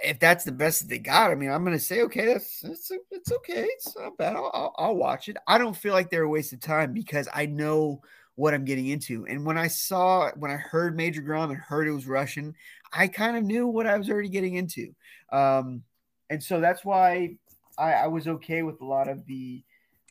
if 0.03 0.19
that's 0.19 0.43
the 0.43 0.51
best 0.51 0.81
that 0.81 0.89
they 0.89 0.99
got, 0.99 1.31
I 1.31 1.35
mean, 1.35 1.49
I'm 1.49 1.63
gonna 1.63 1.79
say, 1.79 2.01
okay, 2.03 2.25
that's 2.25 2.63
it's 2.63 2.91
it's 3.11 3.31
okay, 3.31 3.63
it's 3.63 3.95
not 3.95 4.17
bad. 4.17 4.35
I'll, 4.35 4.51
I'll, 4.53 4.75
I'll 4.77 4.95
watch 4.95 5.29
it. 5.29 5.37
I 5.47 5.57
don't 5.57 5.75
feel 5.75 5.93
like 5.93 6.09
they're 6.09 6.23
a 6.23 6.29
waste 6.29 6.53
of 6.53 6.59
time 6.59 6.93
because 6.93 7.27
I 7.33 7.45
know 7.45 8.01
what 8.37 8.53
I'm 8.53 8.65
getting 8.65 8.87
into. 8.87 9.25
And 9.25 9.43
when 9.43 9.57
I 9.57 9.67
saw, 9.67 10.29
when 10.35 10.51
I 10.51 10.55
heard 10.55 10.95
Major 10.95 11.21
Grom 11.21 11.49
and 11.49 11.59
heard 11.59 11.87
it 11.87 11.91
was 11.91 12.05
Russian, 12.05 12.55
I 12.93 13.07
kind 13.07 13.35
of 13.35 13.43
knew 13.43 13.67
what 13.67 13.87
I 13.87 13.97
was 13.97 14.09
already 14.09 14.29
getting 14.29 14.53
into. 14.55 14.93
Um, 15.31 15.81
and 16.29 16.41
so 16.41 16.61
that's 16.61 16.85
why 16.85 17.35
I, 17.79 17.93
I 17.93 18.07
was 18.07 18.27
okay 18.27 18.61
with 18.61 18.79
a 18.79 18.85
lot 18.85 19.07
of 19.07 19.25
the, 19.25 19.63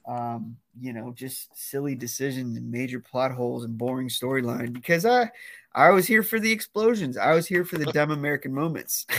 um, 0.09 0.57
you 0.79 0.93
know, 0.93 1.13
just 1.15 1.57
silly 1.57 1.95
decisions 1.95 2.57
and 2.57 2.69
major 2.69 2.99
plot 2.99 3.31
holes 3.31 3.63
and 3.63 3.79
boring 3.79 4.09
storyline 4.09 4.73
because 4.73 5.07
I, 5.07 5.31
I 5.73 5.91
was 5.91 6.07
here 6.09 6.25
for 6.25 6.41
the 6.41 6.51
explosions. 6.51 7.17
I 7.17 7.33
was 7.33 7.47
here 7.47 7.65
for 7.65 7.79
the 7.79 7.87
dumb 7.87 8.11
American 8.11 8.53
moments. 8.53 9.07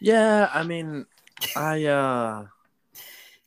Yeah, 0.00 0.50
I 0.52 0.62
mean, 0.62 1.04
I 1.54 1.84
uh 1.84 2.46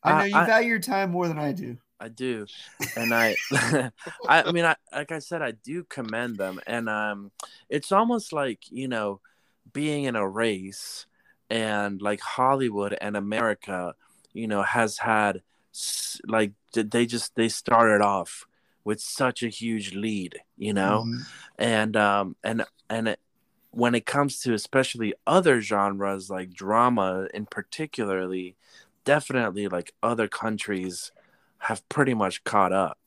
I 0.03 0.19
know 0.19 0.25
you 0.25 0.35
I- 0.35 0.45
value 0.45 0.69
your 0.69 0.79
time 0.79 1.11
more 1.11 1.27
than 1.27 1.39
I 1.39 1.51
do. 1.51 1.77
I 1.99 2.09
do, 2.09 2.47
and 2.95 3.13
I, 3.13 3.37
I 4.27 4.47
mean, 4.49 4.65
I 4.65 4.75
like 4.91 5.11
I 5.11 5.19
said, 5.19 5.41
I 5.41 5.51
do 5.51 5.83
commend 5.83 6.37
them, 6.37 6.59
and 6.67 6.89
um, 6.89 7.31
it's 7.69 7.91
almost 7.91 8.33
like 8.33 8.59
you 8.71 8.87
know, 8.87 9.21
being 9.71 10.05
in 10.05 10.15
a 10.15 10.27
race, 10.27 11.05
and 11.49 12.01
like 12.01 12.19
Hollywood 12.21 12.97
and 12.99 13.15
America, 13.17 13.95
you 14.33 14.47
know, 14.47 14.63
has 14.63 14.99
had 14.99 15.41
like 16.27 16.53
they 16.73 17.05
just 17.05 17.35
they 17.35 17.49
started 17.49 18.01
off 18.01 18.45
with 18.83 18.99
such 18.99 19.43
a 19.43 19.47
huge 19.49 19.93
lead, 19.93 20.39
you 20.57 20.73
know, 20.73 21.05
Mhm. 21.05 21.25
and 21.57 21.95
um 21.95 22.35
and 22.43 22.65
and 22.89 23.07
it, 23.09 23.19
when 23.71 23.95
it 23.95 24.05
comes 24.05 24.39
to 24.41 24.53
especially 24.53 25.13
other 25.25 25.61
genres 25.61 26.29
like 26.29 26.53
drama 26.53 27.27
in 27.33 27.45
particularly, 27.45 28.55
definitely 29.05 29.67
like 29.67 29.93
other 30.03 30.27
countries 30.27 31.11
have 31.63 31.87
pretty 31.87 32.13
much 32.13 32.43
caught 32.43 32.73
up, 32.73 32.97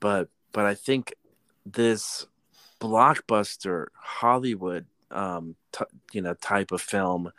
but 0.00 0.28
but 0.52 0.64
I 0.64 0.74
think 0.74 1.14
this 1.66 2.26
blockbuster 2.80 3.86
Hollywood 3.94 4.86
um 5.10 5.56
t- 5.72 5.84
you 6.12 6.22
know 6.22 6.34
type 6.34 6.72
of 6.72 6.80
film 6.80 7.30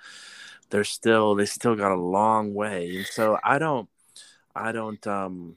they're 0.69 0.83
still 0.83 1.33
they 1.35 1.45
still 1.45 1.75
got 1.75 1.91
a 1.91 1.99
long 1.99 2.53
way. 2.53 2.95
And 2.97 3.05
so 3.05 3.37
i 3.43 3.57
don't 3.57 3.89
i 4.55 4.71
don't 4.71 5.05
um 5.07 5.55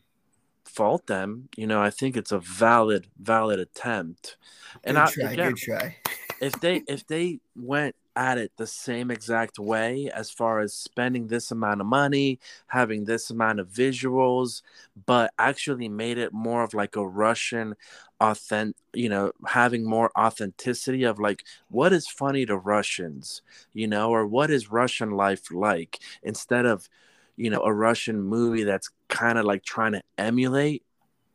fault 0.64 1.06
them. 1.06 1.48
You 1.56 1.66
know 1.66 1.80
i 1.82 1.90
think 1.90 2.16
it's 2.16 2.32
a 2.32 2.40
valid 2.40 3.06
valid 3.20 3.60
attempt. 3.60 4.38
And 4.82 4.96
good 4.96 5.02
I, 5.02 5.10
try, 5.10 5.32
again, 5.32 5.52
good 5.52 5.56
try. 5.58 5.96
if 6.40 6.58
they 6.60 6.76
if 6.88 7.06
they 7.06 7.40
went 7.54 7.94
at 8.16 8.38
it 8.38 8.50
the 8.56 8.66
same 8.66 9.10
exact 9.10 9.58
way 9.58 10.10
as 10.14 10.30
far 10.30 10.60
as 10.60 10.74
spending 10.74 11.26
this 11.28 11.50
amount 11.50 11.80
of 11.80 11.86
money 11.86 12.38
having 12.68 13.04
this 13.04 13.30
amount 13.30 13.60
of 13.60 13.68
visuals 13.68 14.62
but 15.06 15.32
actually 15.38 15.88
made 15.88 16.18
it 16.18 16.32
more 16.32 16.62
of 16.64 16.74
like 16.74 16.96
a 16.96 17.06
russian 17.06 17.74
authentic 18.20 18.76
you 18.94 19.08
know 19.08 19.30
having 19.46 19.88
more 19.88 20.10
authenticity 20.18 21.04
of 21.04 21.20
like 21.20 21.44
what 21.68 21.92
is 21.92 22.08
funny 22.08 22.46
to 22.46 22.56
russians 22.56 23.42
you 23.74 23.86
know 23.86 24.10
or 24.10 24.26
what 24.26 24.50
is 24.50 24.70
russian 24.70 25.10
life 25.10 25.50
like 25.52 25.98
instead 26.22 26.64
of 26.64 26.88
you 27.36 27.50
know 27.50 27.60
a 27.62 27.72
russian 27.72 28.20
movie 28.22 28.64
that's 28.64 28.90
kind 29.08 29.38
of 29.38 29.44
like 29.44 29.62
trying 29.62 29.92
to 29.92 30.02
emulate 30.18 30.82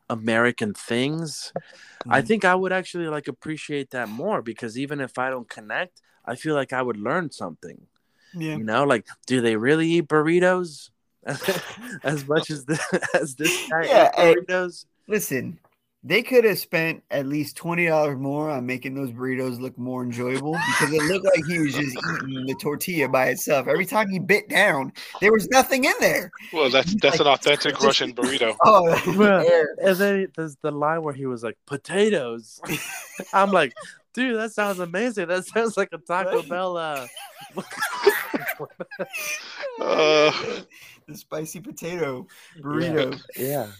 american 0.08 0.74
things 0.74 1.52
I 2.10 2.20
Mhm. 2.20 2.26
think 2.26 2.44
I 2.44 2.54
would 2.54 2.72
actually 2.72 3.08
like 3.08 3.28
appreciate 3.28 3.90
that 3.90 4.08
more 4.10 4.42
because 4.42 4.78
even 4.78 5.00
if 5.00 5.18
I 5.18 5.30
don't 5.30 5.48
connect, 5.48 6.02
I 6.24 6.36
feel 6.36 6.54
like 6.54 6.72
I 6.72 6.82
would 6.82 6.98
learn 6.98 7.32
something. 7.32 7.86
yeah. 8.34 8.58
You 8.58 8.64
know, 8.64 8.84
like 8.84 9.06
do 9.26 9.40
they 9.40 9.56
really 9.56 9.88
eat 9.88 10.08
burritos 10.08 10.90
as 12.04 12.26
much 12.26 12.50
as 12.50 12.64
the, 12.66 12.78
as 13.14 13.36
this 13.36 13.58
guy 13.70 13.86
Yeah, 13.88 14.04
eats 14.04 14.12
hey. 14.16 14.34
burritos? 14.48 14.86
Listen, 15.08 15.58
they 16.04 16.22
could 16.22 16.44
have 16.44 16.58
spent 16.58 17.02
at 17.10 17.26
least 17.26 17.56
twenty 17.56 17.86
dollars 17.86 18.18
more 18.18 18.50
on 18.50 18.66
making 18.66 18.94
those 18.94 19.10
burritos 19.12 19.60
look 19.60 19.78
more 19.78 20.02
enjoyable 20.02 20.52
because 20.52 20.92
it 20.92 21.02
looked 21.04 21.24
like 21.24 21.44
he 21.46 21.58
was 21.60 21.74
just 21.74 21.96
eating 21.96 22.46
the 22.46 22.56
tortilla 22.60 23.08
by 23.08 23.26
itself. 23.28 23.68
Every 23.68 23.86
time 23.86 24.08
he 24.10 24.18
bit 24.18 24.48
down, 24.48 24.92
there 25.20 25.32
was 25.32 25.48
nothing 25.48 25.84
in 25.84 25.92
there. 26.00 26.32
Well, 26.52 26.70
that's 26.70 26.94
that's 27.00 27.20
an 27.20 27.28
authentic 27.28 27.80
Russian 27.80 28.12
burrito. 28.14 28.56
Oh, 28.64 28.88
that's 28.88 29.06
And 29.06 29.96
then 29.96 30.28
there's 30.36 30.56
the 30.62 30.72
line 30.72 31.02
where 31.02 31.14
he 31.14 31.26
was 31.26 31.42
like 31.44 31.56
potatoes. 31.66 32.60
I'm 33.32 33.50
like, 33.52 33.72
dude, 34.12 34.36
that 34.38 34.52
sounds 34.52 34.80
amazing. 34.80 35.28
That 35.28 35.46
sounds 35.46 35.76
like 35.76 35.90
a 35.92 35.98
Taco 35.98 36.38
Right. 36.40 36.48
Bell. 36.48 36.76
Uh... 36.76 37.06
Uh. 39.80 40.30
the 41.06 41.16
spicy 41.16 41.60
potato 41.60 42.26
burrito. 42.60 43.20
yeah. 43.36 43.66
Ah, 43.68 43.74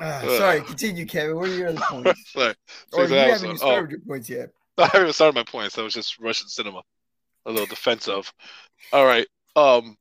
Ugh. 0.00 0.38
sorry, 0.38 0.60
continue, 0.62 1.06
Kevin. 1.06 1.36
What 1.36 1.48
are 1.50 1.54
your 1.54 1.68
other 1.68 1.80
points? 1.88 2.32
Sorry. 2.32 2.54
or 2.92 3.06
So 3.06 3.14
you 3.14 3.20
haven't 3.20 3.30
was- 3.32 3.42
even 3.44 3.50
oh, 3.52 3.56
started 3.56 3.90
your 3.90 4.00
points 4.00 4.30
yet. 4.30 4.50
I 4.78 4.84
haven't 4.84 5.00
even 5.02 5.12
started 5.12 5.34
my 5.34 5.44
points. 5.44 5.76
That 5.76 5.82
was 5.82 5.94
just 5.94 6.18
Russian 6.18 6.48
cinema. 6.48 6.82
A 7.46 7.50
little 7.50 7.66
defensive. 7.66 8.32
All 8.92 9.04
right. 9.04 9.26
Um, 9.56 9.96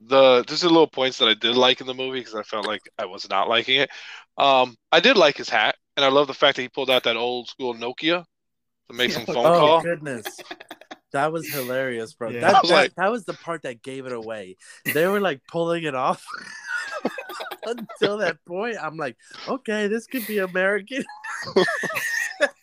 the 0.00 0.44
just 0.44 0.64
a 0.64 0.68
little 0.68 0.86
points 0.86 1.18
that 1.18 1.28
I 1.28 1.34
did 1.34 1.56
like 1.56 1.80
in 1.80 1.86
the 1.86 1.94
movie 1.94 2.20
because 2.20 2.34
I 2.34 2.42
felt 2.42 2.66
like 2.66 2.82
I 2.98 3.06
was 3.06 3.28
not 3.28 3.48
liking 3.48 3.80
it. 3.80 3.90
Um, 4.38 4.76
I 4.92 5.00
did 5.00 5.16
like 5.16 5.36
his 5.36 5.48
hat, 5.48 5.74
and 5.96 6.04
I 6.04 6.08
love 6.08 6.26
the 6.26 6.34
fact 6.34 6.56
that 6.56 6.62
he 6.62 6.68
pulled 6.68 6.90
out 6.90 7.04
that 7.04 7.16
old 7.16 7.48
school 7.48 7.74
Nokia 7.74 8.24
to 8.88 8.94
make 8.96 9.10
some 9.12 9.24
Yeah. 9.28 9.34
phone 9.34 9.46
Oh 9.46 9.58
call. 9.58 9.82
goodness. 9.82 10.26
That 11.12 11.32
was 11.32 11.48
hilarious, 11.52 12.14
bro. 12.14 12.30
Yeah. 12.30 12.40
That, 12.40 12.62
was 12.62 12.70
that, 12.70 12.76
like- 12.76 12.94
that 12.96 13.10
was 13.10 13.24
the 13.24 13.34
part 13.34 13.62
that 13.62 13.82
gave 13.82 14.06
it 14.06 14.12
away. 14.12 14.56
They 14.94 15.06
were 15.06 15.20
like 15.20 15.40
pulling 15.48 15.84
it 15.84 15.94
off 15.94 16.24
until 17.66 18.18
that 18.18 18.44
point. 18.46 18.76
I'm 18.80 18.96
like, 18.96 19.16
okay, 19.48 19.88
this 19.88 20.06
could 20.06 20.26
be 20.26 20.38
American. 20.38 21.04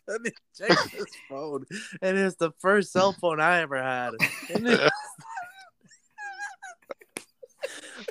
Let 0.07 0.21
me 0.21 0.31
check 0.57 0.69
this 0.91 1.05
phone. 1.29 1.65
And 2.01 2.17
it's 2.17 2.37
the 2.37 2.51
first 2.59 2.91
cell 2.93 3.13
phone 3.13 3.41
I 3.41 3.59
ever 3.61 3.81
had. 3.81 4.13
And 4.53 4.67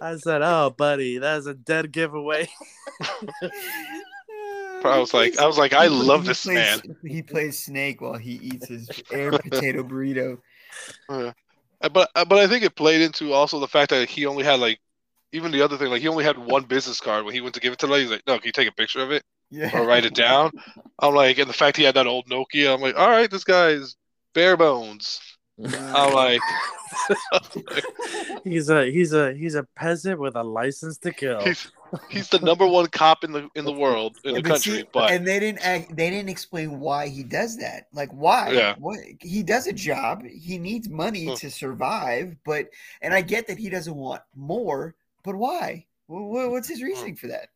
I 0.03 0.17
said, 0.17 0.43
oh, 0.43 0.75
buddy, 0.77 1.19
that's 1.19 1.47
a 1.47 1.55
dead 1.55 1.93
giveaway. 1.93 2.49
I 4.85 4.99
was 4.99 5.15
like, 5.15 5.39
I 5.39 5.47
was 5.47 5.57
like, 5.59 5.73
I 5.73 5.87
love 5.87 6.27
this 6.27 6.45
plays- 6.45 6.57
man. 6.57 6.97
He 7.05 7.23
plays 7.23 7.65
Snake 7.65 8.01
while 8.01 8.19
he 8.19 8.33
eats 8.33 8.69
his 8.69 8.91
air 9.11 9.33
potato 9.33 9.83
burrito. 9.83 10.39
Uh, 11.09 11.33
but 11.81 12.11
but 12.15 12.33
I 12.33 12.47
think 12.47 12.63
it 12.63 12.77
played 12.77 13.01
into 13.01 13.33
also 13.33 13.59
the 13.59 13.69
fact 13.69 13.91
that 13.91 14.09
he 14.09 14.27
only 14.27 14.45
had 14.45 14.61
like 14.61 14.81
even 15.33 15.53
the 15.53 15.63
other 15.63 15.77
thing 15.77 15.89
like 15.91 16.01
he 16.03 16.09
only 16.09 16.25
had 16.25 16.39
one 16.39 16.65
business 16.65 17.01
card 17.01 17.25
when 17.25 17.35
he 17.35 17.41
went 17.41 17.55
to 17.55 17.61
give 17.61 17.73
it 17.73 17.79
to 17.81 17.87
the 17.87 17.93
lady. 17.93 18.05
He's 18.05 18.13
like, 18.13 18.27
no, 18.27 18.39
can 18.39 18.47
you 18.47 18.53
take 18.53 18.69
a 18.69 18.73
picture 18.73 19.01
of 19.01 19.11
it 19.13 19.23
Yeah. 19.51 19.77
or 19.79 19.87
write 19.87 20.05
it 20.05 20.15
down? 20.15 20.51
I'm 20.99 21.15
like, 21.15 21.39
and 21.39 21.49
the 21.49 21.55
fact 21.55 21.77
he 21.77 21.83
had 21.85 21.95
that 21.97 22.07
old 22.07 22.29
Nokia, 22.29 22.73
I'm 22.75 22.81
like, 22.81 22.97
all 22.99 23.11
right, 23.11 23.31
this 23.31 23.45
guy's 23.45 23.97
bare 24.35 24.57
bones. 24.57 25.21
I'm 25.63 26.13
like, 26.13 26.41
he's 28.45 28.69
a 28.71 28.91
he's 28.91 29.13
a 29.13 29.33
he's 29.35 29.55
a 29.55 29.65
peasant 29.75 30.21
with 30.21 30.37
a 30.37 30.43
license 30.43 30.99
to 30.99 31.13
kill. 31.13 31.41
he's 31.45 31.71
he's 32.11 32.29
the 32.29 32.39
number 32.41 32.67
one 32.67 32.87
cop 32.89 33.25
in 33.25 33.33
the 33.33 33.49
in 33.55 33.65
the 33.65 33.73
world 33.73 34.17
in 34.25 34.35
the 34.35 34.43
but 34.43 34.49
country, 34.49 34.79
see, 34.79 34.85
but 34.93 35.11
and 35.11 35.27
they 35.27 35.41
didn't 35.41 35.59
act, 35.67 35.97
they 35.97 36.11
didn't 36.11 36.29
explain 36.29 36.79
why 36.81 37.09
he 37.09 37.23
does 37.23 37.57
that. 37.59 37.87
Like 37.93 38.11
why? 38.11 38.51
Yeah. 38.53 38.75
What 38.79 38.99
he 39.21 39.43
does 39.43 39.67
a 39.67 39.73
job, 39.73 40.25
he 40.25 40.59
needs 40.59 40.89
money 40.89 41.27
Huh. 41.27 41.37
to 41.37 41.51
survive, 41.51 42.37
but 42.45 42.69
and 43.03 43.15
I 43.15 43.23
get 43.23 43.47
that 43.49 43.59
he 43.59 43.71
doesn't 43.71 43.95
want 43.97 44.23
more, 44.35 44.95
but 45.27 45.37
why? 45.37 45.85
Wha- 46.09 46.23
wha- 46.23 46.49
What's 46.53 46.69
his 46.69 46.83
reasoning 46.83 47.17
for 47.17 47.27
that? 47.27 47.49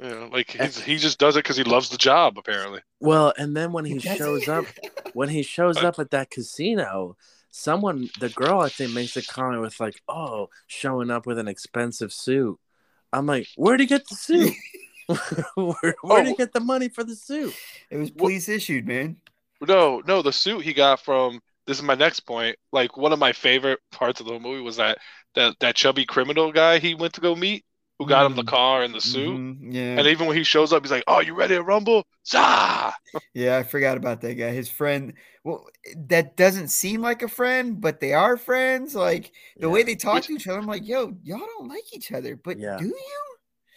Yeah, 0.00 0.28
like 0.32 0.50
he's, 0.50 0.80
he 0.80 0.96
just 0.96 1.18
does 1.18 1.36
it 1.36 1.44
because 1.44 1.58
he 1.58 1.62
loves 1.64 1.90
the 1.90 1.98
job. 1.98 2.38
Apparently, 2.38 2.80
Well, 3.00 3.34
and 3.36 3.54
then 3.56 3.70
when 3.72 3.84
he 3.84 3.98
Does 3.98 4.16
shows 4.16 4.48
up, 4.48 4.64
when 5.12 5.28
he 5.28 5.42
shows 5.42 5.76
up 5.76 5.98
at 5.98 6.10
that 6.12 6.30
casino, 6.30 7.16
someone, 7.50 8.08
the 8.18 8.30
girl, 8.30 8.60
I 8.60 8.70
think, 8.70 8.92
makes 8.94 9.16
a 9.18 9.22
comment 9.22 9.60
with 9.60 9.78
like, 9.78 10.00
"Oh, 10.08 10.48
showing 10.68 11.10
up 11.10 11.26
with 11.26 11.38
an 11.38 11.48
expensive 11.48 12.12
suit." 12.14 12.58
I'm 13.12 13.26
like, 13.26 13.46
"Where'd 13.56 13.80
he 13.80 13.86
get 13.86 14.08
the 14.08 14.14
suit? 14.14 14.54
Where, 15.06 15.46
oh, 15.58 15.74
where'd 16.02 16.26
he 16.28 16.32
Oh. 16.32 16.36
get 16.36 16.52
the 16.54 16.60
money 16.60 16.88
for 16.88 17.04
the 17.04 17.14
suit?" 17.14 17.54
It 17.90 17.98
was 17.98 18.10
police 18.10 18.48
issued, 18.48 18.86
man. 18.86 19.18
no, 19.60 20.02
no, 20.06 20.22
the 20.22 20.32
suit 20.32 20.64
he 20.64 20.72
got 20.72 21.00
from. 21.00 21.42
This 21.70 21.78
is 21.78 21.84
my 21.84 21.94
next 21.94 22.20
point. 22.26 22.56
Like 22.72 22.96
one 22.96 23.12
of 23.12 23.20
my 23.20 23.32
favorite 23.32 23.78
parts 23.92 24.18
of 24.20 24.26
the 24.26 24.40
movie 24.40 24.60
was 24.60 24.76
that 24.78 24.98
that 25.36 25.54
that 25.60 25.76
chubby 25.76 26.04
criminal 26.04 26.50
guy 26.50 26.80
he 26.80 26.96
went 26.96 27.14
to 27.14 27.20
go 27.20 27.36
meet, 27.36 27.64
who 28.00 28.06
got 28.08 28.26
him 28.26 28.34
the 28.34 28.42
Mm. 28.42 28.48
car 28.48 28.82
and 28.82 28.92
the 28.92 29.00
suit. 29.00 29.38
Mhm, 29.38 29.72
Yeah. 29.72 29.98
And 29.98 30.06
even 30.08 30.26
when 30.26 30.36
he 30.36 30.42
shows 30.42 30.72
up, 30.72 30.82
he's 30.82 30.90
like, 30.90 31.04
"Oh, 31.06 31.20
you 31.20 31.32
ready 31.34 31.54
to 31.54 31.62
rumble?" 31.62 32.04
Zah! 32.26 32.92
Yeah, 33.34 33.56
I 33.58 33.62
forgot 33.62 33.96
about 33.96 34.20
that 34.22 34.34
guy. 34.34 34.50
His 34.50 34.68
friend. 34.68 35.14
Well, 35.44 35.64
that 36.08 36.36
doesn't 36.36 36.68
seem 36.68 37.00
like 37.02 37.22
a 37.22 37.28
friend, 37.28 37.80
but 37.80 38.00
they 38.00 38.12
are 38.14 38.36
friends. 38.36 38.96
Like 38.96 39.30
the 39.56 39.70
way 39.70 39.84
they 39.84 39.94
talk 39.94 40.14
Which- 40.16 40.26
to 40.26 40.32
each 40.34 40.48
other, 40.48 40.58
I'm 40.58 40.66
like, 40.66 40.86
yo, 40.86 41.16
y'all 41.22 41.38
don't 41.38 41.68
like 41.68 41.94
each 41.94 42.10
other, 42.10 42.34
but 42.34 42.58
Yeah. 42.58 42.78
do 42.78 42.86
you? 42.86 43.24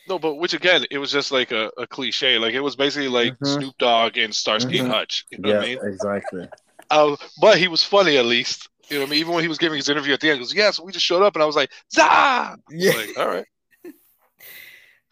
No, 0.09 0.19
but 0.19 0.35
which 0.35 0.53
again, 0.53 0.85
it 0.91 0.97
was 0.97 1.11
just 1.11 1.31
like 1.31 1.51
a, 1.51 1.71
a 1.77 1.85
cliche. 1.87 2.37
Like 2.39 2.53
it 2.55 2.59
was 2.59 2.75
basically 2.75 3.07
like 3.07 3.33
Mhm. 3.39 3.53
Snoop 3.53 3.77
Dogg 3.77 4.17
and 4.17 4.33
Starsky 4.35 4.79
and 4.79 4.89
Mhm. 4.89 4.91
Hutch. 4.91 5.25
You 5.31 5.37
know 5.39 5.49
yeah, 5.49 5.55
what 5.57 5.63
I 5.63 5.67
mean? 5.67 5.79
exactly. 5.83 6.47
Uh, 6.93 7.15
but 7.41 7.57
he 7.57 7.67
was 7.67 7.83
funny 7.83 8.17
at 8.17 8.25
least. 8.25 8.69
You 8.89 8.97
know 8.97 9.03
what 9.03 9.07
I 9.07 9.11
mean? 9.11 9.19
Even 9.21 9.33
when 9.33 9.43
he 9.43 9.47
was 9.47 9.57
giving 9.57 9.77
his 9.77 9.89
interview 9.89 10.13
at 10.13 10.19
the 10.19 10.29
end, 10.29 10.37
he 10.37 10.43
goes, 10.43 10.53
"Yes, 10.53 10.79
we 10.79 10.91
just 10.91 11.05
showed 11.05 11.23
up," 11.23 11.35
and 11.35 11.43
I 11.43 11.45
was 11.45 11.55
like, 11.55 11.71
"Zah!" 11.93 12.55
Yeah. 12.69 12.91
Like, 12.93 13.17
all 13.17 13.27
right. 13.27 13.45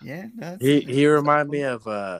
Yeah. 0.03 0.25
no, 0.36 0.57
He 0.59 0.79
that's- 0.79 0.95
he 0.95 1.05
reminded 1.07 1.51
me 1.51 1.61
of 1.61 1.88
uh 1.88 2.19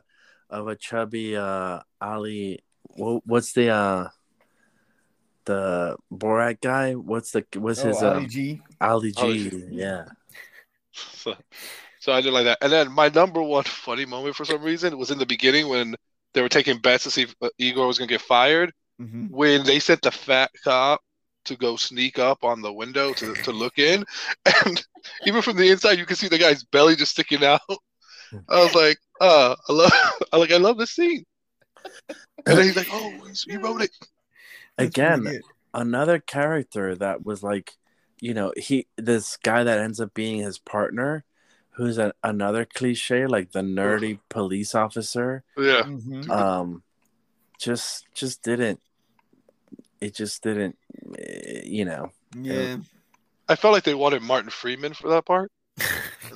of 0.49 0.68
a 0.68 0.76
chubby 0.76 1.36
uh 1.36 1.80
Ali. 1.99 2.59
What, 2.84 3.26
what's 3.26 3.53
the 3.53 3.70
uh 3.70 4.09
the 5.45 5.97
Borat 6.12 6.62
guy? 6.62 6.93
What's 6.93 7.32
the 7.32 7.45
what's 7.55 7.82
Oh, 7.84 7.88
his 7.88 8.03
Ali 8.03 8.26
uh, 8.26 8.28
G. 8.28 8.62
Ali 8.80 9.14
Ali 9.18 9.39
G? 9.43 9.49
G. 9.49 9.64
Yeah. 9.72 10.05
So, 10.93 11.36
so 11.99 12.12
I 12.12 12.20
did 12.20 12.34
like 12.34 12.43
that. 12.45 12.57
And 12.62 12.72
then 12.72 12.91
my 12.91 13.07
number 13.07 13.41
one 13.41 13.64
funny 13.64 14.05
moment 14.05 14.36
for 14.36 14.43
some 14.43 14.62
reason 14.62 14.97
was 14.97 15.09
in 15.09 15.20
the 15.20 15.26
beginning 15.26 15.70
when 15.70 15.95
they 16.34 16.41
were 16.41 16.49
taking 16.49 16.80
bets 16.80 17.05
to 17.05 17.12
see 17.12 17.22
if 17.24 17.36
uh, 17.41 17.47
Igor 17.57 17.88
was 17.88 17.97
gonna 17.97 18.09
get 18.09 18.22
fired. 18.22 18.74
Mhm. 19.02 19.30
When 19.30 19.64
they 19.64 19.80
sent 19.80 20.02
the 20.02 20.12
fat 20.12 20.52
cop 20.64 21.02
to 21.45 21.56
go 21.56 21.76
sneak 21.76 22.20
up 22.20 22.43
on 22.43 22.62
the 22.62 22.72
window 22.72 23.14
to, 23.14 23.34
to 23.34 23.52
look 23.52 23.80
in, 23.80 24.06
and 24.66 24.86
even 25.26 25.41
from 25.41 25.58
the 25.58 25.70
inside, 25.70 25.97
you 25.97 26.06
can 26.06 26.16
see 26.16 26.28
the 26.28 26.38
guy's 26.38 26.64
belly 26.64 26.95
just 26.95 27.14
sticking 27.14 27.43
out. 27.43 27.62
I 28.47 28.64
was 28.64 28.76
like, 28.76 28.99
uh, 29.20 29.56
I 29.68 29.74
love, 29.74 29.91
I 30.34 30.38
like, 30.38 30.52
I 30.52 30.58
love 30.58 30.78
this 30.78 30.91
scene. 30.91 31.26
And 32.45 32.58
then 32.58 32.64
he's 32.66 32.76
like, 32.76 32.88
oh, 32.91 33.12
he's- 33.26 33.45
he 33.49 33.58
wrote 33.58 33.82
it. 33.82 33.91
That's 34.78 34.89
Again, 34.89 35.41
another 35.74 36.20
character 36.20 36.95
that 36.95 37.26
was 37.26 37.43
like, 37.43 37.74
you 38.20 38.34
know, 38.34 38.54
he 38.56 38.88
this 38.97 39.38
guy 39.38 39.64
that 39.64 39.80
ends 39.80 39.99
up 39.99 40.14
being 40.14 40.39
his 40.39 40.60
partner 40.60 41.24
who's 41.72 41.97
a, 41.97 42.14
another 42.24 42.66
cliche 42.66 43.26
like 43.26 43.52
the 43.52 43.62
nerdy 43.62 44.20
police 44.30 44.76
officer 44.76 45.43
Yeah. 45.58 45.84
Mhm. 45.84 46.30
um 46.30 46.84
just 47.58 48.06
just 48.14 48.43
didn't 48.43 48.82
it 50.02 50.16
just 50.16 50.43
didn't 50.43 50.78
eh, 51.18 51.62
you 51.66 51.86
know 51.86 52.12
Yeah. 52.36 52.78
I 53.47 53.56
felt 53.56 53.74
like 53.74 53.84
they 53.84 53.93
wanted 53.93 54.22
Martin 54.22 54.49
Freeman 54.49 54.93
for 54.93 55.10
that 55.10 55.26
part. 55.26 55.52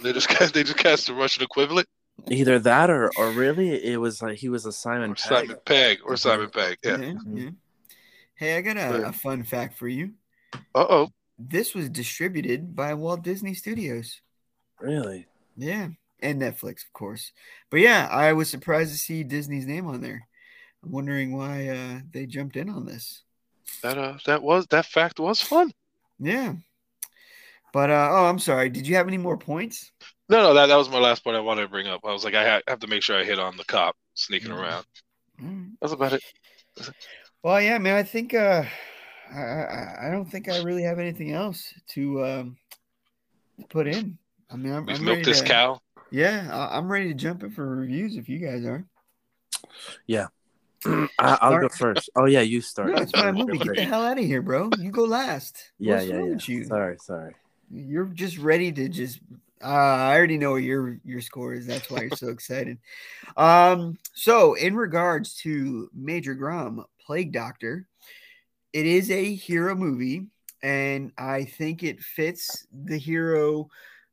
They 0.03 0.11
just 0.11 0.27
cast, 0.27 0.53
they 0.53 0.63
just 0.63 0.77
cast 0.77 1.07
the 1.07 1.13
Russian 1.13 1.43
equivalent, 1.43 1.87
either 2.29 2.59
that 2.59 2.89
or 2.89 3.09
or 3.17 3.31
really 3.31 3.83
it 3.83 3.97
was 3.97 4.21
like 4.21 4.37
he 4.37 4.49
was 4.49 4.65
a 4.65 4.71
simon 4.71 5.11
or 5.11 5.15
Pegg. 5.15 5.47
Simon 5.47 5.57
Pegg, 5.65 5.99
or 6.05 6.17
Simon 6.17 6.49
Pegg. 6.49 6.77
Yeah. 6.83 6.97
Yeah, 6.97 7.13
yeah. 7.33 7.49
Hey, 8.35 8.57
I 8.57 8.61
got 8.61 8.77
a, 8.77 9.07
a 9.07 9.13
fun 9.13 9.43
fact 9.43 9.77
for 9.77 9.87
you. 9.87 10.13
Uh 10.73 10.85
oh. 10.89 11.09
This 11.39 11.73
was 11.73 11.89
distributed 11.89 12.75
by 12.75 12.93
Walt 12.93 13.23
Disney 13.23 13.53
Studios. 13.53 14.21
really 14.79 15.27
Yeah, 15.57 15.89
and 16.19 16.41
Netflix, 16.41 16.85
of 16.85 16.93
course. 16.93 17.31
But 17.69 17.79
yeah, 17.79 18.07
I 18.11 18.33
was 18.33 18.49
surprised 18.49 18.91
to 18.91 18.97
see 18.97 19.23
Disney's 19.23 19.65
name 19.65 19.87
on 19.87 20.01
there. 20.01 20.27
I'm 20.83 20.91
wondering 20.91 21.35
why 21.35 21.67
uh, 21.69 22.01
they 22.11 22.25
jumped 22.25 22.57
in 22.57 22.69
on 22.69 22.85
this. 22.85 23.23
That 23.81 23.97
uh, 23.97 24.17
that 24.25 24.41
was 24.41 24.67
that 24.67 24.85
fact 24.85 25.19
was 25.19 25.41
fun. 25.41 25.71
Yeah. 26.19 26.53
But 27.73 27.89
uh, 27.89 28.09
oh, 28.11 28.25
I'm 28.25 28.39
sorry. 28.39 28.69
Did 28.69 28.87
you 28.87 28.95
have 28.95 29.07
any 29.07 29.17
more 29.17 29.37
points? 29.37 29.91
No, 30.29 30.41
no, 30.41 30.53
that 30.53 30.67
that 30.67 30.75
was 30.77 30.89
my 30.89 30.99
last 30.99 31.23
point 31.23 31.35
I 31.35 31.41
wanted 31.41 31.63
to 31.63 31.67
bring 31.67 31.87
up. 31.87 32.01
I 32.05 32.11
was 32.13 32.23
like, 32.23 32.33
I 32.33 32.49
ha- 32.49 32.61
have 32.67 32.79
to 32.79 32.87
make 32.87 33.03
sure 33.03 33.19
I 33.19 33.23
hit 33.23 33.37
on 33.39 33.57
the 33.57 33.65
cop 33.65 33.95
sneaking 34.13 34.51
Mhm. 34.51 34.61
around. 34.61 34.85
That's 35.81 35.93
about 35.93 36.13
it. 36.13 36.23
Well, 37.43 37.61
yeah, 37.61 37.77
man. 37.77 37.95
I 37.97 38.03
think 38.03 38.33
uh, 38.33 38.63
I, 39.33 39.39
I 39.41 40.07
I 40.07 40.11
don't 40.11 40.25
think 40.25 40.47
I 40.49 40.61
really 40.61 40.83
have 40.83 40.99
anything 40.99 41.31
else 41.33 41.73
to 41.89 42.25
um, 42.25 42.57
put 43.69 43.87
in. 43.87 44.17
I 44.49 44.55
mean, 44.55 44.73
I'm, 44.73 44.85
We've 44.85 44.95
I'm 44.95 45.01
ready 45.05 45.15
milked 45.17 45.25
this 45.25 45.41
to, 45.41 45.45
cow. 45.47 45.81
Yeah, 46.11 46.47
I- 46.51 46.77
I'm 46.77 46.89
ready 46.89 47.09
to 47.09 47.13
jump 47.13 47.43
in 47.43 47.51
for 47.51 47.67
reviews 47.75 48.15
if 48.15 48.29
you 48.29 48.39
guys 48.39 48.63
are. 48.65 48.85
I, 50.07 50.27
i'll 51.19 51.59
go 51.59 51.69
first 51.69 52.09
oh 52.15 52.25
yeah 52.25 52.41
you 52.41 52.61
start 52.61 52.89
No, 52.89 52.97
it's 52.97 53.13
my 53.15 53.31
movie. 53.31 53.57
Get 53.57 53.75
the 53.75 53.83
hell 53.83 54.03
out 54.05 54.17
of 54.19 54.25
here, 54.25 54.41
bro. 54.41 54.69
You 54.79 54.91
go 54.91 55.03
last. 55.03 55.71
yeah 55.79 55.95
What's 55.95 56.07
yeah 56.07 56.15
wrong 56.15 56.27
yeah 56.27 56.33
with 56.35 56.49
you? 56.49 56.63
sorry 56.65 56.97
sorry 57.01 57.35
You're 57.71 58.05
just 58.05 58.37
ready 58.37 58.71
to 58.71 58.89
just. 58.89 59.19
Uh, 59.63 59.67
I 59.67 60.15
already 60.15 60.37
know 60.37 60.51
what 60.51 60.63
your 60.63 60.99
your 61.03 61.21
score 61.21 61.53
is. 61.53 61.65
That's 61.65 61.89
why 61.89 62.01
you're 62.01 62.17
so 62.17 62.29
excited. 62.29 62.77
Um, 63.37 63.97
so 64.13 64.53
in 64.53 64.75
regards 64.75 65.35
to 65.37 65.89
Major 65.93 66.35
Grom, 66.35 66.85
Plague 67.03 67.31
Doctor, 67.31 67.87
it 68.73 68.85
is 68.85 69.09
a 69.09 69.33
hero 69.33 69.73
movie, 69.73 70.27
and 70.61 71.11
I 71.17 71.45
think 71.45 71.81
it 71.83 71.99
fits 72.01 72.67
the 72.71 72.97
hero 72.97 73.69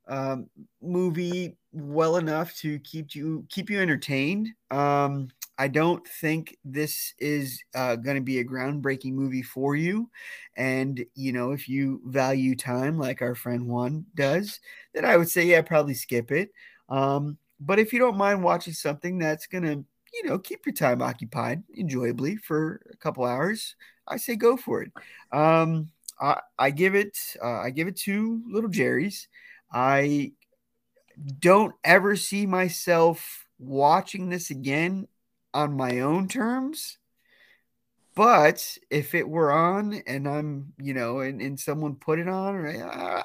um, 0.07 0.49
movie 0.81 1.57
well 1.71 2.17
enough 2.17 2.55
to 2.57 2.79
keep 2.79 3.13
you 3.13 3.45
keep 3.49 3.69
you 3.69 3.79
entertained. 3.79 4.47
Um, 4.71 5.29
I 5.63 5.69
don't 5.69 6.05
think 6.05 6.57
this 6.65 7.13
is 7.19 7.63
uh, 7.73 7.95
going 7.95 8.17
to 8.17 8.21
be 8.21 8.39
a 8.39 8.43
groundbreaking 8.43 9.13
movie 9.13 9.41
for 9.41 9.77
you. 9.77 10.09
And, 10.57 11.05
you 11.15 11.31
know, 11.31 11.51
if 11.51 11.69
you 11.69 12.01
value 12.05 12.53
time 12.53 12.99
like 12.99 13.21
our 13.21 13.33
friend 13.33 13.65
Juan 13.69 14.05
does, 14.13 14.59
then 14.93 15.05
I 15.05 15.15
would 15.15 15.29
say, 15.29 15.45
yeah, 15.45 15.61
probably 15.61 15.93
skip 15.93 16.33
it. 16.33 16.51
Um, 16.89 17.37
but 17.61 17.79
if 17.79 17.93
you 17.93 17.99
don't 17.99 18.17
mind 18.17 18.43
watching 18.43 18.73
something 18.73 19.17
that's 19.17 19.47
going 19.47 19.63
to, 19.63 19.85
you 20.13 20.23
know, 20.25 20.37
keep 20.37 20.65
your 20.65 20.73
time 20.73 21.01
occupied 21.01 21.63
enjoyably 21.73 22.35
for 22.35 22.81
a 22.91 22.97
couple 22.97 23.23
hours, 23.23 23.77
I 24.05 24.17
say 24.17 24.35
go 24.35 24.57
for 24.57 24.81
it. 24.81 24.91
Um, 25.31 25.91
I, 26.19 26.41
I 26.59 26.71
give 26.71 26.93
it, 26.93 27.17
uh, 27.41 27.61
I 27.61 27.69
give 27.69 27.87
it 27.87 27.95
two 27.95 28.43
little 28.51 28.69
Jerry's. 28.69 29.29
I 29.71 30.33
don't 31.39 31.73
ever 31.85 32.17
see 32.17 32.45
myself 32.45 33.45
watching 33.59 34.27
this 34.27 34.49
again 34.49 35.07
on 35.53 35.77
my 35.77 35.99
own 35.99 36.27
terms. 36.27 36.97
But 38.15 38.77
if 38.91 39.15
it 39.15 39.27
were 39.27 39.51
on 39.51 39.93
and 40.05 40.27
I'm, 40.27 40.73
you 40.77 40.93
know, 40.93 41.19
and, 41.19 41.41
and 41.41 41.59
someone 41.59 41.95
put 41.95 42.19
it 42.19 42.27
on, 42.27 42.55
right, 42.55 42.81
uh, 42.81 43.23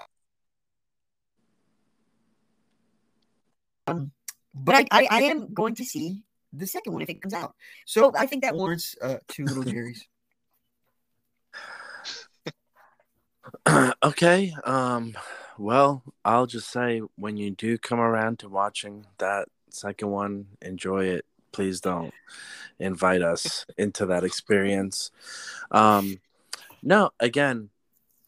um, 3.86 4.12
but 4.54 4.74
I, 4.74 4.86
I, 4.90 5.08
I 5.10 5.22
am 5.22 5.52
going 5.52 5.74
to 5.76 5.84
see 5.84 6.22
the 6.52 6.66
second 6.66 6.94
one 6.94 7.02
if 7.02 7.10
it 7.10 7.20
comes 7.20 7.34
out. 7.34 7.54
So 7.84 8.12
I 8.16 8.26
think 8.26 8.42
that 8.44 8.54
warrants 8.54 8.96
uh, 9.02 9.18
two 9.28 9.44
little 9.44 9.62
Jerry's. 9.64 10.06
okay 14.02 14.54
um 14.64 15.16
well 15.58 16.02
i'll 16.24 16.46
just 16.46 16.70
say 16.70 17.00
when 17.16 17.36
you 17.36 17.50
do 17.50 17.78
come 17.78 17.98
around 17.98 18.38
to 18.38 18.48
watching 18.48 19.06
that 19.18 19.48
second 19.70 20.10
one 20.10 20.46
enjoy 20.60 21.04
it 21.04 21.24
please 21.52 21.80
don't 21.80 22.12
invite 22.78 23.22
us 23.22 23.66
into 23.76 24.06
that 24.06 24.24
experience 24.24 25.10
um 25.70 26.20
no 26.82 27.10
again 27.20 27.70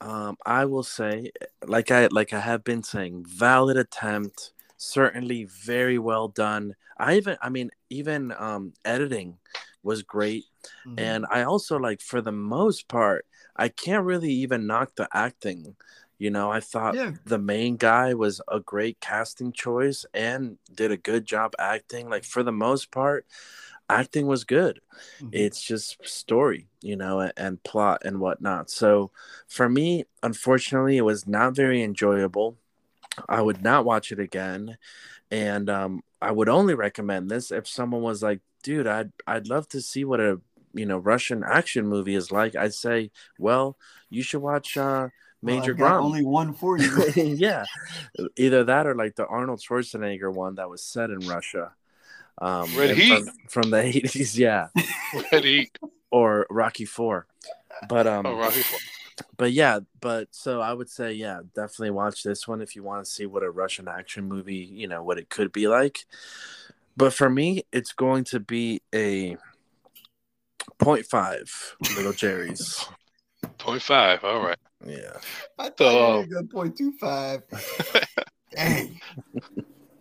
um 0.00 0.36
i 0.44 0.64
will 0.64 0.82
say 0.82 1.30
like 1.66 1.90
i 1.90 2.06
like 2.08 2.32
i 2.32 2.40
have 2.40 2.64
been 2.64 2.82
saying 2.82 3.24
valid 3.28 3.76
attempt 3.76 4.52
certainly 4.76 5.44
very 5.44 5.98
well 5.98 6.28
done 6.28 6.74
i 6.98 7.16
even 7.16 7.36
i 7.42 7.48
mean 7.48 7.70
even 7.90 8.32
um 8.38 8.72
editing 8.84 9.36
was 9.82 10.02
great 10.02 10.44
Mm-hmm. 10.86 10.98
and 10.98 11.26
I 11.30 11.42
also 11.42 11.78
like 11.78 12.00
for 12.00 12.20
the 12.20 12.32
most 12.32 12.88
part, 12.88 13.26
I 13.56 13.68
can't 13.68 14.04
really 14.04 14.32
even 14.32 14.66
knock 14.66 14.94
the 14.96 15.08
acting. 15.12 15.76
You 16.20 16.30
know, 16.30 16.52
I 16.52 16.60
thought 16.60 16.96
yeah, 16.96 17.12
the 17.26 17.38
main 17.40 17.78
guy 17.78 18.14
was 18.14 18.42
a 18.48 18.60
great 18.60 19.00
casting 19.00 19.52
choice 19.52 20.06
and 20.14 20.58
did 20.72 20.92
a 20.92 20.98
good 20.98 21.26
job 21.26 21.54
acting. 21.58 22.10
Like 22.10 22.24
for 22.24 22.44
the 22.44 22.52
most 22.52 22.92
part, 22.92 23.26
acting 23.88 24.26
was 24.28 24.44
good. 24.44 24.80
Mhm. 25.20 25.30
It's 25.32 25.62
just 25.62 26.06
story, 26.06 26.68
you 26.82 26.96
know, 26.96 27.20
and, 27.20 27.32
and 27.36 27.62
plot 27.64 28.02
and 28.04 28.20
whatnot. 28.20 28.70
So 28.70 29.12
for 29.48 29.68
me, 29.68 30.04
unfortunately, 30.22 30.98
it 30.98 31.02
was 31.02 31.26
not 31.26 31.56
very 31.56 31.82
enjoyable. 31.82 32.58
I 33.28 33.42
would 33.42 33.62
not 33.62 33.84
watch 33.84 34.12
it 34.12 34.20
again. 34.20 34.78
And 35.30 35.70
um, 35.70 36.02
I 36.22 36.32
would 36.32 36.48
only 36.50 36.74
recommend 36.74 37.30
this 37.30 37.52
if 37.52 37.68
someone 37.68 38.02
was 38.02 38.22
like, 38.22 38.40
dude, 38.64 38.88
I'd 38.88 39.12
I'd 39.26 39.48
love 39.48 39.68
to 39.70 39.82
see 39.82 40.04
what 40.04 40.20
a 40.20 40.40
you 40.74 40.86
know 40.86 40.98
Russian 40.98 41.44
action 41.44 41.88
movie 41.88 42.14
is 42.16 42.32
like. 42.32 42.56
I'd 42.56 42.74
say, 42.74 43.10
well, 43.38 43.78
you 44.10 44.22
should 44.22 44.42
watch 44.42 44.76
uh 44.78 45.10
Major 45.42 45.72
I've 45.72 45.78
Grom. 45.78 46.04
only 46.04 46.24
one 46.24 46.52
for 46.52 46.78
you. 46.78 47.06
yeah, 47.16 47.64
either 48.36 48.64
that 48.64 48.86
or 48.86 48.94
like 48.94 49.16
the 49.16 49.26
Arnold 49.26 49.60
Schwarzenegger 49.60 50.32
one 50.32 50.56
that 50.56 50.68
was 50.68 50.82
set 50.84 51.10
in 51.10 51.20
Russia. 51.20 51.72
Um, 52.42 52.68
Red 52.76 52.96
Heat. 52.96 53.24
from, 53.24 53.28
from 53.48 53.70
the 53.70 53.78
eighties, 53.82 54.38
yeah, 54.38 54.68
Red 55.32 55.44
Heat. 55.44 55.78
or 56.10 56.46
Rocky 56.50 56.84
Four. 56.84 57.26
But 57.88 58.06
um, 58.06 58.26
Oh, 58.26 58.36
Rocky. 58.36 58.62
but 59.36 59.52
yeah, 59.52 59.80
but 60.00 60.28
so 60.32 60.60
I 60.60 60.72
would 60.72 60.90
say, 60.90 61.12
yeah, 61.12 61.40
definitely 61.54 61.90
watch 61.90 62.22
this 62.22 62.46
one 62.46 62.60
if 62.60 62.76
you 62.76 62.82
want 62.82 63.04
to 63.04 63.10
see 63.10 63.26
what 63.26 63.42
a 63.42 63.50
Russian 63.50 63.88
action 63.88 64.24
movie, 64.24 64.56
you 64.72 64.88
know, 64.88 65.02
what 65.02 65.18
it 65.18 65.28
could 65.30 65.52
be 65.52 65.68
like. 65.68 66.04
But 66.96 67.14
for 67.14 67.30
me, 67.30 67.64
it's 67.72 67.92
going 67.92 68.24
to 68.24 68.40
be 68.40 68.82
a 68.94 69.36
0.5 70.78 71.96
little 71.96 72.12
Jerry's. 72.12 72.86
Point 73.58 73.82
five. 73.82 74.22
All 74.24 74.42
right. 74.42 74.58
Yeah. 74.84 75.12
I 75.58 75.64
thought 75.70 75.76
So- 75.78 76.24
you 76.28 76.36
were 76.36 76.44
point 76.44 76.76
two 76.76 76.92
five. 76.92 77.42
Dang. 78.54 79.00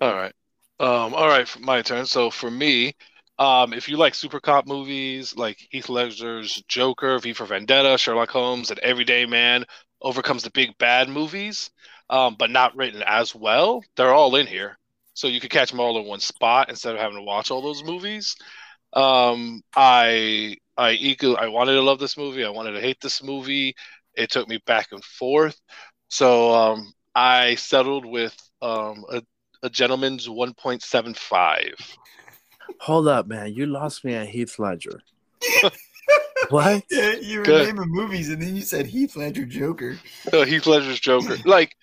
All 0.02 0.14
right. 0.16 0.34
Um, 0.80 1.14
all 1.14 1.28
right, 1.28 1.48
my 1.60 1.82
turn. 1.82 2.06
So 2.06 2.30
for 2.30 2.50
me, 2.50 2.94
um, 3.38 3.74
if 3.74 3.90
you 3.90 3.98
like 3.98 4.16
super 4.16 4.40
cop 4.40 4.66
movies 4.66 5.36
like 5.36 5.58
Heath 5.72 5.90
Ledger's 5.90 6.64
Joker, 6.68 7.20
V 7.20 7.34
for 7.34 7.46
Vendetta, 7.46 7.98
Sherlock 7.98 8.30
Holmes, 8.30 8.72
and 8.72 8.80
Everyday 8.80 9.26
Man 9.26 9.66
overcomes 10.02 10.44
the 10.44 10.52
big 10.52 10.78
bad 10.78 11.10
movies, 11.10 11.70
um, 12.10 12.36
but 12.40 12.50
not 12.50 12.76
written 12.78 13.04
as 13.06 13.36
well, 13.36 13.84
they're 13.98 14.14
all 14.14 14.36
in 14.38 14.48
here. 14.48 14.78
So 15.14 15.28
you 15.28 15.42
could 15.42 15.52
catch 15.52 15.70
them 15.70 15.82
all 15.82 16.00
in 16.00 16.06
one 16.06 16.22
spot 16.22 16.70
instead 16.70 16.96
of 16.96 17.02
having 17.02 17.18
to 17.18 17.24
watch 17.24 17.52
all 17.52 17.62
those 17.62 17.84
movies. 17.84 18.38
Um, 18.94 19.62
I 19.76 20.56
I 20.78 20.92
equal 20.94 21.36
I 21.38 21.48
wanted 21.50 21.74
to 21.74 21.82
love 21.82 22.00
this 22.00 22.18
movie. 22.18 22.46
I 22.46 22.50
wanted 22.50 22.72
to 22.72 22.82
hate 22.82 23.02
this 23.02 23.22
movie. 23.22 23.76
It 24.20 24.32
took 24.32 24.48
me 24.48 24.60
back 24.66 24.88
and 24.92 25.04
forth. 25.04 25.60
So 26.10 26.54
um, 26.54 26.94
I 27.16 27.56
settled 27.56 28.06
with 28.06 28.36
um, 28.62 29.06
a 29.10 29.22
a 29.64 29.70
gentleman's 29.70 30.28
1.75. 30.28 31.98
Hold 32.82 33.08
up, 33.08 33.28
man. 33.28 33.54
You 33.54 33.66
lost 33.66 34.06
me 34.06 34.14
at 34.14 34.30
Heath 34.30 34.58
Ledger. 34.58 35.02
what? 36.50 36.84
Yeah, 36.90 37.16
you 37.16 37.40
were 37.40 37.46
Good. 37.46 37.68
naming 37.68 37.90
movies 37.90 38.30
and 38.30 38.42
then 38.42 38.56
you 38.56 38.62
said 38.62 38.86
Heath 38.86 39.16
Ledger 39.16 39.46
Joker. 39.46 39.98
Uh, 40.32 40.46
Heath 40.46 40.68
Ledger's 40.68 41.00
Joker. 41.00 41.38
like, 41.46 41.76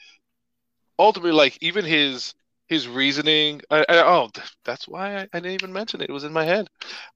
ultimately, 0.99 1.33
like 1.33 1.59
even 1.61 1.85
his 1.85 2.35
his 2.69 2.89
reasoning. 2.89 3.61
I, 3.71 3.85
I, 3.89 4.07
oh, 4.07 4.29
that's 4.65 4.87
why 4.87 5.17
I, 5.17 5.21
I 5.33 5.41
didn't 5.41 5.53
even 5.53 5.73
mention 5.73 6.01
it. 6.01 6.11
It 6.11 6.13
was 6.13 6.25
in 6.25 6.33
my 6.33 6.45
head. 6.45 6.69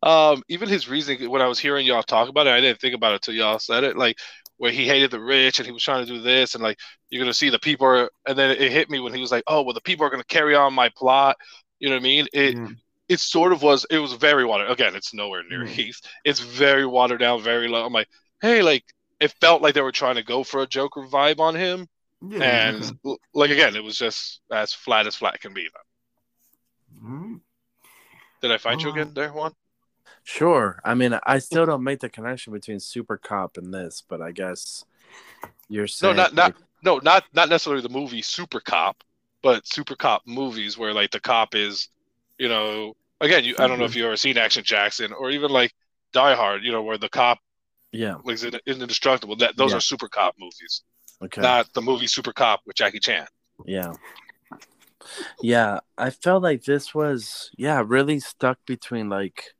Um, 0.03 0.43
even 0.49 0.69
his 0.69 0.89
reasoning 0.89 1.31
when 1.31 1.43
I 1.43 1.49
was 1.49 1.59
hearing 1.59 1.87
y'all 1.87 2.03
talk 2.03 2.29
about 2.29 2.47
it, 2.47 2.53
I 2.53 2.61
didn't 2.61 2.81
think 2.81 2.95
about 2.95 3.15
it 3.15 3.23
till 3.23 3.35
y'all 3.35 3.59
said 3.59 3.85
it. 3.85 3.97
Like 3.97 4.19
where 4.61 4.71
he 4.71 4.85
hated 4.87 5.11
the 5.11 5.19
rich 5.19 5.59
and 5.59 5.65
he 5.65 5.73
was 5.73 5.83
trying 5.83 6.05
to 6.05 6.13
do 6.13 6.21
this 6.21 6.55
and 6.55 6.63
like 6.63 6.79
you're 7.09 7.23
gonna 7.25 7.33
see 7.33 7.49
the 7.49 7.59
people 7.59 7.87
are, 7.87 8.11
and 8.27 8.37
then 8.39 8.51
it 8.51 8.71
hit 8.71 8.91
me 8.91 9.01
when 9.01 9.15
he 9.15 9.21
was 9.23 9.31
like, 9.33 9.43
oh 9.47 9.63
well, 9.63 9.73
the 9.73 9.81
people 9.81 10.05
are 10.05 10.11
gonna 10.11 10.23
carry 10.25 10.55
on 10.55 10.75
my 10.75 10.91
plot. 10.97 11.37
You 11.79 11.89
know 11.89 11.95
what 11.95 12.01
I 12.01 12.03
mean? 12.03 12.27
It 12.35 12.57
Mm. 12.57 12.77
it 13.09 13.21
sort 13.21 13.53
of 13.53 13.63
was. 13.63 13.87
It 13.91 13.99
was 13.99 14.13
very 14.13 14.45
watered. 14.45 14.71
Again, 14.71 14.95
it's 14.95 15.15
nowhere 15.15 15.43
near 15.49 15.65
Mm. 15.65 15.69
Heath. 15.69 15.99
It's 16.25 16.41
very 16.41 16.85
watered 16.85 17.21
down, 17.21 17.41
very 17.43 17.69
low. 17.69 17.87
I'm 17.87 17.93
like, 17.95 18.09
hey, 18.43 18.61
like 18.61 18.85
it 19.19 19.33
felt 19.41 19.63
like 19.63 19.73
they 19.75 19.81
were 19.81 19.93
trying 19.93 20.17
to 20.17 20.23
go 20.23 20.45
for 20.45 20.61
a 20.61 20.67
Joker 20.67 21.05
vibe 21.07 21.41
on 21.41 21.55
him, 21.55 21.89
Yeah, 22.21 22.69
and 22.69 22.99
like 23.33 23.51
again, 23.51 23.77
it 23.77 23.83
was 23.83 23.97
just 23.97 24.43
as 24.53 24.75
flat 24.75 25.07
as 25.07 25.17
flat 25.17 25.41
can 25.41 25.55
be. 25.55 25.69
Mm. 27.03 27.41
Did 28.43 28.53
I 28.53 28.59
find 28.59 28.83
you 28.83 28.89
Oh. 28.91 28.93
again 28.93 29.15
there, 29.15 29.33
Juan? 29.33 29.55
Sure. 30.25 30.81
I 30.85 30.95
mean, 30.95 31.19
I 31.25 31.39
still 31.41 31.67
don't 31.67 31.85
make 31.85 32.01
the 32.01 32.09
connection 32.09 32.53
between 32.53 32.81
Super 32.81 33.17
Cop 33.17 33.57
and 33.57 33.73
this, 33.73 34.03
but 34.09 34.21
I 34.21 34.33
guess 34.33 34.85
you're 35.69 35.87
saying 35.87 36.17
No, 36.17 36.23
not 36.23 36.35
not 36.35 36.55
no, 36.83 37.01
not 37.03 37.25
not 37.33 37.49
necessarily 37.49 37.83
the 37.83 37.89
movie 37.89 38.23
Super 38.23 38.61
Cop, 38.61 39.03
but 39.43 39.67
Super 39.67 39.97
Cop 39.97 40.23
movies 40.27 40.79
where 40.79 40.95
like 40.95 41.11
the 41.11 41.21
cop 41.21 41.55
is, 41.55 41.89
you 42.39 42.49
know, 42.49 42.95
again, 43.21 43.45
you 43.45 43.55
I 43.59 43.67
don't 43.67 43.79
know 43.79 43.85
if 43.85 43.93
mm-hmm. 43.93 44.01
you 44.01 44.07
ever 44.07 44.17
seen 44.17 44.39
Action 44.39 44.65
Jackson 44.65 45.13
or 45.13 45.31
even 45.31 45.51
like 45.51 45.73
Die 46.13 46.35
Hard, 46.35 46.65
you 46.65 46.73
know, 46.73 46.83
where 46.83 46.99
the 46.99 47.09
cop 47.09 47.39
yeah. 47.93 48.17
is 48.27 48.45
indestructible. 48.67 49.37
That 49.37 49.57
those 49.57 49.73
Yeah. 49.73 49.79
are 49.79 49.81
Super 49.81 50.09
Cop 50.09 50.35
movies, 50.39 50.83
Okay. 51.23 51.41
not 51.41 51.73
the 51.75 51.83
movie 51.83 52.07
Super 52.07 52.33
Cop 52.33 52.61
with 52.67 52.77
Jackie 52.77 53.01
Chan. 53.01 53.27
Yeah. 53.67 53.93
Yeah, 55.43 55.81
I 55.97 56.11
felt 56.11 56.43
like 56.43 56.65
this 56.65 56.95
was 56.95 57.51
yeah, 57.57 57.83
really 57.85 58.21
stuck 58.21 58.59
between 58.67 59.09
like 59.09 59.55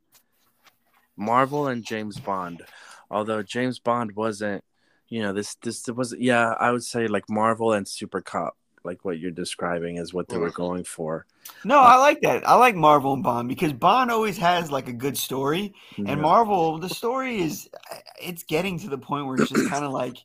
Marvel 1.21 1.67
and 1.67 1.83
James 1.85 2.19
Bond. 2.19 2.63
Although 3.09 3.43
James 3.43 3.79
Bond 3.79 4.15
wasn't, 4.15 4.63
you 5.07 5.21
know, 5.21 5.31
this 5.33 5.55
this 5.55 5.87
was 5.87 6.15
yeah, 6.17 6.55
I 6.59 6.71
would 6.71 6.83
say 6.83 7.07
like 7.07 7.29
Marvel 7.29 7.73
and 7.73 7.87
Super 7.87 8.21
Cop, 8.21 8.57
like 8.83 9.05
what 9.05 9.19
you're 9.19 9.31
describing 9.31 9.97
is 9.97 10.13
what 10.13 10.27
they 10.29 10.37
were 10.37 10.49
going 10.51 10.83
for. 10.83 11.25
No, 11.65 11.77
I 11.79 11.95
like 11.97 12.21
that. 12.21 12.47
I 12.47 12.55
like 12.55 12.75
Marvel 12.75 13.13
and 13.13 13.23
Bond 13.23 13.49
because 13.49 13.73
Bond 13.73 14.11
always 14.11 14.37
has 14.37 14.71
like 14.71 14.87
a 14.87 14.93
good 14.93 15.17
story, 15.17 15.73
Yeah. 15.97 16.11
and 16.11 16.21
Marvel, 16.21 16.77
the 16.79 16.89
story 16.89 17.41
is 17.41 17.69
it's 18.21 18.43
getting 18.43 18.79
to 18.79 18.89
the 18.89 18.97
point 18.97 19.25
where 19.27 19.35
it's 19.35 19.49
just 19.51 19.69
kind 19.69 19.83
of 19.85 19.91
like 19.91 20.17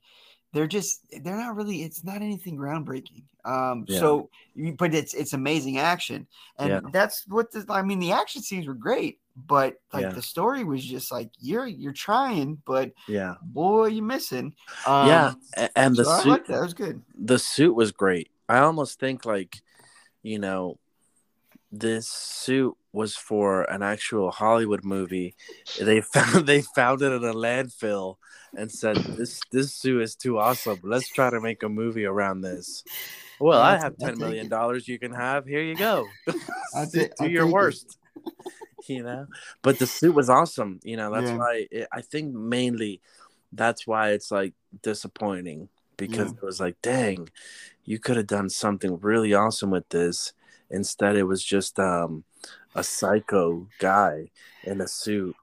they're 0.52 0.66
just 0.66 1.02
they're 1.22 1.36
not 1.36 1.56
really 1.56 1.82
it's 1.82 2.04
not 2.04 2.16
anything 2.22 2.56
groundbreaking. 2.56 3.22
Um, 3.44 3.84
Yeah. 3.86 4.00
so 4.00 4.30
you- 4.54 4.72
but 4.72 4.94
it's 4.94 5.14
it's 5.14 5.32
amazing 5.32 5.78
action, 5.78 6.26
and 6.58 6.68
Yeah. 6.70 6.80
that's 6.92 7.26
what 7.28 7.50
the 7.52 7.64
I 7.68 7.82
mean. 7.82 7.98
The 8.00 8.12
action 8.12 8.42
scenes 8.42 8.66
were 8.66 8.74
great, 8.74 9.20
but 9.36 9.76
like 9.92 10.02
Yeah. 10.02 10.12
the 10.12 10.22
story 10.22 10.64
was 10.64 10.84
just 10.84 11.12
like 11.12 11.30
you're 11.38 11.66
you're 11.66 11.92
trying, 11.92 12.60
but 12.66 12.92
yeah. 13.06 13.34
boy, 13.42 13.86
you're 13.86 14.04
missing. 14.04 14.54
Um, 14.86 15.06
yeah, 15.08 15.34
and 15.76 15.94
the 15.94 16.04
so 16.04 16.20
suit 16.20 16.46
that. 16.46 16.60
Was 16.60 16.74
good. 16.74 17.02
the 17.14 17.38
suit 17.38 17.74
was 17.74 17.92
great. 17.92 18.30
I 18.48 18.58
almost 18.58 18.98
think 18.98 19.24
like, 19.24 19.60
you 20.22 20.38
know, 20.38 20.78
this 21.72 22.08
suit 22.08 22.76
was 22.96 23.14
for 23.14 23.62
an 23.70 23.82
actual 23.82 24.30
Hollywood 24.30 24.84
movie. 24.84 25.34
They 25.78 26.00
found 26.14 26.46
they 26.46 26.62
found 26.62 27.02
it 27.02 27.12
in 27.12 27.22
a 27.24 27.34
landfill 27.34 28.16
and 28.56 28.72
said 28.72 28.96
this 29.16 29.40
this 29.52 29.74
suit 29.74 30.02
is 30.02 30.16
too 30.16 30.38
awesome. 30.38 30.80
Let's 30.82 31.08
try 31.10 31.30
to 31.30 31.40
make 31.40 31.62
a 31.62 31.68
movie 31.68 32.06
around 32.06 32.40
this. 32.40 32.82
Well, 33.38 33.60
I 33.60 33.76
have 33.76 33.98
ten 33.98 34.18
million 34.18 34.48
dollars 34.48 34.88
you 34.88 34.98
can 34.98 35.12
have. 35.12 35.46
Here 35.46 35.62
you 35.62 35.76
go. 35.76 36.08
Do 36.90 37.08
I'll 37.20 37.28
your 37.28 37.46
worst. 37.46 37.98
You 38.88 39.02
know, 39.02 39.26
but 39.62 39.78
the 39.80 39.86
suit 39.86 40.14
was 40.14 40.30
awesome. 40.30 40.78
You 40.84 40.96
know, 40.96 41.10
that's 41.12 41.30
Yeah. 41.30 41.38
why 41.38 41.66
it, 41.72 41.88
I 41.92 42.02
think 42.02 42.32
mainly 42.32 43.00
that's 43.52 43.84
why 43.86 44.10
it's 44.10 44.30
like 44.30 44.54
disappointing 44.82 45.68
because 45.96 46.30
Yeah. 46.30 46.36
it 46.36 46.42
was 46.44 46.60
like, 46.60 46.76
dang, 46.82 47.28
you 47.84 47.98
could 47.98 48.16
have 48.16 48.28
done 48.28 48.48
something 48.48 49.00
really 49.00 49.34
awesome 49.34 49.70
with 49.70 49.88
this. 49.88 50.32
Instead, 50.70 51.16
it 51.16 51.24
was 51.24 51.42
just 51.42 51.80
um, 51.80 52.24
a 52.76 52.84
psycho 52.84 53.66
guy 53.78 54.30
in 54.64 54.80
a 54.80 54.88
suit 54.88 55.34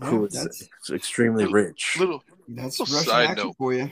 Yeah, 0.00 0.08
who 0.10 0.20
was 0.20 0.32
that's 0.32 0.90
extremely 0.90 1.46
rich. 1.46 1.96
Little 1.98 2.22
that's 2.48 2.78
little 2.80 2.94
Russian 2.96 3.10
side 3.10 3.36
note. 3.36 3.56
for 3.58 3.72
you. 3.74 3.90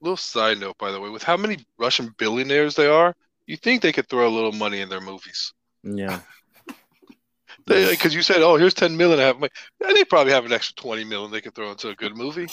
little 0.00 0.16
side 0.16 0.58
note, 0.60 0.76
by 0.78 0.90
the 0.92 1.00
way, 1.00 1.10
with 1.10 1.22
how 1.22 1.36
many 1.36 1.58
Russian 1.78 2.14
billionaires 2.18 2.74
they 2.76 2.86
are, 2.86 3.14
you 3.46 3.56
think 3.56 3.82
they 3.82 3.92
could 3.92 4.08
throw 4.08 4.28
a 4.28 4.36
little 4.36 4.52
money 4.52 4.80
in 4.80 4.88
their 4.88 5.00
movies? 5.00 5.52
Yeah, 5.82 6.20
Because 7.66 8.14
you 8.14 8.22
said, 8.22 8.42
"Oh, 8.42 8.56
here's 8.56 8.74
ten 8.74 8.96
million. 8.96 9.18
I 9.20 9.24
have 9.24 9.38
my," 9.40 9.48
they 9.80 10.04
probably 10.04 10.32
have 10.32 10.44
an 10.44 10.52
extra 10.52 10.74
twenty 10.76 11.04
million 11.04 11.30
they 11.30 11.40
could 11.40 11.54
throw 11.54 11.70
into 11.70 11.88
a 11.88 11.94
good 11.94 12.16
movie. 12.16 12.46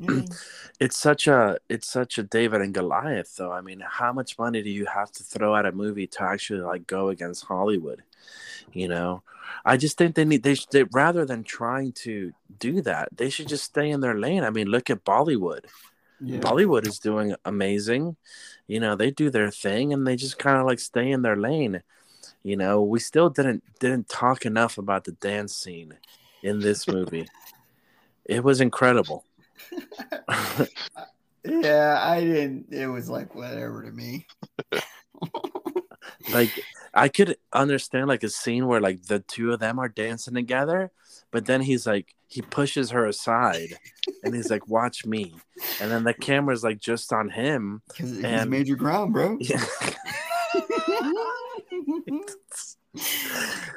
Yeah. 0.00 0.22
it's 0.80 0.96
such 0.96 1.28
a 1.28 1.58
it's 1.68 1.86
such 1.86 2.18
a 2.18 2.22
David 2.22 2.62
and 2.62 2.72
Goliath, 2.74 3.36
though. 3.36 3.52
I 3.52 3.60
mean, 3.60 3.80
how 3.86 4.12
much 4.12 4.38
money 4.38 4.62
do 4.62 4.70
you 4.70 4.86
have 4.86 5.12
to 5.12 5.22
throw 5.22 5.54
at 5.56 5.66
a 5.66 5.72
movie 5.72 6.06
to 6.08 6.22
actually 6.22 6.62
like 6.62 6.86
go 6.86 7.10
against 7.10 7.44
Hollywood? 7.44 8.02
You 8.72 8.88
know, 8.88 9.22
I 9.64 9.76
just 9.76 9.98
think 9.98 10.14
they 10.14 10.24
need 10.24 10.42
they, 10.42 10.56
they 10.70 10.84
rather 10.84 11.26
than 11.26 11.44
trying 11.44 11.92
to 12.04 12.32
do 12.58 12.80
that, 12.82 13.08
they 13.16 13.30
should 13.30 13.48
just 13.48 13.64
stay 13.64 13.90
in 13.90 14.00
their 14.00 14.18
lane. 14.18 14.42
I 14.44 14.50
mean, 14.50 14.68
look 14.68 14.90
at 14.90 15.04
Bollywood. 15.04 15.66
Yeah. 16.20 16.38
Bollywood 16.40 16.86
is 16.86 16.98
doing 16.98 17.34
amazing. 17.44 18.16
You 18.66 18.80
know, 18.80 18.94
they 18.96 19.10
do 19.10 19.30
their 19.30 19.50
thing 19.50 19.92
and 19.92 20.06
they 20.06 20.16
just 20.16 20.38
kind 20.38 20.58
of 20.58 20.66
like 20.66 20.80
stay 20.80 21.10
in 21.10 21.22
their 21.22 21.36
lane. 21.36 21.82
You 22.42 22.56
know, 22.56 22.82
we 22.82 23.00
still 23.00 23.28
didn't 23.30 23.62
didn't 23.80 24.08
talk 24.08 24.46
enough 24.46 24.78
about 24.78 25.04
the 25.04 25.12
dance 25.12 25.54
scene 25.54 25.94
in 26.42 26.60
this 26.60 26.88
movie. 26.88 27.28
it 28.24 28.44
was 28.44 28.60
incredible. 28.60 29.24
Yeah, 31.42 31.98
I 32.02 32.20
didn't. 32.20 32.66
It 32.70 32.86
was 32.86 33.08
like 33.08 33.34
whatever 33.34 33.82
to 33.82 33.90
me. 33.90 34.26
like 36.34 36.50
I 36.92 37.08
could 37.08 37.36
understand 37.52 38.08
like 38.08 38.22
a 38.22 38.28
scene 38.28 38.66
where 38.66 38.80
like 38.80 39.04
the 39.06 39.20
two 39.20 39.50
of 39.52 39.58
them 39.58 39.78
are 39.78 39.88
dancing 39.88 40.34
together, 40.34 40.90
but 41.30 41.46
then 41.46 41.62
he's 41.62 41.86
like 41.86 42.14
he 42.28 42.42
pushes 42.42 42.90
her 42.90 43.06
aside 43.06 43.78
and 44.22 44.34
he's 44.34 44.50
like, 44.50 44.68
"Watch 44.68 45.06
me," 45.06 45.34
and 45.80 45.90
then 45.90 46.04
the 46.04 46.12
camera's 46.12 46.62
like 46.62 46.78
just 46.78 47.10
on 47.10 47.30
him. 47.30 47.80
Because 47.88 48.10
he's 48.16 48.22
And- 48.24 48.50
major 48.50 48.76
Grom, 48.76 49.12
bro. 49.12 49.38
Yeah. 49.40 49.64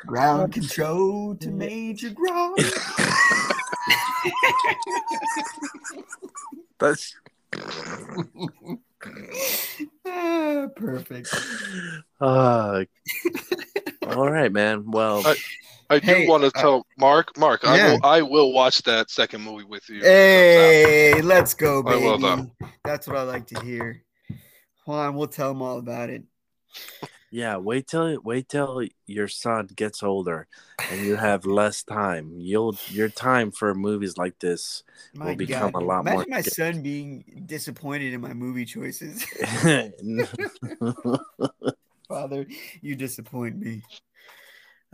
ground 0.06 0.52
control 0.54 1.36
to 1.36 1.50
major 1.50 2.10
Grom. 2.10 2.56
That's 6.80 7.16
Ah, 10.06 10.68
perfect. 10.76 11.28
uh, 12.22 12.84
all 14.08 14.32
right, 14.32 14.52
man. 14.52 14.90
Well, 14.90 15.24
Uh, 15.26 15.36
I 15.90 16.00
do 16.00 16.08
Hey, 16.08 16.28
want 16.28 16.44
to 16.44 16.48
uh, 16.48 16.62
tell 16.62 16.88
Marc, 16.98 17.38
Marc, 17.38 17.66
I 17.66 17.88
will, 17.88 18.00
I 18.04 18.22
will 18.22 18.54
watch 18.54 18.82
that 18.84 19.10
second 19.10 19.42
movie 19.42 19.66
with 19.66 19.88
you. 19.90 20.04
Hey, 20.04 21.22
let's 21.22 21.54
go, 21.54 21.78
All 21.78 21.84
right, 21.84 22.00
baby. 22.00 22.24
well. 22.24 22.56
That's 22.84 23.08
what 23.08 23.18
I 23.18 23.24
like 23.24 23.48
to 23.48 23.62
hear. 23.64 24.04
Juan, 24.86 25.16
we'll 25.16 25.28
tell 25.28 25.52
him 25.52 25.62
all 25.62 25.80
about 25.80 26.10
it. 26.10 26.24
Yeah. 27.34 27.58
Wait 27.58 27.88
till 27.88 28.22
wait 28.22 28.48
till 28.48 28.88
your 29.08 29.28
son 29.28 29.68
gets 29.76 30.04
older 30.04 30.48
and 30.92 31.02
you 31.02 31.16
have 31.16 31.46
less 31.46 31.84
time. 31.84 32.34
You'll 32.38 32.78
your 32.90 33.10
time 33.10 33.52
for 33.52 33.74
movies 33.74 34.18
like 34.18 34.38
this 34.40 34.84
My 35.16 35.26
will 35.26 35.36
become 35.36 35.72
God. 35.72 35.82
a 35.82 35.86
lot 35.86 36.00
Imagine 36.02 36.18
more. 36.18 36.26
my 36.30 36.42
son 36.42 36.84
being 36.84 37.44
disappointed 37.48 38.14
in 38.14 38.22
my 38.22 38.34
movie 38.34 38.66
choices. 38.66 39.26
Father, 42.08 42.46
you 42.82 42.96
disappoint 42.96 43.58
me. 43.58 43.82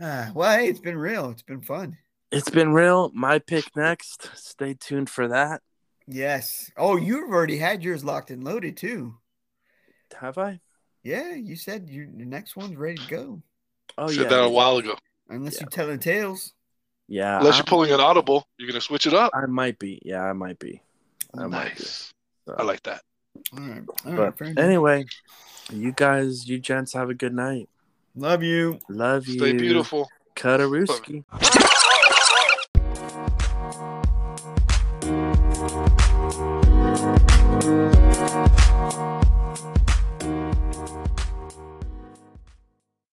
Ah, 0.00 0.30
well, 0.34 0.58
hey, 0.58 0.68
it's 0.68 0.80
been 0.80 0.96
real. 0.96 1.28
It's 1.30 1.42
been 1.42 1.60
fun. 1.60 1.98
it's 2.32 2.48
been 2.48 2.72
real. 2.72 3.10
My 3.14 3.38
pick 3.38 3.76
next. 3.76 4.30
Stay 4.34 4.72
tuned 4.72 5.10
for 5.10 5.28
that. 5.28 5.60
Yes. 6.06 6.70
Oh, 6.76 6.96
you've 6.96 7.30
already 7.30 7.58
had 7.58 7.82
yours 7.82 8.02
locked 8.02 8.30
and 8.30 8.42
loaded 8.42 8.78
too. 8.78 9.16
Have 10.18 10.38
I? 10.38 10.60
Yeah, 11.02 11.34
you 11.34 11.56
said 11.56 11.88
your 11.88 12.04
your 12.04 12.26
next 12.26 12.56
one's 12.56 12.76
ready 12.76 12.96
to 12.96 13.08
go. 13.08 13.42
Oh 13.98 14.08
you 14.08 14.14
Said 14.16 14.22
yeah. 14.24 14.28
that 14.28 14.44
a 14.44 14.48
while 14.48 14.76
ago. 14.78 14.96
Unless 15.28 15.54
Yeah. 15.54 15.60
you're 15.62 15.70
telling 15.70 15.98
tales. 15.98 16.52
Yeah. 17.08 17.38
Unless 17.38 17.54
I- 17.54 17.56
you're 17.58 17.64
pulling 17.64 17.92
an 17.92 18.00
audible, 18.00 18.46
you're 18.58 18.68
gonna 18.68 18.80
switch 18.80 19.06
it 19.06 19.14
up. 19.14 19.32
I 19.34 19.46
might 19.46 19.78
be. 19.78 20.00
Yeah, 20.04 20.22
I 20.22 20.32
might 20.32 20.58
be. 20.58 20.82
I 21.36 21.46
might 21.46 21.74
be. 21.76 21.80
Nice. 21.80 22.12
So, 22.46 22.54
I 22.58 22.62
like 22.62 22.82
that. 22.84 23.02
All 23.56 23.60
right. 23.60 23.82
All 24.04 24.12
right. 24.12 24.16
but 24.16 24.38
fair 24.38 24.48
enough. 24.48 24.64
anyway, 24.64 25.04
you 25.72 25.92
guys, 25.92 26.48
you 26.48 26.58
gents 26.58 26.92
have 26.92 27.10
a 27.10 27.14
good 27.14 27.34
night. 27.34 27.68
Love 28.16 28.42
you. 28.42 28.78
Love 28.88 29.26
you. 29.28 29.38
Stay 29.38 29.52
beautiful. 29.52 30.08
Kataruski. 30.36 31.24